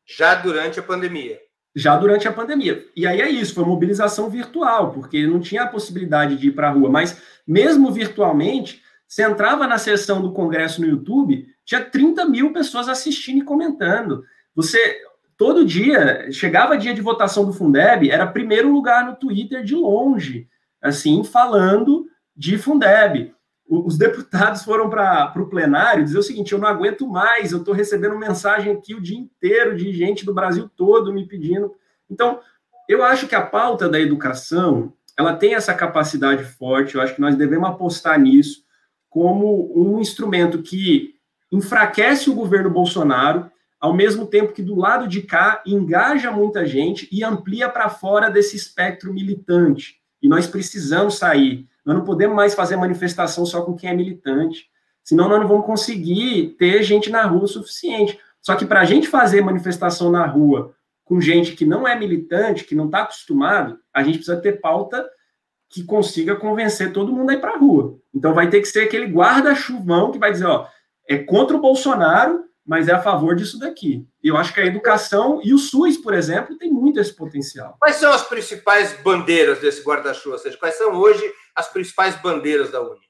Já 0.07 0.35
durante 0.37 0.81
a 0.81 0.83
pandemia. 0.83 1.41
Já 1.75 1.97
durante 1.97 2.27
a 2.27 2.33
pandemia. 2.33 2.87
E 2.97 3.07
aí 3.07 3.21
é 3.21 3.29
isso, 3.29 3.55
foi 3.55 3.65
mobilização 3.65 4.31
virtual, 4.31 4.93
porque 4.93 5.27
não 5.27 5.41
tinha 5.41 5.65
a 5.65 5.69
possibilidade 5.69 6.37
de 6.37 6.49
ir 6.49 6.53
para 6.53 6.69
a 6.69 6.73
rua. 6.73 6.89
Mas 6.89 7.21
mesmo 7.47 7.93
virtualmente, 7.93 8.83
você 9.09 9.23
entrava 9.23 9.67
na 9.67 9.79
sessão 9.79 10.21
do 10.21 10.33
Congresso 10.33 10.81
no 10.81 10.87
YouTube, 10.87 11.47
tinha 11.65 11.85
30 11.85 12.25
mil 12.27 12.53
pessoas 12.53 12.89
assistindo 12.89 13.39
e 13.39 13.45
comentando. 13.45 14.25
Você, 14.55 15.01
todo 15.37 15.65
dia, 15.65 16.31
chegava 16.33 16.77
dia 16.77 16.95
de 16.95 17.01
votação 17.01 17.45
do 17.45 17.53
Fundeb, 17.53 18.11
era 18.11 18.27
primeiro 18.27 18.73
lugar 18.73 19.07
no 19.07 19.17
Twitter 19.17 19.63
de 19.63 19.75
longe, 19.75 20.49
assim, 20.83 21.23
falando 21.23 22.07
de 22.37 22.59
Fundeb. 22.59 23.33
Os 23.69 23.99
deputados 23.99 24.63
foram 24.63 24.89
para 24.89 25.33
o 25.37 25.49
plenário 25.49 26.05
dizer 26.05 26.19
o 26.19 26.23
seguinte: 26.23 26.53
eu 26.53 26.59
não 26.59 26.69
aguento 26.69 27.07
mais, 27.07 27.51
eu 27.51 27.59
estou 27.59 27.75
recebendo 27.75 28.17
mensagem 28.17 28.73
aqui 28.73 28.95
o 28.95 29.01
dia 29.01 29.19
inteiro 29.19 29.77
de 29.77 29.93
gente 29.93 30.25
do 30.25 30.35
Brasil 30.35 30.71
todo 30.77 31.13
me 31.13 31.27
pedindo. 31.27 31.75
Então, 32.09 32.41
eu 32.89 33.03
acho 33.03 33.27
que 33.27 33.35
a 33.35 33.43
pauta 33.43 33.89
da 33.89 34.01
educação 34.01 34.93
ela 35.19 35.35
tem 35.35 35.55
essa 35.55 35.75
capacidade 35.75 36.45
forte, 36.45 36.95
eu 36.95 37.01
acho 37.01 37.15
que 37.15 37.21
nós 37.21 37.35
devemos 37.35 37.69
apostar 37.69 38.21
nisso 38.21 38.66
como 39.17 39.73
um 39.75 39.99
instrumento 39.99 40.61
que 40.61 41.15
enfraquece 41.51 42.29
o 42.29 42.35
governo 42.35 42.69
Bolsonaro, 42.69 43.51
ao 43.81 43.95
mesmo 43.95 44.27
tempo 44.27 44.53
que 44.53 44.61
do 44.61 44.75
lado 44.75 45.09
de 45.09 45.23
cá 45.23 45.63
engaja 45.65 46.31
muita 46.31 46.67
gente 46.67 47.09
e 47.11 47.25
amplia 47.25 47.67
para 47.67 47.89
fora 47.89 48.29
desse 48.29 48.57
espectro 48.57 49.15
militante. 49.15 49.95
E 50.21 50.29
nós 50.29 50.47
precisamos 50.47 51.17
sair. 51.17 51.67
Nós 51.83 51.97
não 51.97 52.05
podemos 52.05 52.37
mais 52.37 52.55
fazer 52.55 52.77
manifestação 52.77 53.47
só 53.47 53.63
com 53.63 53.75
quem 53.75 53.89
é 53.89 53.95
militante, 53.95 54.67
senão 55.03 55.31
nós 55.31 55.41
não 55.41 55.49
vamos 55.49 55.65
conseguir 55.65 56.55
ter 56.59 56.83
gente 56.83 57.09
na 57.09 57.25
rua 57.25 57.45
o 57.45 57.49
suficiente. 57.49 58.21
Só 58.43 58.55
que 58.55 58.67
para 58.67 58.83
a 58.83 58.85
gente 58.85 59.09
fazer 59.09 59.41
manifestação 59.41 60.11
na 60.11 60.27
rua 60.27 60.75
com 61.07 61.19
gente 61.23 61.57
que 61.57 61.65
não 61.65 61.89
é 61.89 61.99
militante, 61.99 62.65
que 62.65 62.75
não 62.75 62.85
está 62.85 63.01
acostumado, 63.01 63.79
a 63.95 64.03
gente 64.03 64.19
precisa 64.19 64.39
ter 64.39 64.61
pauta 64.61 65.09
que 65.69 65.85
consiga 65.85 66.37
convencer 66.37 66.93
todo 66.93 67.13
mundo 67.13 67.31
a 67.31 67.35
ir 67.35 67.41
para 67.41 67.55
a 67.55 67.59
rua. 67.59 67.99
Então 68.15 68.35
vai 68.35 68.49
ter 68.49 68.61
que 68.61 68.69
ser 68.69 68.81
aquele 68.81 69.07
guarda-chuvão 69.07 70.13
que 70.13 70.19
vai 70.19 70.33
dizer, 70.33 70.47
ó, 70.47 70.67
é 71.09 71.19
contra 71.19 71.57
o 71.57 71.61
Bolsonaro, 71.61 72.45
mas 72.65 72.89
é 72.89 72.93
a 72.93 73.03
favor 73.03 73.37
disso 73.37 73.59
daqui. 73.59 74.07
Eu 74.23 74.37
acho 74.37 74.53
que 74.53 74.61
a 74.61 74.67
educação 74.67 75.41
e 75.43 75.55
o 75.55 75.59
SUS, 75.59 75.97
por 75.97 76.15
exemplo, 76.15 76.59
tem 76.59 76.71
muito 76.71 76.99
esse 76.99 77.15
potencial. 77.15 77.77
Quais 77.79 77.97
são 77.97 78.13
as 78.13 78.27
principais 78.27 78.93
bandeiras 79.03 79.61
desse 79.61 79.83
guarda-chuva? 79.83 80.37
Ou 80.37 80.43
seja, 80.43 80.57
quais 80.57 80.77
são 80.77 80.95
hoje 80.95 81.23
as 81.55 81.69
principais 81.69 82.17
bandeiras 82.17 82.71
da 82.71 82.83
Uni? 82.83 83.07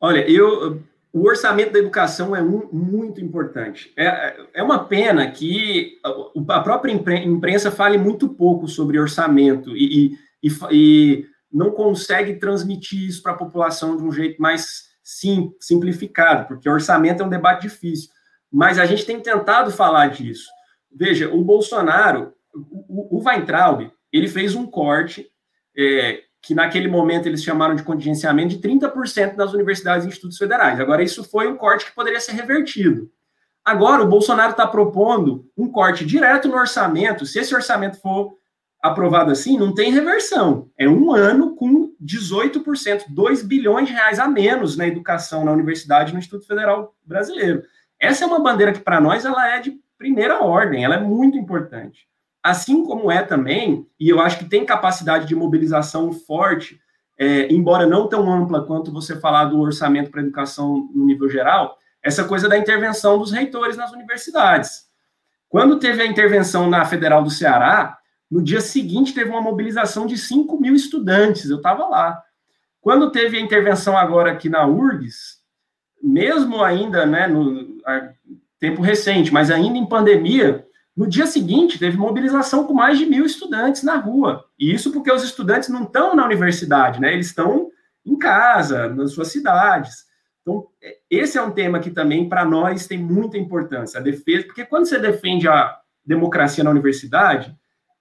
Olha, 0.00 0.28
eu 0.28 0.82
o 1.12 1.26
orçamento 1.26 1.72
da 1.72 1.78
educação 1.78 2.34
é 2.34 2.42
um, 2.42 2.68
muito 2.72 3.20
importante. 3.20 3.92
É, 3.96 4.40
é 4.54 4.62
uma 4.62 4.84
pena 4.84 5.30
que 5.30 5.98
a 6.48 6.60
própria 6.60 6.90
imprensa 6.90 7.70
fale 7.70 7.98
muito 7.98 8.30
pouco 8.30 8.66
sobre 8.66 8.98
orçamento 8.98 9.76
e, 9.76 10.06
e, 10.06 10.18
e 10.70 11.26
não 11.52 11.70
consegue 11.70 12.34
transmitir 12.34 13.08
isso 13.08 13.22
para 13.22 13.32
a 13.32 13.36
população 13.36 13.96
de 13.96 14.02
um 14.02 14.10
jeito 14.10 14.40
mais 14.40 14.90
sim, 15.02 15.52
simplificado, 15.60 16.46
porque 16.46 16.68
orçamento 16.68 17.22
é 17.22 17.26
um 17.26 17.30
debate 17.30 17.62
difícil. 17.62 18.10
Mas 18.50 18.78
a 18.78 18.86
gente 18.86 19.04
tem 19.04 19.20
tentado 19.20 19.70
falar 19.70 20.08
disso. 20.08 20.48
Veja, 20.94 21.32
o 21.32 21.42
Bolsonaro, 21.42 22.32
o, 22.54 23.18
o 23.18 23.22
Weintraub, 23.22 23.90
ele 24.12 24.28
fez 24.28 24.54
um 24.54 24.66
corte 24.66 25.30
é, 25.76 26.22
que 26.40 26.54
naquele 26.54 26.88
momento 26.88 27.26
eles 27.26 27.42
chamaram 27.42 27.74
de 27.74 27.82
contingenciamento 27.82 28.56
de 28.56 28.68
30% 28.68 29.36
das 29.36 29.54
universidades 29.54 30.04
e 30.04 30.08
institutos 30.08 30.36
federais. 30.36 30.80
Agora, 30.80 31.02
isso 31.02 31.24
foi 31.24 31.48
um 31.48 31.56
corte 31.56 31.86
que 31.86 31.94
poderia 31.94 32.20
ser 32.20 32.32
revertido. 32.32 33.10
Agora, 33.64 34.02
o 34.02 34.08
Bolsonaro 34.08 34.50
está 34.50 34.66
propondo 34.66 35.48
um 35.56 35.70
corte 35.70 36.04
direto 36.04 36.48
no 36.48 36.56
orçamento. 36.56 37.24
Se 37.24 37.38
esse 37.38 37.54
orçamento 37.54 38.00
for 38.00 38.36
aprovado 38.82 39.30
assim, 39.30 39.56
não 39.56 39.72
tem 39.72 39.92
reversão. 39.92 40.68
É 40.76 40.88
um 40.88 41.12
ano 41.12 41.54
com 41.54 41.94
18%, 42.04 43.04
2 43.08 43.42
bilhões 43.42 43.86
de 43.86 43.94
reais 43.94 44.18
a 44.18 44.26
menos 44.26 44.76
na 44.76 44.88
educação, 44.88 45.44
na 45.44 45.52
universidade 45.52 46.12
no 46.12 46.18
Instituto 46.18 46.48
Federal 46.48 46.92
Brasileiro. 47.06 47.62
Essa 48.00 48.24
é 48.24 48.26
uma 48.26 48.40
bandeira 48.40 48.72
que, 48.72 48.80
para 48.80 49.00
nós, 49.00 49.24
ela 49.24 49.48
é 49.48 49.60
de 49.60 49.78
primeira 49.96 50.42
ordem, 50.42 50.84
ela 50.84 50.96
é 50.96 51.00
muito 51.00 51.38
importante. 51.38 52.08
Assim 52.42 52.84
como 52.84 53.08
é 53.08 53.22
também, 53.22 53.86
e 54.00 54.08
eu 54.08 54.20
acho 54.20 54.40
que 54.40 54.46
tem 54.46 54.66
capacidade 54.66 55.28
de 55.28 55.36
mobilização 55.36 56.12
forte, 56.12 56.80
é, 57.16 57.46
embora 57.52 57.86
não 57.86 58.08
tão 58.08 58.32
ampla 58.32 58.66
quanto 58.66 58.92
você 58.92 59.14
falar 59.14 59.44
do 59.44 59.60
orçamento 59.60 60.10
para 60.10 60.22
educação 60.22 60.90
no 60.92 61.06
nível 61.06 61.30
geral, 61.30 61.78
essa 62.02 62.24
coisa 62.24 62.48
da 62.48 62.58
intervenção 62.58 63.16
dos 63.16 63.30
reitores 63.30 63.76
nas 63.76 63.92
universidades. 63.92 64.86
Quando 65.48 65.78
teve 65.78 66.02
a 66.02 66.06
intervenção 66.06 66.68
na 66.68 66.84
Federal 66.84 67.22
do 67.22 67.30
Ceará, 67.30 67.96
no 68.32 68.42
dia 68.42 68.62
seguinte 68.62 69.12
teve 69.12 69.28
uma 69.28 69.42
mobilização 69.42 70.06
de 70.06 70.16
5 70.16 70.58
mil 70.58 70.74
estudantes, 70.74 71.50
eu 71.50 71.58
estava 71.58 71.86
lá. 71.86 72.18
Quando 72.80 73.12
teve 73.12 73.36
a 73.36 73.40
intervenção 73.40 73.94
agora 73.94 74.32
aqui 74.32 74.48
na 74.48 74.66
URGS, 74.66 75.42
mesmo 76.02 76.64
ainda, 76.64 77.04
né, 77.04 77.26
no 77.26 77.76
tempo 78.58 78.80
recente, 78.80 79.30
mas 79.30 79.50
ainda 79.50 79.76
em 79.76 79.86
pandemia, 79.86 80.66
no 80.96 81.06
dia 81.06 81.26
seguinte, 81.26 81.78
teve 81.78 81.98
mobilização 81.98 82.66
com 82.66 82.72
mais 82.72 82.98
de 82.98 83.04
mil 83.04 83.26
estudantes 83.26 83.82
na 83.82 83.96
rua. 83.96 84.46
E 84.58 84.72
isso 84.72 84.90
porque 84.92 85.12
os 85.12 85.22
estudantes 85.22 85.68
não 85.68 85.82
estão 85.82 86.16
na 86.16 86.24
universidade, 86.24 87.02
né? 87.02 87.12
Eles 87.12 87.26
estão 87.26 87.70
em 88.04 88.16
casa, 88.16 88.88
nas 88.88 89.12
suas 89.12 89.28
cidades. 89.28 90.06
Então, 90.40 90.68
é, 90.82 90.96
esse 91.10 91.36
é 91.36 91.42
um 91.42 91.50
tema 91.50 91.80
que 91.80 91.90
também, 91.90 92.30
para 92.30 92.46
nós, 92.46 92.86
tem 92.86 92.96
muita 92.96 93.36
importância, 93.36 94.00
a 94.00 94.02
defesa, 94.02 94.46
porque 94.46 94.64
quando 94.64 94.86
você 94.86 94.98
defende 94.98 95.46
a 95.46 95.76
democracia 96.04 96.64
na 96.64 96.70
universidade, 96.70 97.54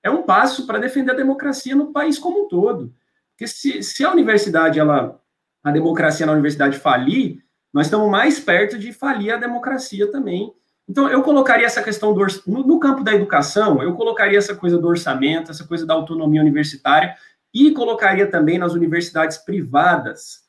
é 0.04 0.10
um 0.10 0.24
passo 0.24 0.66
para 0.66 0.80
defender 0.80 1.12
a 1.12 1.16
democracia 1.16 1.76
no 1.76 1.92
país 1.92 2.18
como 2.18 2.46
um 2.46 2.48
todo. 2.48 2.94
Porque 3.32 3.48
se, 3.48 3.84
se 3.84 4.04
a 4.04 4.12
universidade, 4.12 4.80
ela, 4.80 5.20
a 5.64 5.72
democracia 5.72 6.26
na 6.26 6.34
universidade 6.34 6.78
falir, 6.78 7.44
nós 7.74 7.88
estamos 7.88 8.10
mais 8.10 8.40
perto 8.40 8.78
de 8.78 8.92
falir 8.92 9.34
a 9.34 9.38
democracia 9.38 10.12
também 10.12 10.54
então, 10.92 11.08
eu 11.10 11.24
colocaria 11.24 11.66
essa 11.66 11.82
questão 11.82 12.14
do 12.14 12.26
no, 12.46 12.68
no 12.68 12.78
campo 12.78 13.02
da 13.02 13.14
educação, 13.14 13.82
eu 13.82 13.96
colocaria 13.96 14.38
essa 14.38 14.54
coisa 14.54 14.78
do 14.78 14.88
orçamento, 14.90 15.50
essa 15.50 15.66
coisa 15.66 15.86
da 15.86 15.94
autonomia 15.94 16.42
universitária, 16.42 17.16
e 17.54 17.72
colocaria 17.72 18.28
também 18.30 18.58
nas 18.58 18.74
universidades 18.74 19.38
privadas 19.38 20.42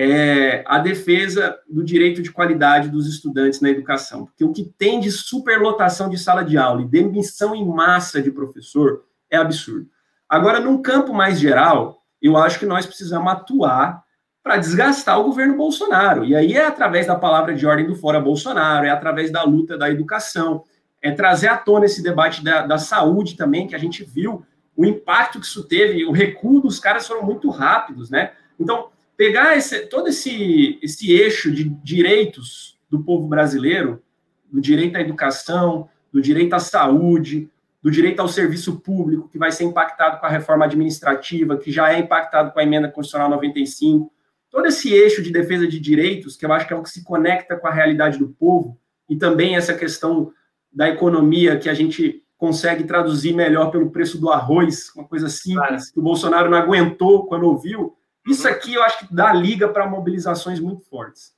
é, 0.00 0.62
a 0.64 0.78
defesa 0.78 1.58
do 1.68 1.82
direito 1.82 2.22
de 2.22 2.30
qualidade 2.30 2.88
dos 2.88 3.08
estudantes 3.08 3.60
na 3.60 3.68
educação. 3.68 4.26
Porque 4.26 4.44
o 4.44 4.52
que 4.52 4.64
tem 4.78 5.00
de 5.00 5.10
superlotação 5.10 6.08
de 6.08 6.16
sala 6.16 6.44
de 6.44 6.56
aula 6.56 6.82
e 6.82 6.86
demissão 6.86 7.52
em 7.52 7.66
massa 7.66 8.22
de 8.22 8.30
professor 8.30 9.02
é 9.28 9.36
absurdo. 9.36 9.88
Agora, 10.28 10.60
num 10.60 10.80
campo 10.80 11.12
mais 11.12 11.40
geral, 11.40 12.00
eu 12.22 12.36
acho 12.36 12.60
que 12.60 12.66
nós 12.66 12.86
precisamos 12.86 13.32
atuar 13.32 14.04
para 14.40 14.56
desgastar 14.56 15.18
o 15.18 15.24
governo 15.24 15.56
Bolsonaro. 15.56 16.24
E 16.24 16.36
aí 16.36 16.52
é 16.52 16.64
através 16.64 17.08
da 17.08 17.16
palavra 17.16 17.52
de 17.52 17.66
ordem 17.66 17.86
do 17.86 17.96
fora 17.96 18.20
Bolsonaro, 18.20 18.86
é 18.86 18.90
através 18.90 19.32
da 19.32 19.42
luta 19.42 19.76
da 19.76 19.90
educação, 19.90 20.62
é 21.02 21.10
trazer 21.10 21.48
à 21.48 21.56
tona 21.56 21.86
esse 21.86 22.04
debate 22.04 22.44
da, 22.44 22.64
da 22.64 22.78
saúde 22.78 23.36
também, 23.36 23.66
que 23.66 23.74
a 23.74 23.78
gente 23.78 24.04
viu 24.04 24.46
o 24.76 24.84
impacto 24.84 25.40
que 25.40 25.46
isso 25.46 25.64
teve, 25.64 26.04
o 26.04 26.12
recuo 26.12 26.60
dos 26.60 26.78
caras 26.78 27.04
foram 27.04 27.24
muito 27.24 27.50
rápidos, 27.50 28.10
né? 28.10 28.30
Então, 28.60 28.90
pegar 29.18 29.56
esse, 29.56 29.80
todo 29.86 30.08
esse, 30.08 30.78
esse 30.80 31.10
eixo 31.10 31.50
de 31.50 31.64
direitos 31.64 32.78
do 32.88 33.02
povo 33.02 33.26
brasileiro, 33.26 34.00
do 34.50 34.60
direito 34.60 34.96
à 34.96 35.00
educação, 35.00 35.88
do 36.12 36.22
direito 36.22 36.54
à 36.54 36.60
saúde, 36.60 37.50
do 37.82 37.90
direito 37.90 38.20
ao 38.20 38.28
serviço 38.28 38.78
público, 38.78 39.28
que 39.28 39.36
vai 39.36 39.50
ser 39.50 39.64
impactado 39.64 40.20
com 40.20 40.26
a 40.26 40.28
reforma 40.28 40.64
administrativa, 40.64 41.58
que 41.58 41.72
já 41.72 41.92
é 41.92 41.98
impactado 41.98 42.52
com 42.52 42.60
a 42.60 42.62
emenda 42.62 42.88
constitucional 42.88 43.28
95, 43.28 44.10
todo 44.48 44.66
esse 44.66 44.92
eixo 44.92 45.20
de 45.20 45.32
defesa 45.32 45.66
de 45.66 45.80
direitos, 45.80 46.36
que 46.36 46.46
eu 46.46 46.52
acho 46.52 46.68
que 46.68 46.72
é 46.72 46.76
o 46.76 46.82
que 46.82 46.90
se 46.90 47.02
conecta 47.02 47.56
com 47.56 47.66
a 47.66 47.72
realidade 47.72 48.18
do 48.18 48.28
povo, 48.28 48.78
e 49.10 49.16
também 49.16 49.56
essa 49.56 49.74
questão 49.74 50.32
da 50.72 50.88
economia 50.88 51.58
que 51.58 51.68
a 51.68 51.74
gente 51.74 52.22
consegue 52.36 52.84
traduzir 52.84 53.34
melhor 53.34 53.72
pelo 53.72 53.90
preço 53.90 54.16
do 54.20 54.30
arroz, 54.30 54.92
uma 54.94 55.04
coisa 55.04 55.28
simples, 55.28 55.90
que 55.90 55.98
o 55.98 56.02
Bolsonaro 56.02 56.48
não 56.48 56.56
aguentou 56.56 57.26
quando 57.26 57.44
ouviu. 57.44 57.97
Isso 58.28 58.46
aqui 58.46 58.74
eu 58.74 58.82
acho 58.82 59.00
que 59.00 59.14
dá 59.14 59.32
liga 59.32 59.68
para 59.68 59.86
mobilizações 59.86 60.60
muito 60.60 60.84
fortes. 60.88 61.32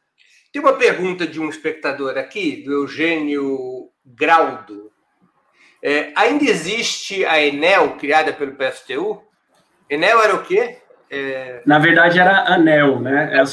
Tem 0.53 0.61
uma 0.61 0.73
pergunta 0.73 1.27
de 1.27 1.41
um 1.41 1.49
espectador 1.49 2.19
aqui, 2.19 2.63
do 2.65 2.73
Eugênio 2.73 3.89
Graudo. 4.05 4.91
É, 5.83 6.13
ainda 6.17 6.45
existe 6.45 7.25
a 7.25 7.41
Enel, 7.41 7.97
criada 7.97 8.33
pelo 8.33 8.57
PSTU? 8.57 9.23
Enel 9.89 10.21
era 10.21 10.35
o 10.35 10.43
quê? 10.43 10.79
É... 11.11 11.63
Na 11.67 11.79
verdade 11.79 12.19
era 12.21 12.53
ANEL, 12.55 13.01
né? 13.01 13.31
Era, 13.33 13.45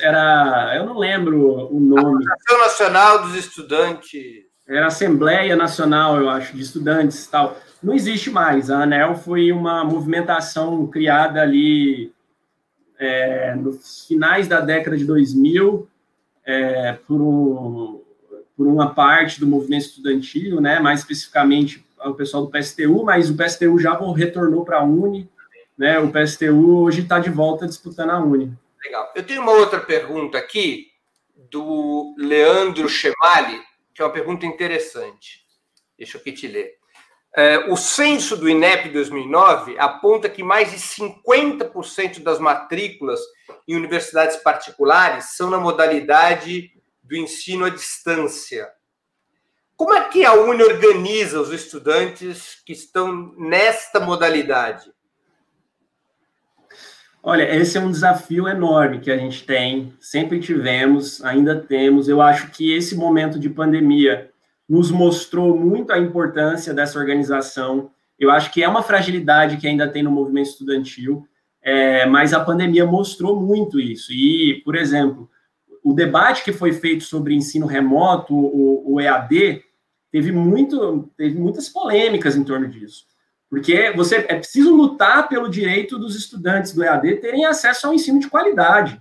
era, 0.00 0.76
eu 0.76 0.86
não 0.86 0.96
lembro 0.96 1.68
o 1.74 1.80
nome. 1.80 2.24
Associação 2.24 2.58
Nacional 2.60 3.22
dos 3.22 3.34
Estudantes. 3.34 4.22
Era 4.68 4.86
Assembleia 4.86 5.56
Nacional, 5.56 6.16
eu 6.18 6.30
acho, 6.30 6.54
de 6.54 6.62
Estudantes 6.62 7.26
tal. 7.26 7.56
Não 7.82 7.92
existe 7.92 8.30
mais. 8.30 8.70
A 8.70 8.84
ANEL 8.84 9.16
foi 9.16 9.50
uma 9.50 9.84
movimentação 9.84 10.86
criada 10.86 11.42
ali 11.42 12.12
é, 13.02 13.54
nos 13.54 14.06
finais 14.06 14.46
da 14.46 14.60
década 14.60 14.96
de 14.96 15.04
2000 15.04 15.88
é, 16.44 16.92
por, 17.06 18.04
por 18.56 18.66
uma 18.66 18.94
parte 18.94 19.40
do 19.40 19.46
movimento 19.46 19.86
estudantil, 19.86 20.60
né, 20.60 20.78
mais 20.78 21.00
especificamente 21.00 21.84
o 22.04 22.14
pessoal 22.14 22.46
do 22.46 22.50
PSTU, 22.50 23.04
mas 23.04 23.30
o 23.30 23.36
PSTU 23.36 23.78
já 23.78 23.98
retornou 24.14 24.64
para 24.64 24.78
a 24.78 24.84
Uni, 24.84 25.28
né, 25.76 25.98
o 25.98 26.10
PSTU 26.10 26.82
hoje 26.82 27.02
está 27.02 27.18
de 27.18 27.30
volta 27.30 27.66
disputando 27.66 28.10
a 28.10 28.18
Uni. 28.18 28.52
Legal. 28.84 29.12
Eu 29.14 29.22
tenho 29.24 29.42
uma 29.42 29.52
outra 29.52 29.80
pergunta 29.80 30.38
aqui, 30.38 30.92
do 31.50 32.14
Leandro 32.16 32.88
Chemali, 32.88 33.60
que 33.94 34.00
é 34.00 34.04
uma 34.04 34.12
pergunta 34.12 34.46
interessante. 34.46 35.42
Deixa 35.98 36.16
eu 36.16 36.20
aqui 36.20 36.32
te 36.32 36.46
ler. 36.46 36.76
É, 37.34 37.70
o 37.70 37.76
censo 37.76 38.36
do 38.36 38.48
INEP 38.48 38.90
2009 38.90 39.78
aponta 39.78 40.28
que 40.28 40.42
mais 40.42 40.70
de 40.70 40.76
50% 40.76 42.22
das 42.22 42.38
matrículas 42.38 43.20
em 43.66 43.74
universidades 43.74 44.36
particulares 44.36 45.36
são 45.36 45.48
na 45.48 45.58
modalidade 45.58 46.70
do 47.02 47.16
ensino 47.16 47.64
à 47.64 47.70
distância. 47.70 48.68
Como 49.76 49.94
é 49.94 50.08
que 50.08 50.24
a 50.24 50.34
Uni 50.34 50.62
organiza 50.62 51.40
os 51.40 51.50
estudantes 51.50 52.62
que 52.66 52.72
estão 52.72 53.34
nesta 53.38 53.98
modalidade? 53.98 54.92
Olha, 57.22 57.44
esse 57.54 57.78
é 57.78 57.80
um 57.80 57.90
desafio 57.90 58.48
enorme 58.48 59.00
que 59.00 59.10
a 59.10 59.16
gente 59.16 59.44
tem, 59.46 59.94
sempre 60.00 60.40
tivemos, 60.40 61.24
ainda 61.24 61.60
temos. 61.60 62.08
Eu 62.08 62.20
acho 62.20 62.50
que 62.50 62.74
esse 62.74 62.96
momento 62.96 63.38
de 63.38 63.48
pandemia 63.48 64.31
nos 64.68 64.90
mostrou 64.90 65.58
muito 65.58 65.92
a 65.92 65.98
importância 65.98 66.72
dessa 66.72 66.98
organização. 66.98 67.90
Eu 68.18 68.30
acho 68.30 68.52
que 68.52 68.62
é 68.62 68.68
uma 68.68 68.82
fragilidade 68.82 69.56
que 69.56 69.66
ainda 69.66 69.88
tem 69.88 70.02
no 70.02 70.10
movimento 70.10 70.50
estudantil, 70.50 71.26
é, 71.62 72.06
mas 72.06 72.32
a 72.32 72.40
pandemia 72.40 72.86
mostrou 72.86 73.40
muito 73.40 73.78
isso. 73.78 74.12
E, 74.12 74.62
por 74.64 74.74
exemplo, 74.74 75.28
o 75.82 75.92
debate 75.92 76.44
que 76.44 76.52
foi 76.52 76.72
feito 76.72 77.04
sobre 77.04 77.34
ensino 77.34 77.66
remoto, 77.66 78.34
o, 78.34 78.94
o 78.94 79.00
EAD, 79.00 79.62
teve, 80.10 80.30
muito, 80.30 81.10
teve 81.16 81.38
muitas 81.38 81.68
polêmicas 81.68 82.36
em 82.36 82.44
torno 82.44 82.68
disso. 82.68 83.06
Porque 83.50 83.90
você 83.92 84.16
é 84.16 84.36
preciso 84.36 84.74
lutar 84.74 85.28
pelo 85.28 85.48
direito 85.48 85.98
dos 85.98 86.16
estudantes 86.16 86.72
do 86.72 86.82
EAD 86.82 87.16
terem 87.16 87.44
acesso 87.44 87.86
ao 87.86 87.94
ensino 87.94 88.18
de 88.18 88.28
qualidade. 88.28 89.00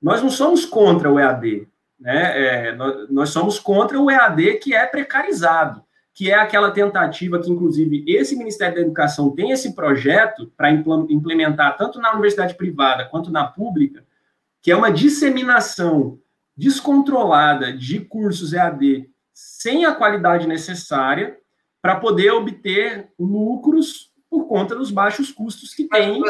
Nós 0.00 0.22
não 0.22 0.30
somos 0.30 0.64
contra 0.64 1.10
o 1.10 1.18
EAD, 1.18 1.68
né? 2.02 2.68
É, 2.68 2.74
nós, 2.74 3.08
nós 3.08 3.28
somos 3.30 3.58
contra 3.60 3.98
o 3.98 4.10
EAD 4.10 4.58
que 4.58 4.74
é 4.74 4.84
precarizado, 4.84 5.82
que 6.12 6.30
é 6.30 6.34
aquela 6.34 6.72
tentativa 6.72 7.38
que, 7.38 7.50
inclusive, 7.50 8.04
esse 8.06 8.36
Ministério 8.36 8.74
da 8.74 8.80
Educação 8.82 9.30
tem 9.30 9.52
esse 9.52 9.72
projeto 9.74 10.52
para 10.56 10.70
implementar 10.70 11.76
tanto 11.76 12.00
na 12.00 12.12
universidade 12.12 12.54
privada 12.54 13.06
quanto 13.06 13.30
na 13.30 13.44
pública, 13.44 14.04
que 14.60 14.70
é 14.70 14.76
uma 14.76 14.90
disseminação 14.90 16.18
descontrolada 16.56 17.72
de 17.72 18.00
cursos 18.00 18.52
EAD 18.52 19.08
sem 19.32 19.84
a 19.84 19.94
qualidade 19.94 20.46
necessária 20.46 21.38
para 21.80 21.96
poder 21.96 22.32
obter 22.32 23.08
lucros 23.18 24.12
por 24.28 24.46
conta 24.46 24.74
dos 24.74 24.90
baixos 24.90 25.30
custos 25.30 25.72
que 25.72 25.84
tem. 25.84 26.20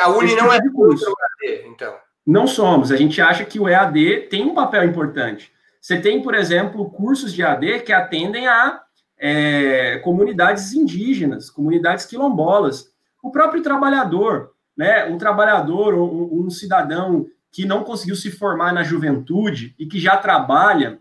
A 0.00 0.08
Uni 0.10 0.36
não 0.36 0.50
tipo 0.50 0.52
é 0.52 0.70
contra 0.70 1.10
o 1.10 1.14
EAD, 1.46 1.68
então. 1.68 1.94
Não 2.26 2.46
somos. 2.46 2.90
A 2.90 2.96
gente 2.96 3.20
acha 3.20 3.44
que 3.44 3.60
o 3.60 3.68
EAD 3.68 4.28
tem 4.30 4.44
um 4.44 4.54
papel 4.54 4.84
importante. 4.84 5.52
Você 5.80 6.00
tem, 6.00 6.22
por 6.22 6.34
exemplo, 6.34 6.90
cursos 6.90 7.32
de 7.32 7.42
EAD 7.42 7.80
que 7.80 7.92
atendem 7.92 8.46
a 8.46 8.80
é, 9.18 9.98
comunidades 9.98 10.72
indígenas, 10.72 11.50
comunidades 11.50 12.06
quilombolas. 12.06 12.90
O 13.22 13.30
próprio 13.30 13.62
trabalhador, 13.62 14.52
né? 14.76 15.04
Um 15.04 15.18
trabalhador, 15.18 15.94
um, 15.94 16.46
um 16.46 16.50
cidadão 16.50 17.26
que 17.52 17.64
não 17.64 17.84
conseguiu 17.84 18.16
se 18.16 18.30
formar 18.30 18.72
na 18.72 18.82
juventude 18.82 19.74
e 19.78 19.86
que 19.86 20.00
já 20.00 20.16
trabalha 20.16 20.98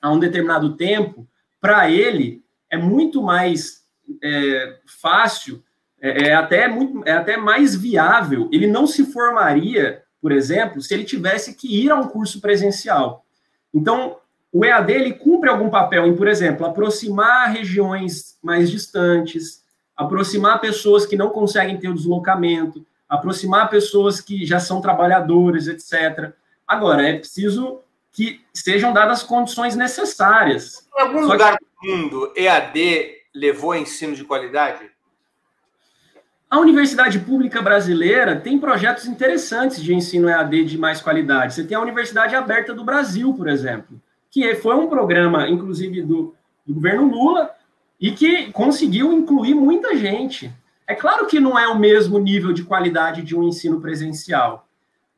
há 0.00 0.12
um 0.12 0.20
determinado 0.20 0.76
tempo, 0.76 1.26
para 1.60 1.90
ele 1.90 2.44
é 2.70 2.76
muito 2.76 3.22
mais 3.22 3.84
é, 4.22 4.78
fácil, 5.00 5.62
é, 6.00 6.28
é, 6.28 6.34
até 6.34 6.68
muito, 6.68 7.02
é 7.04 7.12
até 7.12 7.36
mais 7.36 7.74
viável. 7.74 8.48
Ele 8.52 8.66
não 8.66 8.86
se 8.86 9.04
formaria 9.06 10.02
por 10.26 10.32
exemplo, 10.32 10.82
se 10.82 10.92
ele 10.92 11.04
tivesse 11.04 11.54
que 11.54 11.84
ir 11.84 11.88
a 11.88 11.94
um 11.94 12.08
curso 12.08 12.40
presencial. 12.40 13.24
Então, 13.72 14.16
o 14.52 14.64
EAD 14.64 14.92
ele 14.92 15.12
cumpre 15.12 15.48
algum 15.48 15.70
papel 15.70 16.04
em, 16.04 16.16
por 16.16 16.26
exemplo, 16.26 16.66
aproximar 16.66 17.52
regiões 17.52 18.36
mais 18.42 18.68
distantes, 18.68 19.62
aproximar 19.96 20.60
pessoas 20.60 21.06
que 21.06 21.14
não 21.14 21.30
conseguem 21.30 21.78
ter 21.78 21.88
o 21.88 21.94
deslocamento, 21.94 22.84
aproximar 23.08 23.70
pessoas 23.70 24.20
que 24.20 24.44
já 24.44 24.58
são 24.58 24.80
trabalhadoras, 24.80 25.68
etc. 25.68 26.32
Agora, 26.66 27.08
é 27.08 27.18
preciso 27.18 27.78
que 28.10 28.40
sejam 28.52 28.92
dadas 28.92 29.20
as 29.20 29.22
condições 29.22 29.76
necessárias. 29.76 30.88
Em 30.98 31.02
algum 31.02 31.24
Só 31.24 31.34
lugar 31.34 31.56
que... 31.56 31.64
do 31.64 31.96
mundo, 31.96 32.32
EAD 32.34 33.14
levou 33.32 33.70
a 33.70 33.78
ensino 33.78 34.16
de 34.16 34.24
qualidade? 34.24 34.90
A 36.48 36.60
Universidade 36.60 37.18
Pública 37.18 37.60
Brasileira 37.60 38.36
tem 38.36 38.58
projetos 38.58 39.06
interessantes 39.06 39.82
de 39.82 39.92
ensino 39.92 40.28
EAD 40.28 40.64
de 40.64 40.78
mais 40.78 41.00
qualidade. 41.00 41.54
Você 41.54 41.64
tem 41.64 41.76
a 41.76 41.80
Universidade 41.80 42.36
Aberta 42.36 42.72
do 42.72 42.84
Brasil, 42.84 43.34
por 43.34 43.48
exemplo, 43.48 44.00
que 44.30 44.54
foi 44.54 44.76
um 44.76 44.88
programa, 44.88 45.48
inclusive, 45.48 46.02
do, 46.02 46.34
do 46.64 46.74
governo 46.74 47.08
Lula, 47.08 47.50
e 48.00 48.12
que 48.12 48.52
conseguiu 48.52 49.12
incluir 49.12 49.54
muita 49.54 49.96
gente. 49.96 50.52
É 50.86 50.94
claro 50.94 51.26
que 51.26 51.40
não 51.40 51.58
é 51.58 51.66
o 51.66 51.78
mesmo 51.78 52.18
nível 52.18 52.52
de 52.52 52.62
qualidade 52.62 53.22
de 53.22 53.34
um 53.34 53.42
ensino 53.42 53.80
presencial, 53.80 54.68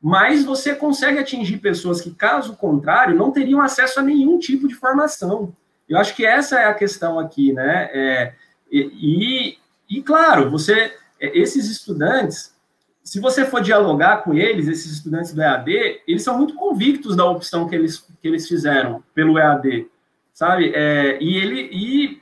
mas 0.01 0.43
você 0.43 0.73
consegue 0.73 1.19
atingir 1.19 1.57
pessoas 1.57 2.01
que, 2.01 2.09
caso 2.09 2.55
contrário, 2.55 3.15
não 3.15 3.31
teriam 3.31 3.61
acesso 3.61 3.99
a 3.99 4.03
nenhum 4.03 4.39
tipo 4.39 4.67
de 4.67 4.73
formação. 4.73 5.53
Eu 5.87 5.99
acho 5.99 6.15
que 6.15 6.25
essa 6.25 6.59
é 6.59 6.65
a 6.65 6.73
questão 6.73 7.19
aqui, 7.19 7.53
né? 7.53 7.89
É, 7.93 8.33
e, 8.71 9.57
e, 9.89 10.01
claro, 10.01 10.49
você 10.49 10.93
esses 11.19 11.69
estudantes, 11.69 12.55
se 13.03 13.19
você 13.19 13.45
for 13.45 13.61
dialogar 13.61 14.23
com 14.23 14.33
eles, 14.33 14.67
esses 14.67 14.91
estudantes 14.93 15.33
do 15.33 15.41
EAD, 15.41 16.01
eles 16.07 16.23
são 16.23 16.37
muito 16.37 16.53
convictos 16.55 17.15
da 17.15 17.25
opção 17.25 17.67
que 17.67 17.75
eles, 17.75 17.97
que 18.21 18.27
eles 18.27 18.47
fizeram 18.47 19.03
pelo 19.13 19.37
EAD, 19.37 19.87
sabe? 20.33 20.71
É, 20.75 21.17
e, 21.21 21.37
ele, 21.37 21.69
e 21.71 22.21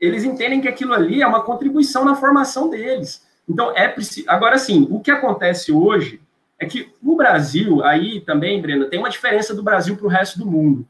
eles 0.00 0.24
entendem 0.24 0.60
que 0.60 0.68
aquilo 0.68 0.92
ali 0.92 1.22
é 1.22 1.26
uma 1.26 1.42
contribuição 1.42 2.04
na 2.04 2.14
formação 2.14 2.68
deles. 2.68 3.24
Então, 3.48 3.72
é 3.76 3.88
preciso. 3.88 4.28
Agora, 4.28 4.58
sim, 4.58 4.88
o 4.90 5.00
que 5.00 5.10
acontece 5.10 5.70
hoje 5.70 6.20
é 6.58 6.66
que 6.66 6.92
no 7.02 7.16
Brasil, 7.16 7.84
aí 7.84 8.20
também, 8.20 8.60
Breno, 8.60 8.86
tem 8.86 8.98
uma 8.98 9.10
diferença 9.10 9.54
do 9.54 9.62
Brasil 9.62 9.96
para 9.96 10.06
o 10.06 10.10
resto 10.10 10.38
do 10.38 10.46
mundo. 10.46 10.86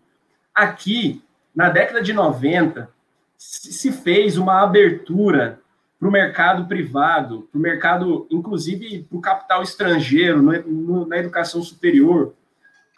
Aqui, 0.54 1.22
na 1.54 1.68
década 1.68 2.00
de 2.00 2.12
90, 2.12 2.88
se 3.36 3.92
fez 3.92 4.38
uma 4.38 4.62
abertura 4.62 5.60
para 5.98 6.08
o 6.08 6.12
mercado 6.12 6.66
privado, 6.66 7.48
para 7.50 7.58
o 7.58 7.62
mercado, 7.62 8.26
inclusive 8.30 9.04
para 9.04 9.18
o 9.18 9.20
capital 9.20 9.62
estrangeiro, 9.62 10.42
no, 10.42 11.06
na 11.06 11.18
educação 11.18 11.62
superior, 11.62 12.34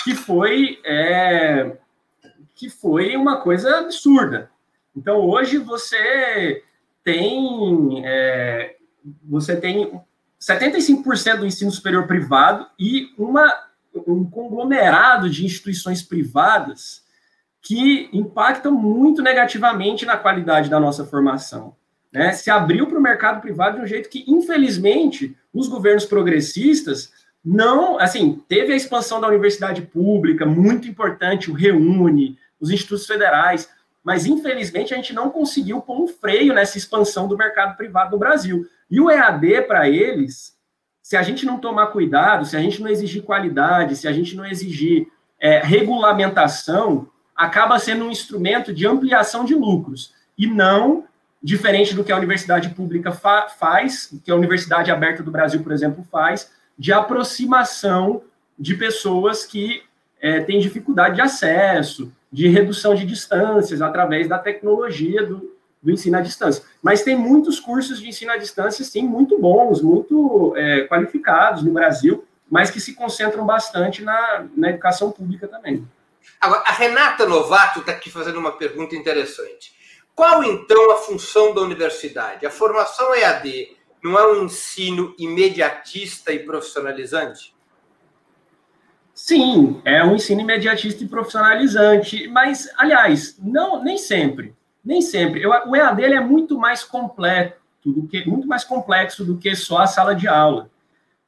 que 0.03 0.15
foi, 0.15 0.81
é, 0.85 1.77
que 2.55 2.69
foi 2.69 3.17
uma 3.17 3.41
coisa 3.41 3.79
absurda. 3.79 4.51
Então, 4.97 5.19
hoje 5.21 5.59
você 5.59 6.65
tem, 7.05 8.05
é, 8.05 8.77
você 9.23 9.57
tem 9.57 10.01
75% 10.41 11.39
do 11.39 11.47
ensino 11.47 11.71
superior 11.71 12.07
privado 12.07 12.67
e 12.79 13.13
uma, 13.19 13.53
um 14.07 14.29
conglomerado 14.29 15.29
de 15.29 15.45
instituições 15.45 16.03
privadas 16.03 17.05
que 17.61 18.09
impactam 18.13 18.73
muito 18.73 19.23
negativamente 19.23 20.07
na 20.07 20.17
qualidade 20.17 20.71
da 20.71 20.81
nossa 20.81 21.05
formação 21.05 21.75
né, 22.17 22.33
se 22.33 22.51
abriu 22.51 22.87
para 22.87 22.99
o 22.99 23.03
mercado 23.03 23.43
privado 23.43 23.77
de 23.77 23.85
um 23.85 23.87
jeito 23.87 24.09
que, 24.09 24.25
infelizmente, 24.27 25.37
os 25.53 25.69
governos 25.69 26.07
progressistas 26.07 27.13
não, 27.45 27.99
assim, 28.01 28.43
teve 28.49 28.73
a 28.73 28.77
expansão 28.77 29.21
da 29.21 29.29
universidade 29.29 29.83
pública, 29.83 30.47
muito 30.47 30.89
importante, 30.89 31.51
o 31.51 31.55
Reúne, 31.55 32.39
os 32.59 32.71
institutos 32.71 33.07
federais, 33.07 33.69
mas 34.03 34.25
infelizmente 34.25 34.95
a 34.95 34.97
gente 34.97 35.13
não 35.13 35.29
conseguiu 35.29 35.83
pôr 35.83 36.01
um 36.01 36.09
freio 36.09 36.55
nessa 36.55 36.79
expansão 36.79 37.29
do 37.29 37.37
mercado 37.37 37.77
privado 37.77 38.13
no 38.13 38.19
Brasil. 38.19 38.67
E 38.91 38.99
o 38.99 39.11
EAD, 39.11 39.63
para 39.63 39.87
eles, 39.87 40.57
se 41.03 41.19
a 41.19 41.23
gente 41.23 41.45
não 41.45 41.59
tomar 41.59 41.89
cuidado, 41.89 42.47
se 42.47 42.57
a 42.57 42.61
gente 42.61 42.81
não 42.81 42.89
exigir 42.89 43.25
qualidade, 43.25 43.95
se 43.95 44.09
a 44.09 44.13
gente 44.13 44.35
não 44.35 44.47
exigir 44.47 45.07
é, 45.39 45.59
regulamentação, 45.59 47.09
acaba 47.37 47.79
sendo 47.79 48.07
um 48.07 48.11
instrumento 48.11 48.73
de 48.73 48.87
ampliação 48.87 49.45
de 49.45 49.55
lucros 49.55 50.15
e 50.39 50.47
não 50.47 51.05
diferente 51.43 51.95
do 51.95 52.03
que 52.03 52.13
a 52.13 52.17
universidade 52.17 52.71
pública 52.71 53.13
fa 53.13 53.49
faz, 53.49 54.13
que 54.25 54.31
a 54.31 54.35
Universidade 54.35 54.91
Aberta 54.91 55.23
do 55.23 55.31
Brasil, 55.31 55.63
por 55.63 55.73
exemplo, 55.73 56.05
faz, 56.11 56.51
de 56.79 56.93
aproximação 56.93 58.23
de 58.59 58.75
pessoas 58.75 59.45
que 59.45 59.83
é, 60.21 60.41
têm 60.41 60.61
dificuldade 60.61 61.17
de 61.17 61.21
acesso, 61.21 62.13
de 62.33 62.49
redução 62.49 62.95
de 62.95 63.07
distâncias 63.07 63.81
através 63.81 64.29
da 64.29 64.39
tecnologia 64.39 65.25
do, 65.25 65.57
do 65.83 65.91
ensino 65.91 66.19
à 66.19 66.21
distância. 66.21 66.65
Mas 66.83 67.03
tem 67.03 67.17
muitos 67.17 67.61
cursos 67.61 68.01
de 68.01 68.09
ensino 68.09 68.33
à 68.33 68.37
distância, 68.37 68.85
sim, 68.85 69.03
muito 69.03 69.39
bons, 69.39 69.81
muito 69.81 70.55
é, 70.57 70.83
qualificados 70.83 71.63
no 71.63 71.73
Brasil, 71.73 72.27
mas 72.51 72.71
que 72.71 72.81
se 72.81 72.95
concentram 72.95 73.45
bastante 73.45 74.03
na, 74.03 74.47
na 74.57 74.71
educação 74.71 75.11
pública 75.11 75.47
também. 75.47 75.87
Agora, 76.41 76.63
a 76.67 76.73
Renata 76.73 77.27
Novato 77.27 77.81
está 77.81 77.93
aqui 77.93 78.11
fazendo 78.11 78.39
uma 78.39 78.53
pergunta 78.53 78.95
interessante. 78.95 79.76
Qual, 80.17 80.43
então, 80.43 80.91
a 80.93 80.97
função 80.97 81.55
da 81.55 81.61
universidade? 81.61 82.47
A 82.47 82.51
formação 82.51 83.15
EAD 83.15 83.77
não 84.03 84.19
é 84.19 84.27
um 84.27 84.47
ensino 84.47 85.15
imediatista 85.19 86.33
e 86.33 86.39
profissionalizante? 86.39 87.55
Sim, 89.15 89.83
é 89.85 90.03
um 90.03 90.15
ensino 90.15 90.41
imediatista 90.41 91.05
e 91.05 91.09
profissionalizante, 91.09 92.29
mas, 92.29 92.67
aliás, 92.79 93.39
não, 93.39 93.85
nem 93.85 93.99
sempre. 93.99 94.55
Nem 94.83 95.03
sempre. 95.03 95.43
Eu, 95.43 95.51
o 95.51 95.77
EAD 95.77 96.05
é 96.05 96.21
muito 96.21 96.59
mais 96.59 96.83
completo 96.83 97.61
do 97.85 98.09
que 98.09 98.27
muito 98.27 98.49
mais 98.49 98.65
complexo 98.65 99.23
do 99.23 99.37
que 99.37 99.55
só 99.55 99.79
a 99.79 99.87
sala 99.87 100.15
de 100.15 100.27
aula. 100.27 100.71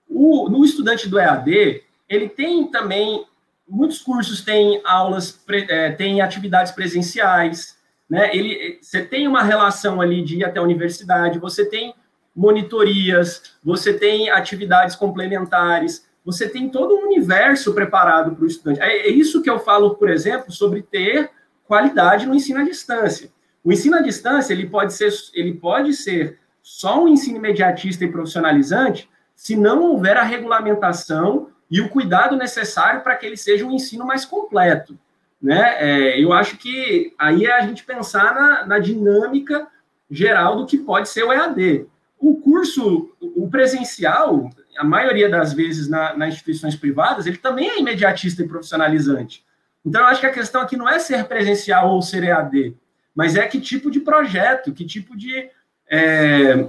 O, 0.08 0.48
no 0.48 0.64
estudante 0.64 1.08
do 1.08 1.18
EAD, 1.18 1.84
ele 2.08 2.28
tem 2.28 2.70
também 2.70 3.26
muitos 3.68 3.98
cursos 3.98 4.40
têm 4.40 4.80
aulas, 4.82 5.38
é, 5.68 5.90
têm 5.90 6.22
atividades 6.22 6.72
presenciais, 6.72 7.77
né? 8.08 8.34
Ele, 8.34 8.78
você 8.80 9.02
tem 9.02 9.28
uma 9.28 9.42
relação 9.42 10.00
ali 10.00 10.22
de 10.22 10.38
ir 10.38 10.44
até 10.44 10.58
a 10.58 10.62
universidade, 10.62 11.38
você 11.38 11.64
tem 11.64 11.94
monitorias, 12.34 13.54
você 13.62 13.92
tem 13.92 14.30
atividades 14.30 14.94
complementares, 14.94 16.06
você 16.24 16.48
tem 16.48 16.68
todo 16.68 16.94
um 16.94 17.06
universo 17.06 17.74
preparado 17.74 18.34
para 18.34 18.44
o 18.44 18.46
estudante. 18.46 18.80
É, 18.80 19.08
é 19.08 19.10
isso 19.10 19.42
que 19.42 19.50
eu 19.50 19.58
falo, 19.58 19.94
por 19.96 20.08
exemplo, 20.08 20.52
sobre 20.52 20.82
ter 20.82 21.30
qualidade 21.64 22.26
no 22.26 22.34
ensino 22.34 22.60
à 22.60 22.64
distância. 22.64 23.30
O 23.62 23.72
ensino 23.72 23.96
à 23.96 24.00
distância 24.00 24.52
ele 24.52 24.66
pode 24.66 24.94
ser, 24.94 25.12
ele 25.34 25.54
pode 25.54 25.92
ser 25.94 26.38
só 26.62 27.02
um 27.02 27.08
ensino 27.08 27.38
imediatista 27.38 28.04
e 28.04 28.10
profissionalizante 28.10 29.08
se 29.34 29.56
não 29.56 29.82
houver 29.82 30.16
a 30.16 30.22
regulamentação 30.22 31.50
e 31.70 31.80
o 31.80 31.88
cuidado 31.88 32.36
necessário 32.36 33.02
para 33.02 33.16
que 33.16 33.26
ele 33.26 33.36
seja 33.36 33.64
um 33.64 33.72
ensino 33.72 34.06
mais 34.06 34.24
completo. 34.24 34.98
Né? 35.40 35.76
É, 35.78 36.20
eu 36.22 36.32
acho 36.32 36.56
que 36.56 37.14
aí 37.18 37.46
é 37.46 37.52
a 37.52 37.66
gente 37.66 37.84
pensar 37.84 38.34
na, 38.34 38.66
na 38.66 38.78
dinâmica 38.78 39.68
geral 40.10 40.56
do 40.56 40.66
que 40.66 40.78
pode 40.78 41.08
ser 41.08 41.24
o 41.24 41.32
EAD. 41.32 41.86
O 42.18 42.36
curso, 42.36 43.10
o 43.20 43.48
presencial, 43.48 44.50
a 44.76 44.84
maioria 44.84 45.28
das 45.28 45.52
vezes 45.52 45.88
na, 45.88 46.16
nas 46.16 46.34
instituições 46.34 46.74
privadas, 46.74 47.26
ele 47.26 47.36
também 47.36 47.68
é 47.68 47.78
imediatista 47.78 48.42
e 48.42 48.48
profissionalizante. 48.48 49.44
Então, 49.84 50.00
eu 50.00 50.08
acho 50.08 50.20
que 50.20 50.26
a 50.26 50.32
questão 50.32 50.60
aqui 50.60 50.76
não 50.76 50.88
é 50.88 50.98
ser 50.98 51.24
presencial 51.24 51.90
ou 51.90 52.02
ser 52.02 52.24
EAD, 52.24 52.76
mas 53.14 53.36
é 53.36 53.46
que 53.46 53.60
tipo 53.60 53.90
de 53.90 54.00
projeto, 54.00 54.72
que 54.72 54.84
tipo 54.84 55.16
de, 55.16 55.48
é, 55.88 56.66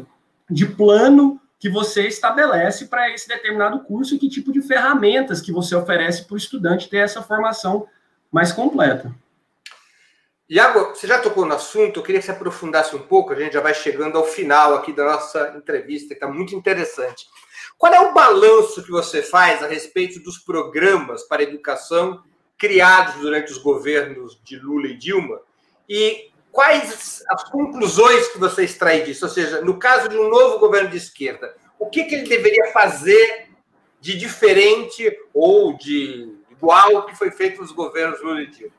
de 0.49 0.65
plano 0.67 1.39
que 1.59 1.69
você 1.69 2.07
estabelece 2.07 2.85
para 2.85 3.09
esse 3.13 3.27
determinado 3.27 3.81
curso 3.81 4.15
e 4.15 4.19
que 4.19 4.29
tipo 4.29 4.51
de 4.51 4.61
ferramentas 4.61 5.41
que 5.41 5.51
você 5.51 5.75
oferece 5.75 6.25
para 6.25 6.35
o 6.35 6.37
estudante 6.37 6.89
ter 6.89 6.97
essa 6.97 7.21
formação 7.21 7.85
mais 8.31 8.51
completa. 8.51 9.13
Iago, 10.49 10.95
você 10.95 11.05
já 11.05 11.19
tocou 11.19 11.45
no 11.45 11.53
assunto, 11.53 11.99
eu 11.99 12.03
queria 12.03 12.19
que 12.19 12.25
você 12.25 12.31
aprofundasse 12.31 12.95
um 12.95 13.03
pouco, 13.03 13.33
a 13.33 13.35
gente 13.35 13.53
já 13.53 13.61
vai 13.61 13.73
chegando 13.73 14.17
ao 14.17 14.25
final 14.25 14.73
aqui 14.73 14.91
da 14.91 15.05
nossa 15.05 15.53
entrevista, 15.55 16.09
que 16.09 16.13
está 16.15 16.27
muito 16.27 16.55
interessante. 16.55 17.27
Qual 17.77 17.93
é 17.93 17.99
o 17.99 18.13
balanço 18.13 18.83
que 18.83 18.89
você 18.89 19.21
faz 19.21 19.63
a 19.63 19.67
respeito 19.67 20.19
dos 20.19 20.39
programas 20.39 21.23
para 21.23 21.43
educação 21.43 22.23
criados 22.57 23.21
durante 23.21 23.51
os 23.51 23.59
governos 23.59 24.41
de 24.43 24.57
Lula 24.57 24.87
e 24.87 24.97
Dilma? 24.97 25.39
E 25.87 26.31
quais 26.51 27.23
as 27.29 27.43
conclusões 27.43 28.27
que 28.29 28.39
você 28.39 28.63
extrai 28.63 29.03
disso? 29.03 29.25
Ou 29.25 29.31
seja, 29.31 29.61
no 29.61 29.77
caso 29.77 30.09
de 30.09 30.17
um 30.17 30.29
novo 30.29 30.57
governo 30.57 30.89
de 30.89 30.97
esquerda, 30.97 31.55
o 31.77 31.89
que, 31.89 32.05
que 32.05 32.15
ele 32.15 32.27
deveria 32.27 32.71
fazer 32.73 33.49
de 34.01 34.17
diferente 34.17 35.15
ou 35.33 35.77
de 35.77 36.38
igual 36.61 37.05
que 37.05 37.17
foi 37.17 37.31
feito 37.31 37.61
nos 37.61 37.71
governos 37.71 38.21
Lula 38.21 38.41
e 38.41 38.47
Dilma? 38.47 38.73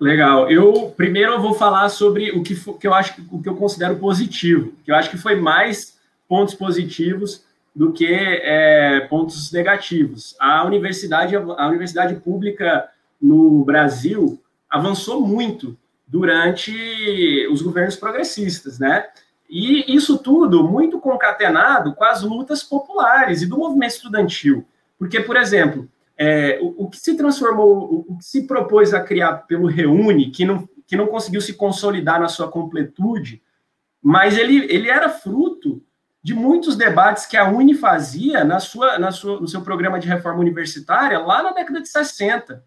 Legal. 0.00 0.48
Eu 0.48 0.94
primeiro 0.96 1.32
eu 1.32 1.40
vou 1.40 1.54
falar 1.54 1.88
sobre 1.88 2.30
o 2.30 2.42
que, 2.42 2.54
que 2.54 2.86
eu 2.86 2.94
acho 2.94 3.20
o 3.32 3.42
que 3.42 3.48
eu 3.48 3.56
considero 3.56 3.96
positivo, 3.96 4.72
que 4.84 4.92
eu 4.92 4.94
acho 4.94 5.10
que 5.10 5.18
foi 5.18 5.34
mais 5.34 5.98
pontos 6.28 6.54
positivos 6.54 7.44
do 7.74 7.92
que 7.92 8.06
é, 8.06 9.00
pontos 9.10 9.50
negativos. 9.50 10.36
A 10.38 10.64
universidade 10.64 11.34
a 11.34 11.68
universidade 11.68 12.14
pública 12.16 12.88
no 13.20 13.64
Brasil 13.64 14.40
avançou 14.70 15.26
muito 15.26 15.76
durante 16.06 17.46
os 17.50 17.60
governos 17.60 17.96
progressistas, 17.96 18.78
né? 18.78 19.04
E 19.48 19.94
isso 19.94 20.18
tudo 20.18 20.62
muito 20.62 21.00
concatenado 21.00 21.94
com 21.94 22.04
as 22.04 22.22
lutas 22.22 22.62
populares 22.62 23.42
e 23.42 23.46
do 23.46 23.58
movimento 23.58 23.92
estudantil. 23.92 24.64
Porque, 24.98 25.20
por 25.20 25.36
exemplo, 25.36 25.88
é, 26.16 26.58
o, 26.60 26.84
o, 26.84 26.90
que 26.90 26.98
se 26.98 27.16
transformou, 27.16 27.76
o, 27.76 28.12
o, 28.14 28.18
que 28.18 28.24
se 28.24 28.46
propôs 28.46 28.92
a 28.92 29.00
criar 29.00 29.46
pelo 29.46 29.68
Reúne, 29.68 30.30
que 30.30 30.44
não, 30.44 30.68
que 30.86 30.96
não 30.96 31.06
conseguiu 31.06 31.40
se 31.40 31.54
consolidar 31.54 32.20
na 32.20 32.28
sua 32.28 32.50
completude, 32.50 33.40
mas 34.02 34.36
ele, 34.36 34.64
ele 34.72 34.88
era 34.88 35.08
fruto 35.08 35.82
de 36.22 36.34
muitos 36.34 36.76
debates 36.76 37.26
que 37.26 37.36
a 37.36 37.48
Uni 37.48 37.74
fazia 37.74 38.44
na 38.44 38.58
sua, 38.58 38.98
na 38.98 39.12
sua, 39.12 39.40
no 39.40 39.46
seu 39.46 39.62
programa 39.62 40.00
de 40.00 40.08
reforma 40.08 40.40
universitária 40.40 41.18
lá 41.18 41.42
na 41.42 41.52
década 41.52 41.80
de 41.80 41.88
60. 41.88 42.64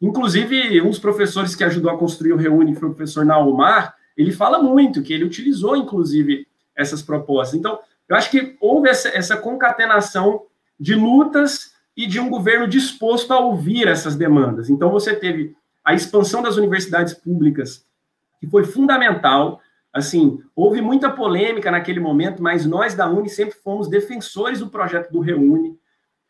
Inclusive, 0.00 0.80
um 0.80 0.90
dos 0.90 0.98
professores 0.98 1.56
que 1.56 1.64
ajudou 1.64 1.90
a 1.90 1.98
construir 1.98 2.32
o 2.32 2.36
Reúne, 2.36 2.74
foi 2.74 2.88
o 2.88 2.94
professor 2.94 3.24
Naumar, 3.24 3.96
ele 4.16 4.32
fala 4.32 4.62
muito 4.62 5.02
que 5.02 5.12
ele 5.12 5.24
utilizou, 5.24 5.76
inclusive, 5.76 6.46
essas 6.74 7.02
propostas. 7.02 7.58
Então, 7.58 7.78
eu 8.08 8.16
acho 8.16 8.30
que 8.30 8.56
houve 8.60 8.88
essa, 8.88 9.08
essa 9.08 9.36
concatenação 9.36 10.42
de 10.78 10.94
lutas 10.94 11.72
e 11.96 12.06
de 12.06 12.20
um 12.20 12.28
governo 12.28 12.68
disposto 12.68 13.32
a 13.32 13.38
ouvir 13.38 13.88
essas 13.88 14.16
demandas. 14.16 14.68
Então, 14.68 14.90
você 14.90 15.14
teve 15.14 15.56
a 15.84 15.94
expansão 15.94 16.42
das 16.42 16.56
universidades 16.56 17.14
públicas, 17.14 17.84
que 18.40 18.46
foi 18.46 18.64
fundamental. 18.64 19.60
Assim, 19.92 20.42
houve 20.54 20.82
muita 20.82 21.10
polêmica 21.10 21.70
naquele 21.70 22.00
momento, 22.00 22.42
mas 22.42 22.66
nós 22.66 22.94
da 22.94 23.08
Uni 23.08 23.30
sempre 23.30 23.56
fomos 23.62 23.88
defensores 23.88 24.60
do 24.60 24.68
projeto 24.68 25.10
do 25.10 25.20
Reúne. 25.20 25.78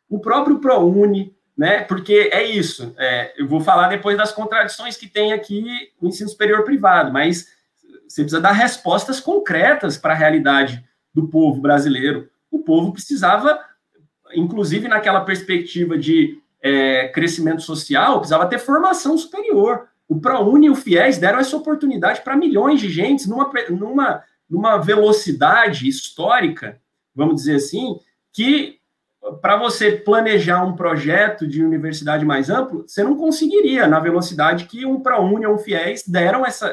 O 0.09 0.21
próprio 0.21 0.61
ProUni, 0.61 1.35
né? 1.57 1.83
Porque 1.83 2.31
é 2.33 2.45
isso. 2.45 2.95
É, 2.97 3.35
eu 3.37 3.49
vou 3.49 3.61
falar 3.61 3.89
depois 3.89 4.17
das 4.17 4.31
contradições 4.31 4.97
que 4.97 5.09
tem 5.09 5.33
aqui 5.33 5.91
no 6.01 6.09
ensino 6.09 6.29
superior 6.29 6.63
privado, 6.65 7.13
mas 7.13 7.49
você 8.07 8.23
precisa 8.23 8.41
dar 8.41 8.53
respostas 8.53 9.19
concretas 9.19 9.97
para 9.97 10.13
a 10.13 10.17
realidade 10.17 10.85
do 11.13 11.27
povo 11.27 11.61
brasileiro. 11.61 12.29
O 12.51 12.59
povo 12.59 12.93
precisava, 12.93 13.59
inclusive 14.35 14.89
naquela 14.89 15.21
perspectiva 15.21 15.97
de 15.97 16.41
é, 16.63 17.09
crescimento 17.09 17.63
social, 17.63 18.19
precisava 18.19 18.47
ter 18.47 18.59
formação 18.59 19.17
superior. 19.17 19.89
O 20.09 20.21
ProUni 20.21 20.67
e 20.67 20.71
o 20.71 20.77
FIES 20.77 21.19
deram 21.19 21.39
essa 21.39 21.57
oportunidade 21.57 22.21
para 22.23 22.37
milhões 22.37 22.81
de 22.81 22.89
gente 22.89 23.29
numa, 23.29 23.51
numa, 23.71 24.23
numa 24.49 24.77
velocidade 24.79 25.89
histórica, 25.89 26.81
vamos 27.15 27.37
dizer 27.37 27.57
assim, 27.57 27.99
que 28.33 28.79
para 29.41 29.57
você 29.57 29.93
planejar 29.93 30.65
um 30.65 30.77
projeto 30.77 31.47
de 31.47 31.65
universidade 31.65 32.25
mais 32.25 32.49
amplo, 32.49 32.85
você 32.87 33.03
não 33.03 33.17
conseguiria 33.17 33.87
na 33.87 33.99
velocidade 33.99 34.67
que 34.67 34.87
um 34.87 35.01
ProUni 35.01 35.47
ou 35.47 35.55
um 35.55 35.59
FIES 35.59 36.07
deram 36.07 36.47
essa, 36.47 36.73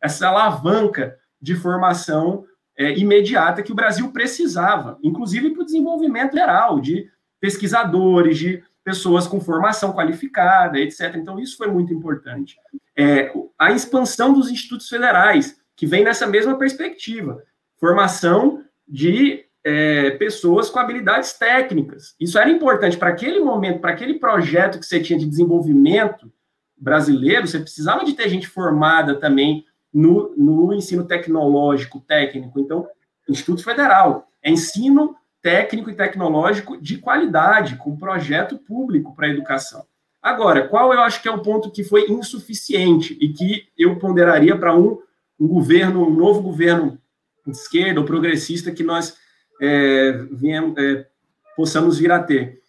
essa 0.00 0.28
alavanca 0.28 1.16
de 1.40 1.54
formação 1.54 2.44
é, 2.76 2.98
imediata 2.98 3.62
que 3.62 3.72
o 3.72 3.74
Brasil 3.74 4.10
precisava, 4.12 4.98
inclusive 5.02 5.50
para 5.50 5.62
o 5.62 5.64
desenvolvimento 5.64 6.34
geral 6.34 6.80
de 6.80 7.08
pesquisadores, 7.40 8.38
de 8.38 8.62
pessoas 8.82 9.26
com 9.26 9.40
formação 9.40 9.92
qualificada, 9.92 10.78
etc. 10.78 11.14
Então, 11.16 11.38
isso 11.38 11.56
foi 11.56 11.68
muito 11.68 11.92
importante. 11.92 12.56
É, 12.96 13.32
a 13.58 13.72
expansão 13.72 14.32
dos 14.32 14.50
institutos 14.50 14.88
federais, 14.88 15.58
que 15.74 15.86
vem 15.86 16.04
nessa 16.04 16.26
mesma 16.26 16.58
perspectiva, 16.58 17.42
formação 17.78 18.62
de 18.86 19.44
é, 19.64 20.10
pessoas 20.12 20.68
com 20.68 20.78
habilidades 20.78 21.32
técnicas. 21.32 22.14
Isso 22.20 22.38
era 22.38 22.50
importante 22.50 22.98
para 22.98 23.08
aquele 23.08 23.40
momento, 23.40 23.80
para 23.80 23.92
aquele 23.92 24.14
projeto 24.14 24.78
que 24.78 24.84
você 24.84 25.00
tinha 25.00 25.18
de 25.18 25.26
desenvolvimento 25.26 26.30
brasileiro, 26.76 27.46
você 27.46 27.58
precisava 27.58 28.04
de 28.04 28.12
ter 28.12 28.28
gente 28.28 28.46
formada 28.46 29.14
também 29.14 29.64
no, 29.94 30.34
no 30.36 30.74
ensino 30.74 31.04
tecnológico, 31.04 32.00
técnico. 32.00 32.58
Então, 32.58 32.86
Instituto 33.28 33.62
Federal 33.62 34.28
é 34.42 34.50
ensino 34.50 35.16
técnico 35.40 35.90
e 35.90 35.94
tecnológico 35.94 36.76
de 36.80 36.98
qualidade, 36.98 37.76
com 37.76 37.96
projeto 37.96 38.58
público 38.58 39.14
para 39.14 39.26
a 39.26 39.30
educação. 39.30 39.84
Agora, 40.20 40.66
qual 40.66 40.92
eu 40.92 41.00
acho 41.00 41.20
que 41.20 41.28
é 41.28 41.30
o 41.30 41.42
ponto 41.42 41.70
que 41.70 41.84
foi 41.84 42.10
insuficiente 42.10 43.16
e 43.20 43.28
que 43.28 43.68
eu 43.76 43.98
ponderaria 43.98 44.56
para 44.56 44.74
um, 44.74 44.98
um 45.38 45.46
governo, 45.46 46.06
um 46.06 46.14
novo 46.14 46.40
governo 46.40 46.98
de 47.46 47.52
esquerda 47.52 48.00
ou 48.00 48.06
progressista 48.06 48.72
que 48.72 48.82
nós 48.82 49.18
é, 49.60 50.12
venhamos, 50.32 50.76
é, 50.78 51.06
possamos 51.54 51.98
vir 51.98 52.10
a 52.10 52.22
ter. 52.22 52.62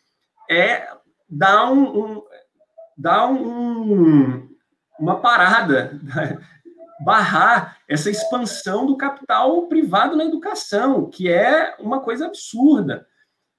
É 0.49 0.85
dar, 1.29 1.71
um, 1.71 1.97
um 1.97 2.23
dar 2.97 3.27
um, 3.27 4.49
uma 4.99 5.21
parada, 5.21 5.99
barrar 7.03 7.77
essa 7.87 8.09
expansão 8.09 8.85
do 8.85 8.95
capital 8.95 9.67
privado 9.67 10.15
na 10.15 10.25
educação, 10.25 11.09
que 11.09 11.29
é 11.29 11.75
uma 11.79 11.99
coisa 11.99 12.27
absurda. 12.27 13.05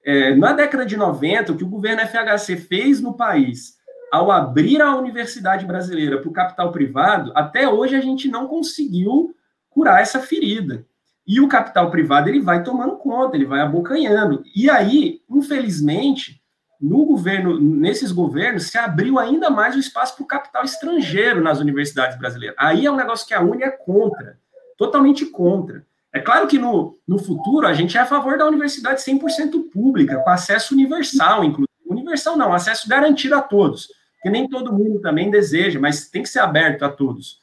É, 0.03 0.35
na 0.35 0.53
década 0.53 0.85
de 0.85 0.95
90, 0.95 1.51
o 1.51 1.57
que 1.57 1.63
o 1.63 1.69
governo 1.69 2.01
FHC 2.01 2.57
fez 2.57 3.01
no 3.01 3.15
país 3.15 3.77
ao 4.11 4.31
abrir 4.31 4.81
a 4.81 4.95
universidade 4.95 5.65
brasileira 5.65 6.19
para 6.19 6.29
o 6.29 6.33
capital 6.33 6.71
privado, 6.71 7.31
até 7.35 7.67
hoje 7.67 7.95
a 7.95 8.01
gente 8.01 8.29
não 8.29 8.47
conseguiu 8.47 9.35
curar 9.69 10.01
essa 10.01 10.19
ferida. 10.19 10.85
E 11.27 11.41
o 11.41 11.47
capital 11.47 11.91
privado 11.91 12.29
ele 12.29 12.39
vai 12.39 12.63
tomando 12.63 12.95
conta, 12.97 13.35
ele 13.35 13.45
vai 13.45 13.59
abocanhando. 13.59 14.43
E 14.55 14.69
aí, 14.69 15.21
infelizmente, 15.29 16.41
no 16.79 17.05
governo, 17.05 17.59
nesses 17.59 18.11
governos, 18.11 18.67
se 18.67 18.77
abriu 18.77 19.17
ainda 19.17 19.49
mais 19.49 19.75
o 19.75 19.79
espaço 19.79 20.15
para 20.15 20.23
o 20.23 20.27
capital 20.27 20.63
estrangeiro 20.63 21.41
nas 21.41 21.59
universidades 21.59 22.17
brasileiras. 22.17 22.55
Aí 22.59 22.85
é 22.85 22.91
um 22.91 22.95
negócio 22.95 23.27
que 23.27 23.33
a 23.33 23.41
Uni 23.41 23.63
é 23.63 23.71
contra, 23.71 24.37
totalmente 24.77 25.25
contra. 25.25 25.85
É 26.13 26.19
claro 26.19 26.47
que 26.47 26.57
no, 26.57 26.97
no 27.07 27.19
futuro 27.19 27.67
a 27.67 27.73
gente 27.73 27.97
é 27.97 28.01
a 28.01 28.05
favor 28.05 28.37
da 28.37 28.45
universidade 28.45 29.01
100% 29.01 29.71
pública, 29.71 30.17
com 30.19 30.29
acesso 30.29 30.73
universal, 30.73 31.43
inclusive. 31.43 31.67
Universal 31.85 32.37
não, 32.37 32.53
acesso 32.53 32.87
garantido 32.87 33.35
a 33.35 33.41
todos, 33.41 33.87
que 34.21 34.29
nem 34.29 34.47
todo 34.47 34.73
mundo 34.73 34.99
também 34.99 35.31
deseja, 35.31 35.79
mas 35.79 36.09
tem 36.09 36.21
que 36.21 36.29
ser 36.29 36.39
aberto 36.39 36.83
a 36.83 36.89
todos. 36.89 37.39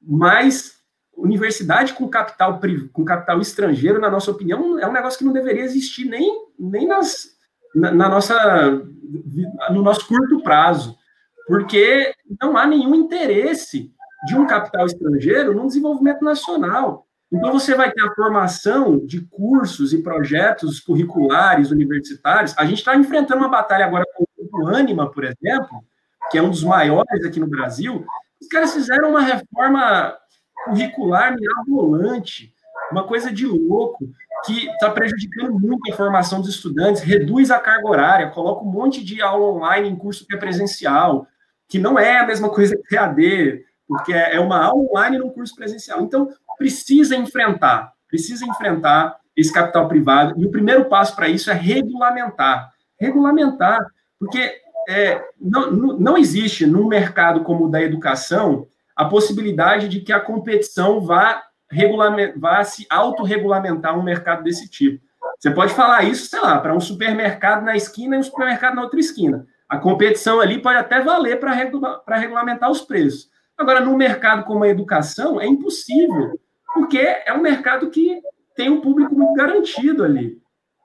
Mas 0.00 0.76
universidade 1.16 1.94
com 1.94 2.08
capital 2.08 2.60
com 2.92 3.04
capital 3.04 3.40
estrangeiro, 3.40 4.00
na 4.00 4.10
nossa 4.10 4.30
opinião, 4.30 4.78
é 4.78 4.86
um 4.86 4.92
negócio 4.92 5.18
que 5.18 5.24
não 5.24 5.32
deveria 5.32 5.62
existir 5.62 6.04
nem, 6.04 6.46
nem 6.58 6.86
nas, 6.86 7.35
na, 7.76 7.92
na 7.92 8.08
nossa 8.08 8.82
no 9.70 9.82
nosso 9.82 10.08
curto 10.08 10.42
prazo, 10.42 10.96
porque 11.46 12.12
não 12.40 12.56
há 12.56 12.66
nenhum 12.66 12.94
interesse 12.94 13.92
de 14.26 14.36
um 14.36 14.46
capital 14.46 14.86
estrangeiro 14.86 15.54
no 15.54 15.66
desenvolvimento 15.66 16.24
nacional. 16.24 17.06
Então, 17.30 17.52
você 17.52 17.74
vai 17.74 17.90
ter 17.90 18.02
a 18.02 18.14
formação 18.14 19.04
de 19.04 19.20
cursos 19.20 19.92
e 19.92 20.02
projetos 20.02 20.80
curriculares 20.80 21.70
universitários. 21.70 22.54
A 22.56 22.64
gente 22.64 22.78
está 22.78 22.96
enfrentando 22.96 23.42
uma 23.42 23.48
batalha 23.48 23.84
agora 23.84 24.04
com 24.14 24.24
o 24.62 24.68
Anima, 24.68 25.10
por 25.10 25.24
exemplo, 25.24 25.84
que 26.30 26.38
é 26.38 26.42
um 26.42 26.50
dos 26.50 26.64
maiores 26.64 27.24
aqui 27.24 27.38
no 27.38 27.46
Brasil. 27.46 28.04
Os 28.40 28.48
caras 28.48 28.74
fizeram 28.74 29.10
uma 29.10 29.22
reforma 29.22 30.16
curricular 30.64 31.36
mirabolante, 31.36 32.52
uma 32.90 33.04
coisa 33.04 33.32
de 33.32 33.46
louco, 33.46 34.08
que 34.44 34.68
está 34.68 34.90
prejudicando 34.90 35.58
muito 35.58 35.92
a 35.92 35.96
formação 35.96 36.40
dos 36.40 36.50
estudantes, 36.50 37.02
reduz 37.02 37.50
a 37.50 37.58
carga 37.58 37.88
horária, 37.88 38.30
coloca 38.30 38.64
um 38.64 38.70
monte 38.70 39.04
de 39.04 39.20
aula 39.20 39.46
online 39.46 39.88
em 39.88 39.96
curso 39.96 40.26
que 40.26 40.34
é 40.34 40.38
presencial, 40.38 41.26
que 41.68 41.78
não 41.78 41.98
é 41.98 42.18
a 42.18 42.26
mesma 42.26 42.48
coisa 42.48 42.76
que 42.88 42.94
EAD, 42.94 43.64
porque 43.88 44.12
é 44.12 44.38
uma 44.38 44.64
aula 44.64 44.82
online 44.82 45.18
num 45.18 45.30
curso 45.30 45.54
presencial. 45.54 46.00
Então, 46.02 46.28
precisa 46.58 47.16
enfrentar, 47.16 47.92
precisa 48.08 48.44
enfrentar 48.46 49.16
esse 49.36 49.52
capital 49.52 49.86
privado, 49.88 50.40
e 50.40 50.46
o 50.46 50.50
primeiro 50.50 50.86
passo 50.86 51.14
para 51.14 51.28
isso 51.28 51.50
é 51.50 51.54
regulamentar. 51.54 52.72
Regulamentar, 52.98 53.78
porque 54.18 54.60
é, 54.88 55.22
não, 55.38 55.70
não 55.70 56.16
existe 56.16 56.64
num 56.66 56.86
mercado 56.86 57.42
como 57.42 57.66
o 57.66 57.68
da 57.68 57.82
educação 57.82 58.66
a 58.94 59.04
possibilidade 59.04 59.88
de 59.88 60.00
que 60.00 60.12
a 60.12 60.20
competição 60.20 61.00
vá, 61.00 61.42
vá 62.36 62.64
se 62.64 62.86
autorregulamentar 62.88 63.98
um 63.98 64.02
mercado 64.02 64.42
desse 64.42 64.68
tipo. 64.68 65.04
Você 65.38 65.50
pode 65.50 65.74
falar 65.74 66.04
isso, 66.04 66.26
sei 66.26 66.40
lá, 66.40 66.58
para 66.58 66.74
um 66.74 66.80
supermercado 66.80 67.64
na 67.64 67.76
esquina 67.76 68.16
e 68.16 68.18
um 68.18 68.22
supermercado 68.22 68.74
na 68.74 68.82
outra 68.82 69.00
esquina. 69.00 69.46
A 69.68 69.78
competição 69.78 70.40
ali 70.40 70.60
pode 70.60 70.78
até 70.78 71.00
valer 71.00 71.40
para 71.40 71.52
regula 71.52 72.02
regulamentar 72.08 72.70
os 72.70 72.80
preços. 72.80 73.28
Agora, 73.58 73.80
num 73.80 73.96
mercado 73.96 74.44
como 74.44 74.64
a 74.64 74.68
educação, 74.68 75.40
é 75.40 75.46
impossível, 75.46 76.38
porque 76.74 76.98
é 76.98 77.32
um 77.32 77.40
mercado 77.40 77.90
que 77.90 78.20
tem 78.54 78.70
um 78.70 78.80
público 78.80 79.14
muito 79.14 79.34
garantido 79.34 80.04
ali. 80.04 80.38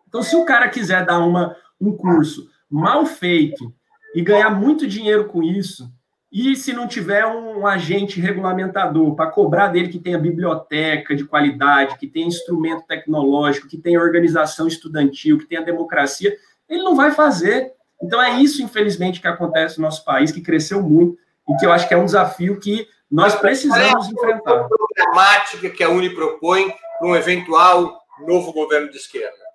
Então, 0.08 0.24
se 0.24 0.36
o 0.36 0.46
cara 0.46 0.70
quiser 0.70 1.06
dar 1.06 1.20
uma, 1.20 1.56
um 1.80 1.96
curso 1.96 2.50
mal 2.70 3.06
feito 3.06 3.74
e 4.16 4.22
ganhar 4.22 4.50
muito 4.50 4.88
dinheiro 4.88 5.26
com 5.28 5.44
isso, 5.44 5.90
e 6.32 6.56
se 6.56 6.72
não 6.72 6.88
tiver 6.88 7.26
um 7.26 7.68
agente 7.68 8.22
regulamentador 8.22 9.16
para 9.16 9.30
cobrar 9.30 9.68
dele 9.68 9.90
que 9.90 10.00
tenha 10.00 10.18
biblioteca 10.18 11.14
de 11.14 11.26
qualidade, 11.26 11.98
que 11.98 12.08
tenha 12.08 12.26
instrumento 12.26 12.86
tecnológico, 12.88 13.68
que 13.68 13.78
tenha 13.78 14.00
organização 14.00 14.66
estudantil, 14.66 15.38
que 15.38 15.46
tenha 15.46 15.62
democracia, 15.62 16.38
ele 16.70 16.84
não 16.84 16.96
vai 16.96 17.12
fazer. 17.12 17.74
Então 18.02 18.22
é 18.22 18.40
isso, 18.40 18.64
infelizmente, 18.64 19.20
que 19.20 19.28
acontece 19.28 19.78
no 19.78 19.84
nosso 19.84 20.06
país, 20.06 20.32
que 20.32 20.42
cresceu 20.42 20.82
muito 20.82 21.18
e 21.50 21.58
que 21.58 21.66
eu 21.66 21.72
acho 21.72 21.86
que 21.88 21.94
é 21.94 21.98
um 21.98 22.06
desafio 22.06 22.60
que 22.60 22.88
nós 23.12 23.36
precisamos 23.36 24.08
enfrentar. 24.08 24.62
A 24.62 24.70
problemática 24.70 25.70
que 25.70 25.84
a 25.84 25.90
Uni 25.90 26.12
propõe 26.12 26.74
para 26.98 27.10
um 27.10 27.16
eventual 27.16 28.00
novo 28.26 28.54
governo 28.54 28.90
de 28.90 28.96
esquerda. 28.96 29.51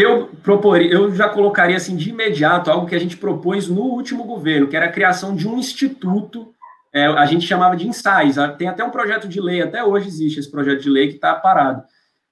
Eu 0.00 0.28
proporia, 0.42 0.90
eu 0.90 1.14
já 1.14 1.28
colocaria 1.28 1.76
assim 1.76 1.94
de 1.94 2.08
imediato 2.08 2.70
algo 2.70 2.86
que 2.86 2.94
a 2.94 2.98
gente 2.98 3.18
propôs 3.18 3.68
no 3.68 3.82
último 3.82 4.24
governo, 4.24 4.66
que 4.66 4.74
era 4.74 4.86
a 4.86 4.92
criação 4.92 5.36
de 5.36 5.46
um 5.46 5.58
instituto, 5.58 6.54
é, 6.90 7.04
a 7.04 7.26
gente 7.26 7.46
chamava 7.46 7.76
de 7.76 7.86
ensaios. 7.86 8.36
Tem 8.56 8.66
até 8.66 8.82
um 8.82 8.90
projeto 8.90 9.28
de 9.28 9.38
lei, 9.38 9.60
até 9.60 9.84
hoje 9.84 10.08
existe 10.08 10.40
esse 10.40 10.50
projeto 10.50 10.80
de 10.80 10.88
lei 10.88 11.08
que 11.08 11.16
está 11.16 11.34
parado. 11.34 11.82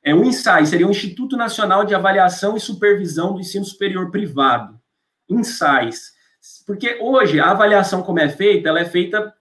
É 0.02 0.14
um 0.14 0.24
ensaio, 0.24 0.66
seria 0.66 0.86
um 0.86 0.90
Instituto 0.90 1.36
Nacional 1.36 1.84
de 1.84 1.94
Avaliação 1.94 2.56
e 2.56 2.60
Supervisão 2.60 3.34
do 3.34 3.40
Ensino 3.40 3.66
Superior 3.66 4.10
Privado. 4.10 4.80
Ensaios. 5.28 6.12
Porque 6.66 6.96
hoje 7.02 7.38
a 7.38 7.50
avaliação 7.50 8.02
como 8.02 8.18
é 8.18 8.30
feita, 8.30 8.70
ela 8.70 8.80
é 8.80 8.86
feita 8.86 9.34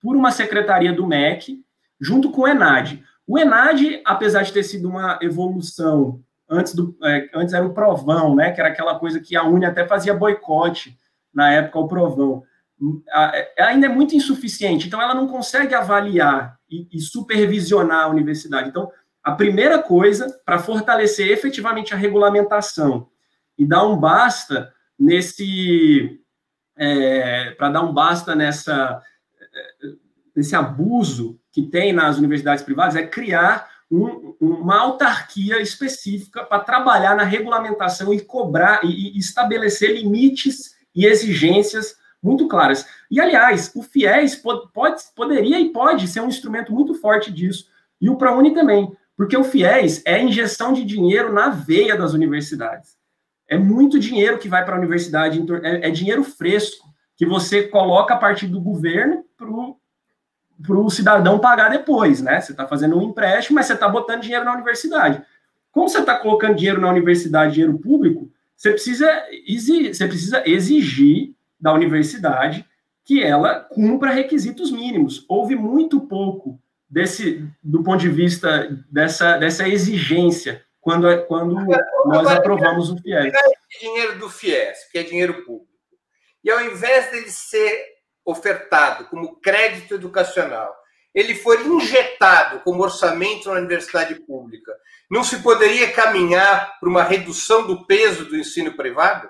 por 0.00 0.16
uma 0.16 0.32
secretaria 0.32 0.92
do 0.92 1.06
MEC, 1.06 1.64
junto 2.00 2.32
com 2.32 2.42
o 2.42 2.48
ENAD. 2.48 3.04
O 3.24 3.38
ENAD, 3.38 4.02
apesar 4.04 4.42
de 4.42 4.52
ter 4.52 4.64
sido 4.64 4.88
uma 4.88 5.20
evolução 5.22 6.20
antes, 6.52 6.74
do, 6.74 6.96
é, 7.02 7.30
antes 7.34 7.54
era 7.54 7.64
o 7.64 7.72
provão, 7.72 8.36
né? 8.36 8.52
Que 8.52 8.60
era 8.60 8.68
aquela 8.68 8.98
coisa 8.98 9.18
que 9.18 9.34
a 9.34 9.42
Uni 9.42 9.64
até 9.64 9.86
fazia 9.86 10.14
boicote 10.14 10.96
na 11.32 11.50
época, 11.50 11.78
o 11.78 11.88
provão. 11.88 12.42
É, 13.14 13.64
ainda 13.64 13.86
é 13.86 13.88
muito 13.88 14.14
insuficiente, 14.14 14.86
então 14.86 15.00
ela 15.00 15.14
não 15.14 15.28
consegue 15.28 15.74
avaliar 15.74 16.58
e, 16.68 16.86
e 16.92 17.00
supervisionar 17.00 18.04
a 18.04 18.08
universidade. 18.08 18.68
Então, 18.68 18.90
a 19.22 19.32
primeira 19.32 19.80
coisa 19.80 20.40
para 20.44 20.58
fortalecer 20.58 21.30
efetivamente 21.30 21.94
a 21.94 21.96
regulamentação 21.96 23.08
e 23.56 23.64
dar 23.64 23.86
um 23.86 23.96
basta 23.96 24.72
nesse 24.98 26.20
é, 26.76 27.50
para 27.52 27.70
dar 27.70 27.82
um 27.82 27.92
basta 27.92 28.34
nessa 28.34 29.00
é, 29.40 29.88
nesse 30.34 30.56
abuso 30.56 31.38
que 31.52 31.62
tem 31.62 31.92
nas 31.92 32.18
universidades 32.18 32.64
privadas 32.64 32.96
é 32.96 33.06
criar 33.06 33.70
um, 33.92 34.34
uma 34.40 34.80
autarquia 34.80 35.60
específica 35.60 36.42
para 36.44 36.64
trabalhar 36.64 37.14
na 37.14 37.24
regulamentação 37.24 38.12
e 38.12 38.20
cobrar 38.20 38.80
e, 38.82 39.16
e 39.16 39.18
estabelecer 39.18 39.92
limites 39.92 40.74
e 40.94 41.04
exigências 41.04 41.96
muito 42.22 42.48
claras. 42.48 42.86
E, 43.10 43.20
aliás, 43.20 43.70
o 43.74 43.82
FIES 43.82 44.36
pode, 44.36 44.72
pode, 44.72 45.02
poderia 45.14 45.60
e 45.60 45.70
pode 45.70 46.08
ser 46.08 46.20
um 46.20 46.28
instrumento 46.28 46.72
muito 46.72 46.94
forte 46.94 47.30
disso, 47.30 47.66
e 48.00 48.08
o 48.08 48.16
ProUni 48.16 48.54
também, 48.54 48.96
porque 49.16 49.36
o 49.36 49.44
FIES 49.44 50.02
é 50.06 50.22
injeção 50.22 50.72
de 50.72 50.84
dinheiro 50.84 51.32
na 51.32 51.50
veia 51.50 51.96
das 51.96 52.14
universidades. 52.14 52.96
É 53.48 53.58
muito 53.58 53.98
dinheiro 53.98 54.38
que 54.38 54.48
vai 54.48 54.64
para 54.64 54.74
a 54.74 54.78
universidade, 54.78 55.44
é, 55.62 55.88
é 55.88 55.90
dinheiro 55.90 56.24
fresco, 56.24 56.86
que 57.16 57.26
você 57.26 57.64
coloca 57.64 58.14
a 58.14 58.18
partir 58.18 58.46
do 58.46 58.60
governo 58.60 59.24
para 60.62 60.76
o 60.76 60.86
o 60.86 60.90
cidadão 60.90 61.38
pagar 61.38 61.70
depois, 61.70 62.20
né? 62.20 62.40
Você 62.40 62.52
está 62.52 62.66
fazendo 62.66 62.98
um 62.98 63.02
empréstimo, 63.02 63.56
mas 63.56 63.66
você 63.66 63.74
está 63.74 63.88
botando 63.88 64.22
dinheiro 64.22 64.44
na 64.44 64.54
universidade. 64.54 65.22
Como 65.70 65.88
você 65.88 65.98
está 65.98 66.18
colocando 66.18 66.56
dinheiro 66.56 66.80
na 66.80 66.90
universidade, 66.90 67.54
dinheiro 67.54 67.78
público, 67.78 68.30
você 68.56 68.70
precisa, 68.70 69.10
exigir, 69.46 69.94
você 69.94 70.06
precisa 70.06 70.42
exigir 70.46 71.34
da 71.58 71.72
universidade 71.72 72.64
que 73.04 73.22
ela 73.22 73.60
cumpra 73.60 74.10
requisitos 74.10 74.70
mínimos. 74.70 75.24
Houve 75.28 75.56
muito 75.56 76.00
pouco 76.00 76.60
desse, 76.88 77.48
do 77.62 77.82
ponto 77.82 78.00
de 78.00 78.08
vista 78.08 78.68
dessa, 78.90 79.36
dessa 79.38 79.68
exigência 79.68 80.62
quando, 80.80 81.06
quando 81.26 81.56
nós 82.04 82.26
aprovamos 82.28 82.90
o 82.90 82.98
FIES. 82.98 83.32
Dinheiro 83.80 84.18
do 84.18 84.28
FIES, 84.28 84.90
que 84.90 84.98
é 84.98 85.02
dinheiro 85.02 85.44
público. 85.44 85.72
E 86.44 86.50
ao 86.50 86.60
invés 86.60 87.10
dele 87.10 87.30
ser 87.30 87.84
ofertado 88.24 89.04
como 89.06 89.36
crédito 89.40 89.94
educacional, 89.94 90.74
ele 91.14 91.34
for 91.34 91.60
injetado 91.60 92.60
como 92.60 92.82
orçamento 92.82 93.48
na 93.48 93.58
universidade 93.58 94.14
pública, 94.20 94.72
não 95.10 95.22
se 95.22 95.40
poderia 95.40 95.92
caminhar 95.92 96.78
para 96.80 96.88
uma 96.88 97.02
redução 97.02 97.66
do 97.66 97.86
peso 97.86 98.24
do 98.24 98.36
ensino 98.36 98.72
privado? 98.74 99.28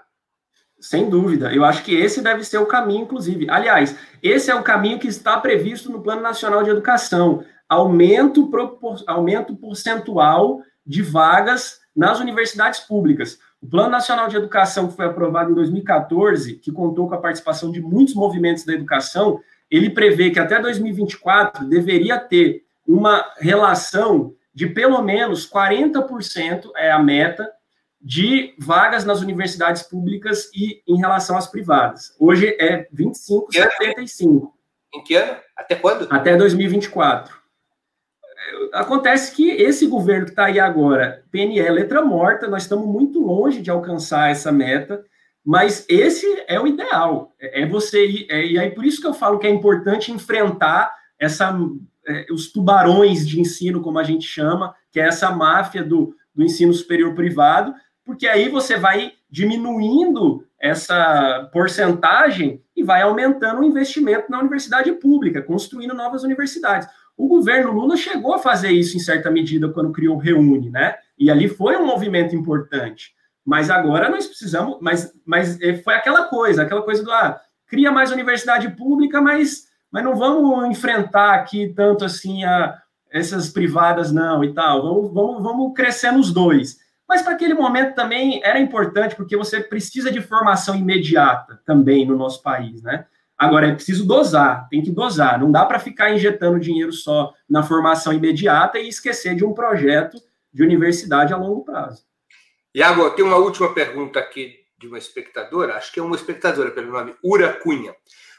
Sem 0.81 1.09
dúvida. 1.09 1.53
Eu 1.53 1.65
acho 1.65 1.83
que 1.83 1.95
esse 1.95 2.21
deve 2.21 2.45
ser 2.45 2.59
o 2.59 2.67
caminho, 2.67 3.05
inclusive. 3.05 3.49
Aliás, 3.49 3.97
esse 4.23 4.51
é 4.51 4.55
o 4.55 4.65
caminho 4.65 4.99
que 4.99 5.09
está 5.09 5.41
previsto 5.41 5.91
no 5.91 6.03
Plano 6.03 6.23
Nacional 6.23 6.63
de 6.63 6.71
Educação. 6.71 7.45
Aumento, 7.69 8.51
propor... 8.51 9.03
aumento 9.07 9.57
percentual 9.57 10.61
de 10.85 11.01
vagas 11.01 11.81
nas 11.95 12.19
universidades 12.19 12.81
públicas. 12.81 13.39
O 13.63 13.67
Plano 13.69 13.91
Nacional 13.91 14.27
de 14.27 14.37
Educação, 14.37 14.89
que 14.89 14.97
foi 14.97 15.07
aprovado 15.07 15.53
em 15.53 15.55
2014, 15.55 16.57
que 16.57 16.73
contou 16.73 17.09
com 17.09 17.15
a 17.15 17.21
participação 17.21 17.71
de 17.71 17.81
muitos 17.81 18.15
movimentos 18.15 18.65
da 18.65 18.73
educação, 18.73 19.41
ele 19.71 19.89
prevê 19.89 20.31
que 20.31 20.41
até 20.41 20.61
2024 20.61 21.65
deveria 21.69 22.19
ter 22.19 22.65
uma 22.87 23.25
relação 23.39 24.35
de 24.53 24.67
pelo 24.67 25.01
menos 25.01 25.49
40%, 25.49 26.71
é 26.77 26.91
a 26.91 26.99
meta, 26.99 27.49
de 28.01 28.53
vagas 28.59 29.05
nas 29.05 29.21
universidades 29.21 29.85
públicas 29.85 30.51
e 30.53 30.83
em 30.87 30.97
relação 30.97 31.37
às 31.37 31.47
privadas. 31.47 32.17
Hoje 32.19 32.57
é 32.59 32.89
25,75. 32.93 34.51
Em 34.93 35.05
que 35.05 35.15
ano? 35.15 35.37
Até 35.57 35.77
quando? 35.77 36.09
Até 36.11 36.37
2024. 36.37 37.42
Acontece 38.73 39.35
que 39.35 39.51
esse 39.51 39.87
governo 39.87 40.25
que 40.25 40.33
está 40.33 40.47
aí 40.47 40.59
agora, 40.59 41.23
PNE, 41.31 41.61
letra 41.71 42.03
morta, 42.03 42.49
nós 42.49 42.63
estamos 42.63 42.87
muito 42.87 43.21
longe 43.21 43.61
de 43.61 43.71
alcançar 43.71 44.31
essa 44.31 44.51
meta, 44.51 45.05
mas 45.45 45.85
esse 45.89 46.27
é 46.49 46.59
o 46.59 46.67
ideal. 46.67 47.35
É, 47.39 47.63
é 47.63 47.67
você 47.67 48.07
ir, 48.07 48.27
é, 48.31 48.47
e 48.47 48.59
aí 48.59 48.71
por 48.71 48.85
isso 48.85 49.01
que 49.01 49.07
eu 49.07 49.13
falo 49.15 49.39
que 49.39 49.47
é 49.47 49.51
importante 49.51 50.11
enfrentar 50.11 50.95
essa, 51.19 51.55
é, 52.07 52.27
os 52.33 52.51
tubarões 52.51 53.29
de 53.29 53.41
ensino, 53.41 53.83
como 53.83 53.99
a 53.99 54.05
gente 54.05 54.27
chama, 54.27 54.75
que 54.91 54.99
é 54.99 55.07
essa 55.07 55.31
máfia 55.31 55.85
do, 55.85 56.15
do 56.35 56.43
ensino 56.43 56.73
superior 56.73 57.15
privado, 57.15 57.75
porque 58.05 58.27
aí 58.27 58.49
você 58.49 58.77
vai 58.77 59.13
diminuindo 59.31 60.47
essa 60.59 61.49
porcentagem 61.53 62.63
e 62.77 62.83
vai 62.83 63.03
aumentando 63.03 63.61
o 63.61 63.65
investimento 63.65 64.31
na 64.31 64.39
universidade 64.39 64.93
pública, 64.93 65.43
construindo 65.43 65.95
novas 65.95 66.23
universidades. 66.23 66.89
O 67.23 67.29
governo 67.29 67.71
Lula 67.71 67.97
chegou 67.97 68.35
a 68.35 68.39
fazer 68.41 68.73
isso 68.73 68.97
em 68.97 69.01
certa 69.01 69.31
medida 69.31 69.69
quando 69.69 69.93
criou 69.93 70.17
o 70.17 70.19
Reúne, 70.19 70.71
né? 70.71 70.97
E 71.17 71.31
ali 71.31 71.49
foi 71.49 71.77
um 71.77 71.87
movimento 71.87 72.35
importante. 72.35 73.15
Mas 73.47 73.71
agora 73.71 74.11
nós 74.11 74.27
precisamos, 74.27 74.79
mas, 74.81 75.13
mas 75.25 75.61
é, 75.61 75.77
foi 75.77 75.95
aquela 75.95 76.25
coisa, 76.25 76.63
aquela 76.63 76.83
coisa 76.83 77.05
do 77.05 77.13
ah, 77.13 77.41
cria 77.69 77.93
mais 77.93 78.11
universidade 78.11 78.69
pública, 78.71 79.21
mas, 79.21 79.69
mas 79.89 80.03
não 80.03 80.17
vamos 80.17 80.69
enfrentar 80.69 81.35
aqui 81.35 81.73
tanto 81.77 82.05
assim 82.05 82.43
a, 82.43 82.77
essas 83.09 83.51
privadas, 83.51 84.11
não, 84.11 84.43
e 84.43 84.53
tal. 84.53 84.83
Vamos, 84.83 85.15
vamos, 85.15 85.43
vamos 85.45 85.75
crescer 85.77 86.11
nos 86.11 86.33
dois. 86.33 86.79
Mas 87.09 87.23
para 87.23 87.35
aquele 87.35 87.55
momento 87.55 87.95
também 87.95 88.41
era 88.43 88.59
importante, 88.59 89.15
porque 89.15 89.37
você 89.37 89.61
precisa 89.61 90.11
de 90.11 90.21
formação 90.21 90.75
imediata 90.75 91.61
também 91.65 92.05
no 92.05 92.17
nosso 92.17 92.43
país, 92.43 92.83
né? 92.83 93.07
Agora, 93.43 93.67
é 93.67 93.75
preciso 93.75 94.07
dosar, 94.07 94.69
tem 94.69 94.81
que 94.81 94.93
dosar. 94.93 95.37
Não 95.41 95.51
dá 95.51 95.67
para 95.67 95.81
ficar 95.81 96.13
injetando 96.13 96.61
dinheiro 96.61 96.93
só 96.93 97.35
na 97.51 97.61
formação 97.65 98.13
imediata 98.13 98.79
e 98.79 98.89
esquecer 98.89 99.35
de 99.35 99.45
um 99.45 99.53
projeto 99.53 100.17
de 100.53 100.63
universidade 100.63 101.35
a 101.35 101.37
longo 101.37 101.65
prazo. 101.65 102.05
Iago, 102.73 103.11
tem 103.11 103.25
uma 103.25 103.39
última 103.39 103.75
pergunta 103.75 104.21
aqui 104.21 104.61
de 104.79 104.87
uma 104.87 104.97
espectadora, 104.97 105.75
acho 105.75 105.93
que 105.93 105.99
é 105.99 106.03
uma 106.05 106.15
espectadora 106.15 106.71
pelo 106.71 106.93
nome 106.93 107.17
Ura 107.21 107.53
Cunha. 107.53 107.93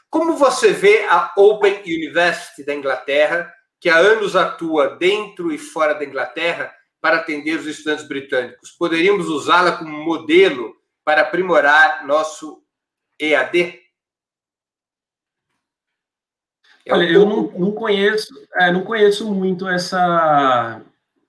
Como 0.08 0.38
você 0.38 0.72
vê 0.72 1.04
a 1.04 1.34
Open 1.36 1.82
University 1.84 2.64
da 2.64 2.74
Inglaterra, 2.74 3.52
que 3.78 3.90
há 3.90 3.98
anos 3.98 4.34
atua 4.34 4.96
dentro 4.96 5.52
e 5.52 5.58
fora 5.58 5.92
da 5.92 6.06
Inglaterra, 6.06 6.72
para 7.02 7.18
atender 7.18 7.60
os 7.60 7.66
estudantes 7.66 8.08
britânicos. 8.08 8.70
Poderíamos 8.70 9.28
usá-la 9.28 9.72
como 9.72 10.02
modelo 10.02 10.74
para 11.04 11.20
aprimorar 11.20 12.06
nosso 12.06 12.64
EAD? 13.20 13.60
É 13.60 13.84
Olha, 16.90 17.04
eu 17.04 17.24
não, 17.24 17.50
não 17.58 17.72
conheço, 17.72 18.28
é, 18.56 18.70
não 18.70 18.82
conheço 18.82 19.32
muito 19.32 19.66
essa 19.66 20.82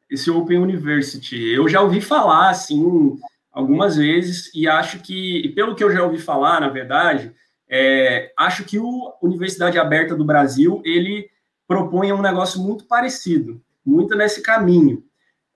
esse 0.09 0.29
Open 0.29 0.59
University. 0.59 1.35
Eu 1.53 1.67
já 1.67 1.81
ouvi 1.81 2.01
falar 2.01 2.49
assim 2.49 3.17
algumas 3.51 3.95
vezes 3.95 4.51
e 4.53 4.67
acho 4.67 4.99
que, 4.99 5.49
pelo 5.55 5.75
que 5.75 5.83
eu 5.83 5.91
já 5.91 6.03
ouvi 6.03 6.19
falar, 6.19 6.61
na 6.61 6.69
verdade, 6.69 7.33
é, 7.69 8.31
acho 8.37 8.63
que 8.63 8.77
o 8.77 9.13
Universidade 9.21 9.79
Aberta 9.79 10.15
do 10.15 10.25
Brasil 10.25 10.81
ele 10.85 11.29
propõe 11.67 12.11
um 12.11 12.21
negócio 12.21 12.61
muito 12.61 12.85
parecido, 12.85 13.61
muito 13.85 14.15
nesse 14.15 14.41
caminho. 14.41 15.03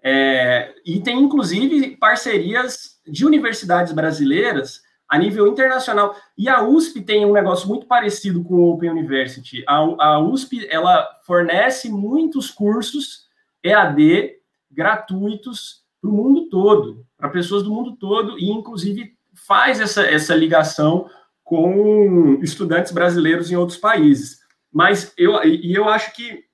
É, 0.01 0.73
e 0.85 1.01
tem, 1.01 1.19
inclusive, 1.19 1.97
parcerias 1.97 2.99
de 3.05 3.25
universidades 3.25 3.93
brasileiras 3.93 4.81
a 5.09 5.17
nível 5.17 5.47
internacional. 5.47 6.15
E 6.37 6.47
a 6.47 6.61
USP 6.61 7.01
tem 7.01 7.25
um 7.25 7.33
negócio 7.33 7.67
muito 7.67 7.87
parecido 7.87 8.43
com 8.43 8.53
o 8.53 8.73
Open 8.73 8.91
University. 8.91 9.63
A, 9.67 9.77
a 9.77 10.19
USP, 10.19 10.67
ela 10.69 11.07
fornece 11.25 11.89
muitos 11.89 12.51
cursos 12.51 13.27
EAD 13.63 14.35
gratuitos 14.71 15.83
para 15.99 16.09
o 16.09 16.13
mundo 16.13 16.47
todo, 16.47 17.05
para 17.17 17.27
pessoas 17.29 17.63
do 17.63 17.71
mundo 17.71 17.95
todo, 17.97 18.37
e, 18.37 18.49
inclusive, 18.49 19.17
faz 19.33 19.81
essa, 19.81 20.03
essa 20.03 20.35
ligação 20.35 21.09
com 21.43 22.39
estudantes 22.41 22.91
brasileiros 22.91 23.51
em 23.51 23.55
outros 23.55 23.77
países. 23.77 24.39
Mas 24.71 25.11
eu, 25.17 25.43
e 25.43 25.73
eu 25.73 25.89
acho 25.89 26.15
que 26.15 26.47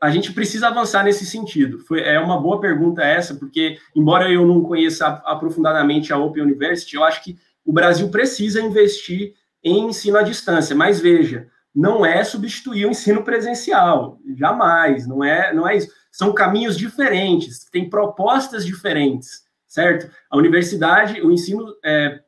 a 0.00 0.10
gente 0.10 0.32
precisa 0.32 0.68
avançar 0.68 1.04
nesse 1.04 1.24
sentido. 1.24 1.78
Foi, 1.78 2.00
é 2.00 2.18
uma 2.18 2.40
boa 2.40 2.60
pergunta 2.60 3.04
essa, 3.04 3.34
porque, 3.36 3.78
embora 3.94 4.28
eu 4.28 4.44
não 4.44 4.62
conheça 4.62 5.06
aprofundadamente 5.24 6.12
a 6.12 6.18
Open 6.18 6.42
University, 6.42 6.96
eu 6.96 7.04
acho 7.04 7.22
que 7.22 7.38
o 7.64 7.72
Brasil 7.72 8.08
precisa 8.10 8.60
investir 8.60 9.34
em 9.62 9.86
ensino 9.86 10.18
à 10.18 10.22
distância. 10.22 10.74
Mas 10.74 11.00
veja, 11.00 11.48
não 11.74 12.04
é 12.04 12.22
substituir 12.22 12.86
o 12.86 12.90
ensino 12.90 13.22
presencial, 13.22 14.18
jamais, 14.36 15.06
não 15.06 15.24
é, 15.24 15.52
não 15.54 15.66
é 15.66 15.76
isso. 15.76 15.90
São 16.10 16.32
caminhos 16.34 16.76
diferentes, 16.76 17.64
têm 17.70 17.88
propostas 17.88 18.66
diferentes, 18.66 19.42
certo? 19.66 20.10
A 20.30 20.36
universidade, 20.36 21.20
o 21.22 21.32
ensino 21.32 21.74
é, 21.82 22.20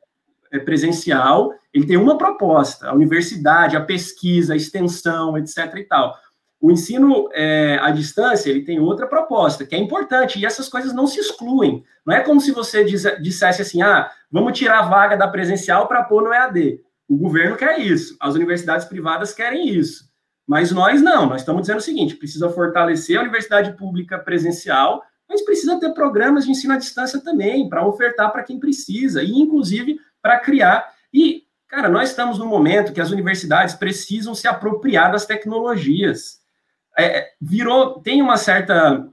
é 0.51 0.59
presencial, 0.59 1.53
ele 1.71 1.85
tem 1.85 1.97
uma 1.97 2.17
proposta, 2.17 2.87
a 2.87 2.93
universidade, 2.93 3.77
a 3.77 3.81
pesquisa, 3.81 4.53
a 4.53 4.57
extensão, 4.57 5.37
etc. 5.37 5.75
e 5.75 5.83
tal. 5.83 6.15
O 6.65 6.71
ensino 6.71 7.29
é, 7.31 7.77
à 7.79 7.91
distância 7.91 8.49
ele 8.49 8.63
tem 8.63 8.79
outra 8.79 9.05
proposta, 9.05 9.63
que 9.63 9.75
é 9.75 9.77
importante, 9.77 10.39
e 10.39 10.47
essas 10.47 10.67
coisas 10.67 10.93
não 10.93 11.05
se 11.05 11.19
excluem. 11.19 11.83
Não 12.03 12.15
é 12.15 12.21
como 12.21 12.41
se 12.41 12.51
você 12.51 12.83
dissesse 12.83 13.61
assim, 13.61 13.83
ah, 13.83 14.09
vamos 14.31 14.57
tirar 14.57 14.79
a 14.79 14.87
vaga 14.87 15.15
da 15.15 15.27
presencial 15.27 15.87
para 15.87 16.01
pôr 16.01 16.23
no 16.23 16.33
EAD. 16.33 16.81
O 17.07 17.17
governo 17.17 17.55
quer 17.55 17.77
isso, 17.77 18.17
as 18.19 18.33
universidades 18.33 18.83
privadas 18.87 19.31
querem 19.31 19.69
isso. 19.69 20.05
Mas 20.47 20.71
nós 20.71 21.03
não, 21.03 21.27
nós 21.27 21.41
estamos 21.41 21.61
dizendo 21.61 21.77
o 21.77 21.81
seguinte: 21.81 22.15
precisa 22.15 22.49
fortalecer 22.49 23.19
a 23.19 23.21
universidade 23.21 23.77
pública 23.77 24.17
presencial, 24.17 25.03
mas 25.29 25.45
precisa 25.45 25.79
ter 25.79 25.93
programas 25.93 26.45
de 26.45 26.51
ensino 26.51 26.73
à 26.73 26.77
distância 26.77 27.21
também, 27.21 27.69
para 27.69 27.85
ofertar 27.85 28.31
para 28.31 28.41
quem 28.41 28.59
precisa, 28.59 29.21
e 29.21 29.33
inclusive 29.33 29.99
para 30.19 30.39
criar. 30.39 30.91
E, 31.13 31.43
cara, 31.67 31.89
nós 31.89 32.09
estamos 32.09 32.39
num 32.39 32.47
momento 32.47 32.91
que 32.91 33.01
as 33.01 33.11
universidades 33.11 33.75
precisam 33.75 34.33
se 34.33 34.47
apropriar 34.47 35.11
das 35.11 35.27
tecnologias 35.27 36.43
é, 36.97 37.29
virou, 37.41 37.99
tem 37.99 38.21
uma 38.21 38.37
certa, 38.37 39.07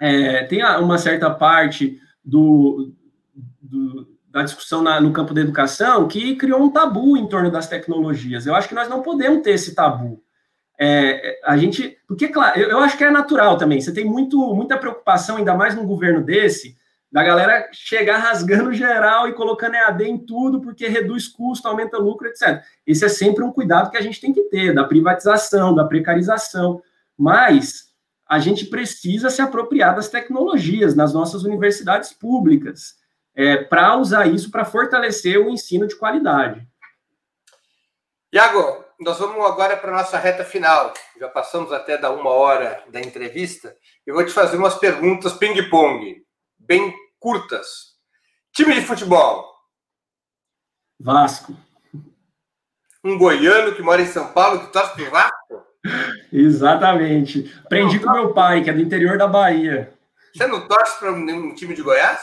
é, 0.00 0.44
tem 0.44 0.64
uma 0.64 0.98
certa 0.98 1.30
parte 1.30 2.00
do, 2.24 2.92
do 3.60 4.14
da 4.34 4.42
discussão 4.42 4.82
na, 4.82 5.00
no 5.00 5.12
campo 5.12 5.32
da 5.32 5.40
educação 5.40 6.08
que 6.08 6.34
criou 6.34 6.60
um 6.60 6.68
tabu 6.68 7.16
em 7.16 7.28
torno 7.28 7.52
das 7.52 7.68
tecnologias. 7.68 8.46
Eu 8.46 8.56
acho 8.56 8.68
que 8.68 8.74
nós 8.74 8.88
não 8.88 9.00
podemos 9.00 9.42
ter 9.42 9.52
esse 9.52 9.76
tabu. 9.76 10.20
É, 10.76 11.38
a 11.44 11.56
gente, 11.56 11.96
porque 12.08 12.26
claro, 12.26 12.58
eu, 12.58 12.70
eu, 12.70 12.78
acho 12.78 12.98
que 12.98 13.04
é 13.04 13.10
natural 13.12 13.56
também. 13.56 13.80
Você 13.80 13.94
tem 13.94 14.04
muito, 14.04 14.36
muita 14.52 14.76
preocupação, 14.76 15.36
ainda 15.36 15.54
mais 15.54 15.76
num 15.76 15.86
governo 15.86 16.20
desse, 16.20 16.76
da 17.12 17.22
galera 17.22 17.68
chegar 17.72 18.16
rasgando 18.16 18.72
geral 18.74 19.28
e 19.28 19.34
colocando 19.34 19.76
EAD 19.76 20.02
em 20.02 20.18
tudo, 20.18 20.60
porque 20.60 20.88
reduz 20.88 21.28
custo, 21.28 21.68
aumenta 21.68 21.96
lucro, 21.96 22.26
etc. 22.26 22.60
Esse 22.84 23.04
é 23.04 23.08
sempre 23.08 23.44
um 23.44 23.52
cuidado 23.52 23.88
que 23.88 23.96
a 23.96 24.02
gente 24.02 24.20
tem 24.20 24.32
que 24.32 24.42
ter, 24.48 24.74
da 24.74 24.82
privatização, 24.82 25.72
da 25.72 25.84
precarização 25.84 26.82
mas 27.18 27.92
a 28.26 28.38
gente 28.38 28.66
precisa 28.66 29.30
se 29.30 29.42
apropriar 29.42 29.94
das 29.94 30.08
tecnologias 30.08 30.94
nas 30.94 31.12
nossas 31.12 31.44
universidades 31.44 32.12
públicas 32.12 32.94
é, 33.34 33.64
para 33.64 33.96
usar 33.96 34.26
isso 34.26 34.50
para 34.50 34.64
fortalecer 34.64 35.38
o 35.38 35.50
ensino 35.50 35.86
de 35.86 35.96
qualidade. 35.96 36.66
Iago, 38.32 38.84
nós 38.98 39.18
vamos 39.18 39.44
agora 39.44 39.76
para 39.76 39.92
a 39.92 40.02
nossa 40.02 40.18
reta 40.18 40.44
final. 40.44 40.92
Já 41.18 41.28
passamos 41.28 41.72
até 41.72 41.98
da 41.98 42.10
uma 42.10 42.30
hora 42.30 42.82
da 42.88 43.00
entrevista. 43.00 43.76
Eu 44.06 44.14
vou 44.14 44.24
te 44.24 44.32
fazer 44.32 44.56
umas 44.56 44.76
perguntas 44.76 45.32
ping-pong, 45.34 46.24
bem 46.58 46.94
curtas. 47.18 47.94
Time 48.52 48.74
de 48.74 48.82
futebol? 48.82 49.52
Vasco. 50.98 51.56
Um 53.02 53.18
goiano 53.18 53.74
que 53.74 53.82
mora 53.82 54.00
em 54.00 54.06
São 54.06 54.32
Paulo 54.32 54.60
que 54.60 54.72
torce 54.72 54.94
para 54.94 55.04
o 55.04 55.10
Vasco? 55.10 55.66
Exatamente. 56.32 57.52
Aprendi 57.64 57.98
com 57.98 58.10
meu 58.10 58.32
pai, 58.32 58.62
que 58.62 58.70
é 58.70 58.72
do 58.72 58.80
interior 58.80 59.18
da 59.18 59.26
Bahia. 59.26 59.92
Você 60.34 60.46
não 60.46 60.66
torce 60.66 60.98
para 60.98 61.12
um 61.12 61.54
time 61.54 61.74
de 61.74 61.82
Goiás? 61.82 62.20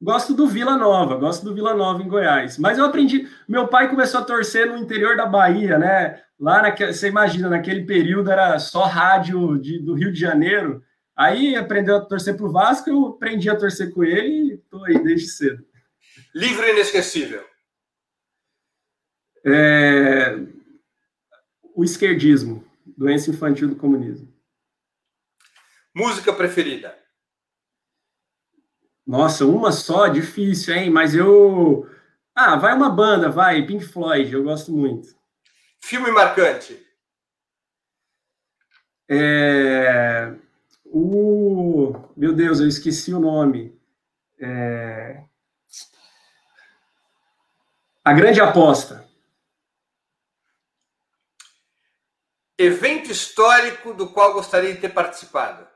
Gosto 0.00 0.34
do 0.34 0.48
Vila 0.48 0.76
Nova, 0.76 1.14
gosto 1.14 1.44
do 1.44 1.54
Vila 1.54 1.74
Nova 1.74 2.02
em 2.02 2.08
Goiás. 2.08 2.58
Mas 2.58 2.76
eu 2.76 2.84
aprendi. 2.84 3.28
Meu 3.48 3.68
pai 3.68 3.88
começou 3.88 4.20
a 4.20 4.24
torcer 4.24 4.66
no 4.66 4.76
interior 4.76 5.16
da 5.16 5.26
Bahia, 5.26 5.78
né? 5.78 6.20
Lá 6.38 6.60
você 6.74 7.06
imagina, 7.06 7.48
naquele 7.48 7.84
período 7.84 8.28
era 8.28 8.58
só 8.58 8.82
rádio 8.82 9.56
de, 9.58 9.78
do 9.78 9.94
Rio 9.94 10.12
de 10.12 10.18
Janeiro. 10.18 10.82
Aí 11.16 11.54
aprendeu 11.54 11.96
a 11.96 12.04
torcer 12.04 12.36
para 12.36 12.46
o 12.46 12.50
Vasco, 12.50 12.90
eu 12.90 13.06
aprendi 13.06 13.48
a 13.48 13.56
torcer 13.56 13.92
com 13.94 14.02
ele 14.02 14.28
e 14.28 14.54
estou 14.54 14.84
aí 14.84 15.00
desde 15.00 15.28
cedo. 15.28 15.64
Livro 16.34 16.68
inesquecível. 16.68 17.44
É... 19.46 20.36
O 21.76 21.84
esquerdismo. 21.84 22.64
Doença 23.02 23.30
infantil 23.30 23.68
do 23.68 23.74
comunismo. 23.74 24.32
Música 25.92 26.32
preferida? 26.32 26.96
Nossa, 29.04 29.44
uma 29.44 29.72
só, 29.72 30.06
difícil, 30.06 30.72
hein? 30.72 30.88
Mas 30.88 31.12
eu. 31.12 31.90
Ah, 32.32 32.54
vai 32.54 32.72
uma 32.72 32.88
banda, 32.88 33.28
vai, 33.28 33.66
Pink 33.66 33.84
Floyd, 33.84 34.32
eu 34.32 34.44
gosto 34.44 34.70
muito. 34.70 35.16
Filme 35.80 36.12
marcante. 36.12 36.80
É... 39.08 40.36
O. 40.84 41.94
Meu 42.16 42.32
Deus, 42.32 42.60
eu 42.60 42.68
esqueci 42.68 43.12
o 43.12 43.18
nome. 43.18 43.76
É... 44.40 45.24
A 48.04 48.12
Grande 48.12 48.40
Aposta. 48.40 49.04
Evento 52.62 53.10
histórico 53.10 53.92
do 53.92 54.08
qual 54.08 54.32
gostaria 54.32 54.72
de 54.72 54.80
ter 54.80 54.90
participado. 54.90 55.66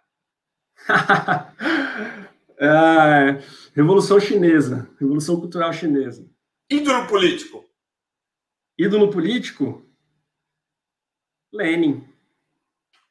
é, 2.58 3.42
Revolução 3.74 4.20
Chinesa, 4.20 4.88
Revolução 5.00 5.40
Cultural 5.40 5.72
Chinesa. 5.72 6.24
Ídolo 6.70 7.08
político. 7.08 7.64
Ídolo 8.78 9.10
político? 9.10 9.84
Lenin. 11.52 12.06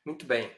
Muito 0.06 0.26
bem. 0.26 0.50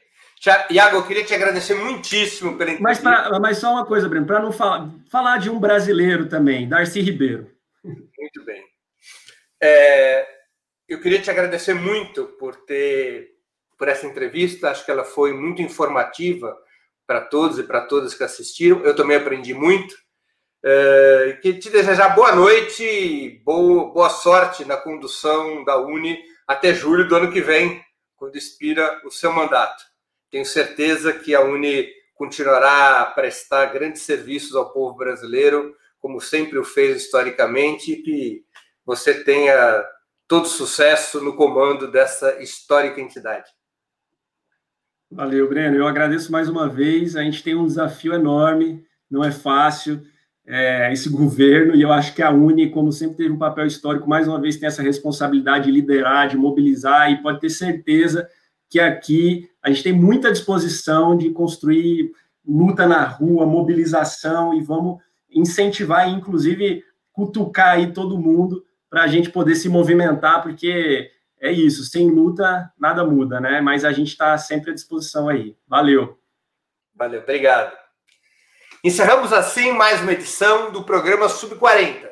Iago, 0.70 0.96
eu 0.96 1.06
queria 1.06 1.24
te 1.24 1.34
agradecer 1.34 1.74
muitíssimo 1.74 2.56
pela 2.56 2.70
entrevista. 2.70 2.82
Mas, 2.82 3.28
pra, 3.28 3.40
mas 3.40 3.58
só 3.58 3.72
uma 3.72 3.84
coisa, 3.84 4.08
Breno, 4.08 4.26
para 4.26 4.40
não 4.40 4.52
falar, 4.52 4.88
falar 5.10 5.38
de 5.38 5.50
um 5.50 5.58
brasileiro 5.58 6.28
também, 6.28 6.68
Darcy 6.68 7.00
Ribeiro. 7.00 7.50
Muito 7.82 8.44
bem. 8.44 8.62
É, 9.60 10.37
eu 10.88 11.00
queria 11.00 11.20
te 11.20 11.30
agradecer 11.30 11.74
muito 11.74 12.24
por 12.38 12.56
ter 12.56 13.36
por 13.78 13.88
essa 13.88 14.06
entrevista. 14.06 14.70
Acho 14.70 14.84
que 14.84 14.90
ela 14.90 15.04
foi 15.04 15.32
muito 15.32 15.62
informativa 15.62 16.58
para 17.06 17.20
todos 17.20 17.58
e 17.58 17.62
para 17.62 17.82
todas 17.82 18.14
que 18.14 18.24
assistiram. 18.24 18.84
Eu 18.84 18.96
também 18.96 19.16
aprendi 19.16 19.54
muito. 19.54 19.94
É, 20.64 21.38
que 21.40 21.54
te 21.54 21.70
desejar 21.70 22.16
boa 22.16 22.34
noite 22.34 22.82
e 22.82 23.38
boa, 23.44 23.92
boa 23.92 24.10
sorte 24.10 24.64
na 24.64 24.76
condução 24.76 25.64
da 25.64 25.76
Uni 25.76 26.18
até 26.46 26.74
julho 26.74 27.06
do 27.06 27.14
ano 27.14 27.30
que 27.30 27.40
vem, 27.40 27.80
quando 28.16 28.36
expira 28.36 29.00
o 29.04 29.10
seu 29.10 29.32
mandato. 29.32 29.84
Tenho 30.30 30.44
certeza 30.44 31.12
que 31.12 31.34
a 31.34 31.40
Uni 31.40 31.88
continuará 32.14 33.00
a 33.00 33.06
prestar 33.06 33.66
grandes 33.66 34.02
serviços 34.02 34.56
ao 34.56 34.72
povo 34.72 34.96
brasileiro, 34.96 35.76
como 36.00 36.20
sempre 36.20 36.58
o 36.58 36.64
fez 36.64 37.02
historicamente, 37.02 37.92
e 37.92 38.02
que 38.02 38.44
você 38.84 39.22
tenha 39.22 39.84
todo 40.28 40.46
sucesso 40.46 41.20
no 41.24 41.34
comando 41.34 41.90
dessa 41.90 42.40
histórica 42.42 43.00
entidade. 43.00 43.50
Valeu, 45.10 45.48
Breno. 45.48 45.74
Eu 45.74 45.88
agradeço 45.88 46.30
mais 46.30 46.50
uma 46.50 46.68
vez. 46.68 47.16
A 47.16 47.22
gente 47.22 47.42
tem 47.42 47.56
um 47.56 47.66
desafio 47.66 48.12
enorme, 48.12 48.84
não 49.10 49.24
é 49.24 49.32
fácil 49.32 50.02
é, 50.46 50.92
esse 50.92 51.08
governo, 51.08 51.74
e 51.74 51.82
eu 51.82 51.92
acho 51.92 52.14
que 52.14 52.22
a 52.22 52.30
Uni, 52.30 52.70
como 52.70 52.90
sempre 52.90 53.16
teve 53.16 53.30
um 53.30 53.38
papel 53.38 53.66
histórico, 53.66 54.08
mais 54.08 54.26
uma 54.26 54.40
vez 54.40 54.56
tem 54.56 54.66
essa 54.66 54.82
responsabilidade 54.82 55.66
de 55.66 55.70
liderar, 55.70 56.28
de 56.28 56.36
mobilizar, 56.36 57.10
e 57.10 57.22
pode 57.22 57.40
ter 57.40 57.50
certeza 57.50 58.28
que 58.68 58.80
aqui 58.80 59.48
a 59.62 59.68
gente 59.68 59.82
tem 59.82 59.92
muita 59.92 60.32
disposição 60.32 61.16
de 61.16 61.30
construir 61.30 62.12
luta 62.46 62.86
na 62.86 63.04
rua, 63.04 63.44
mobilização, 63.44 64.54
e 64.54 64.62
vamos 64.62 65.02
incentivar, 65.30 66.08
inclusive, 66.08 66.82
cutucar 67.12 67.72
aí 67.72 67.92
todo 67.92 68.18
mundo 68.18 68.64
para 68.90 69.02
a 69.02 69.06
gente 69.06 69.30
poder 69.30 69.54
se 69.54 69.68
movimentar, 69.68 70.42
porque 70.42 71.10
é 71.40 71.52
isso, 71.52 71.84
sem 71.84 72.10
luta 72.10 72.72
nada 72.78 73.04
muda, 73.04 73.40
né? 73.40 73.60
Mas 73.60 73.84
a 73.84 73.92
gente 73.92 74.08
está 74.08 74.36
sempre 74.38 74.70
à 74.70 74.74
disposição 74.74 75.28
aí. 75.28 75.56
Valeu. 75.66 76.18
Valeu, 76.94 77.20
obrigado. 77.20 77.76
Encerramos 78.82 79.32
assim 79.32 79.72
mais 79.72 80.00
uma 80.00 80.12
edição 80.12 80.70
do 80.70 80.84
programa 80.84 81.28
Sub-40. 81.28 82.08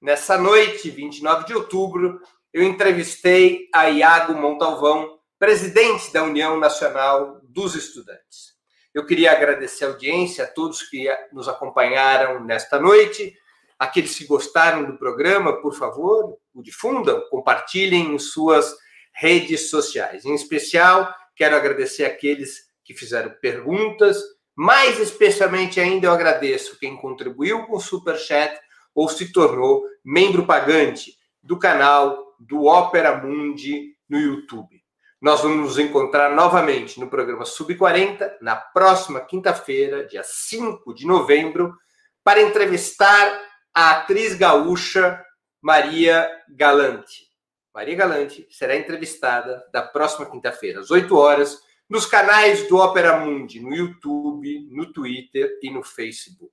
Nessa 0.00 0.38
noite, 0.38 0.90
29 0.90 1.46
de 1.46 1.54
outubro, 1.54 2.20
eu 2.52 2.62
entrevistei 2.62 3.68
a 3.74 3.88
Iago 3.88 4.34
Montalvão, 4.34 5.18
presidente 5.38 6.12
da 6.12 6.22
União 6.22 6.58
Nacional 6.58 7.40
dos 7.44 7.74
Estudantes. 7.74 8.50
Eu 8.92 9.06
queria 9.06 9.32
agradecer 9.32 9.84
a 9.84 9.88
audiência, 9.88 10.44
a 10.44 10.46
todos 10.46 10.82
que 10.82 11.06
nos 11.32 11.48
acompanharam 11.48 12.44
nesta 12.44 12.78
noite. 12.78 13.34
Aqueles 13.80 14.14
que 14.14 14.26
gostaram 14.26 14.84
do 14.84 14.98
programa, 14.98 15.58
por 15.62 15.74
favor, 15.74 16.36
o 16.52 16.62
difundam, 16.62 17.18
compartilhem 17.30 18.14
em 18.14 18.18
suas 18.18 18.76
redes 19.10 19.70
sociais. 19.70 20.26
Em 20.26 20.34
especial, 20.34 21.10
quero 21.34 21.56
agradecer 21.56 22.04
aqueles 22.04 22.68
que 22.84 22.92
fizeram 22.92 23.30
perguntas. 23.40 24.18
Mais 24.54 25.00
especialmente 25.00 25.80
ainda, 25.80 26.08
eu 26.08 26.12
agradeço 26.12 26.78
quem 26.78 26.94
contribuiu 26.94 27.64
com 27.64 27.76
o 27.76 27.80
Super 27.80 28.18
Chat 28.18 28.54
ou 28.94 29.08
se 29.08 29.32
tornou 29.32 29.82
membro 30.04 30.44
pagante 30.44 31.14
do 31.42 31.58
canal 31.58 32.36
do 32.38 32.66
Opera 32.66 33.16
Mundi 33.16 33.94
no 34.06 34.18
YouTube. 34.18 34.78
Nós 35.22 35.40
vamos 35.40 35.56
nos 35.56 35.78
encontrar 35.78 36.34
novamente 36.34 37.00
no 37.00 37.08
programa 37.08 37.44
Sub40 37.44 38.36
na 38.42 38.56
próxima 38.56 39.20
quinta-feira, 39.20 40.06
dia 40.06 40.22
5 40.22 40.92
de 40.92 41.06
novembro, 41.06 41.74
para 42.22 42.42
entrevistar 42.42 43.49
a 43.74 43.90
atriz 43.90 44.34
gaúcha 44.34 45.24
Maria 45.62 46.28
Galante. 46.48 47.28
Maria 47.74 47.94
Galante 47.94 48.46
será 48.50 48.76
entrevistada 48.76 49.64
da 49.72 49.82
próxima 49.82 50.28
quinta-feira, 50.28 50.80
às 50.80 50.90
8 50.90 51.16
horas, 51.16 51.58
nos 51.88 52.06
canais 52.06 52.68
do 52.68 52.76
Opera 52.76 53.18
Mundi, 53.18 53.60
no 53.60 53.74
YouTube, 53.74 54.68
no 54.70 54.92
Twitter 54.92 55.58
e 55.62 55.70
no 55.70 55.82
Facebook. 55.82 56.52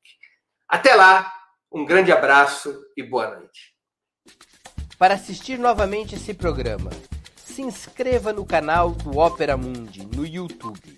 Até 0.68 0.94
lá, 0.96 1.32
um 1.72 1.86
grande 1.86 2.12
abraço 2.12 2.84
e 2.96 3.04
boa 3.04 3.36
noite. 3.36 3.76
Para 4.98 5.14
assistir 5.14 5.58
novamente 5.60 6.16
esse 6.16 6.34
programa, 6.34 6.90
se 7.36 7.62
inscreva 7.62 8.34
no 8.34 8.46
canal 8.46 8.92
do 8.92 9.18
Opera 9.18 9.56
Mundi 9.56 10.06
no 10.06 10.26
YouTube. 10.26 10.98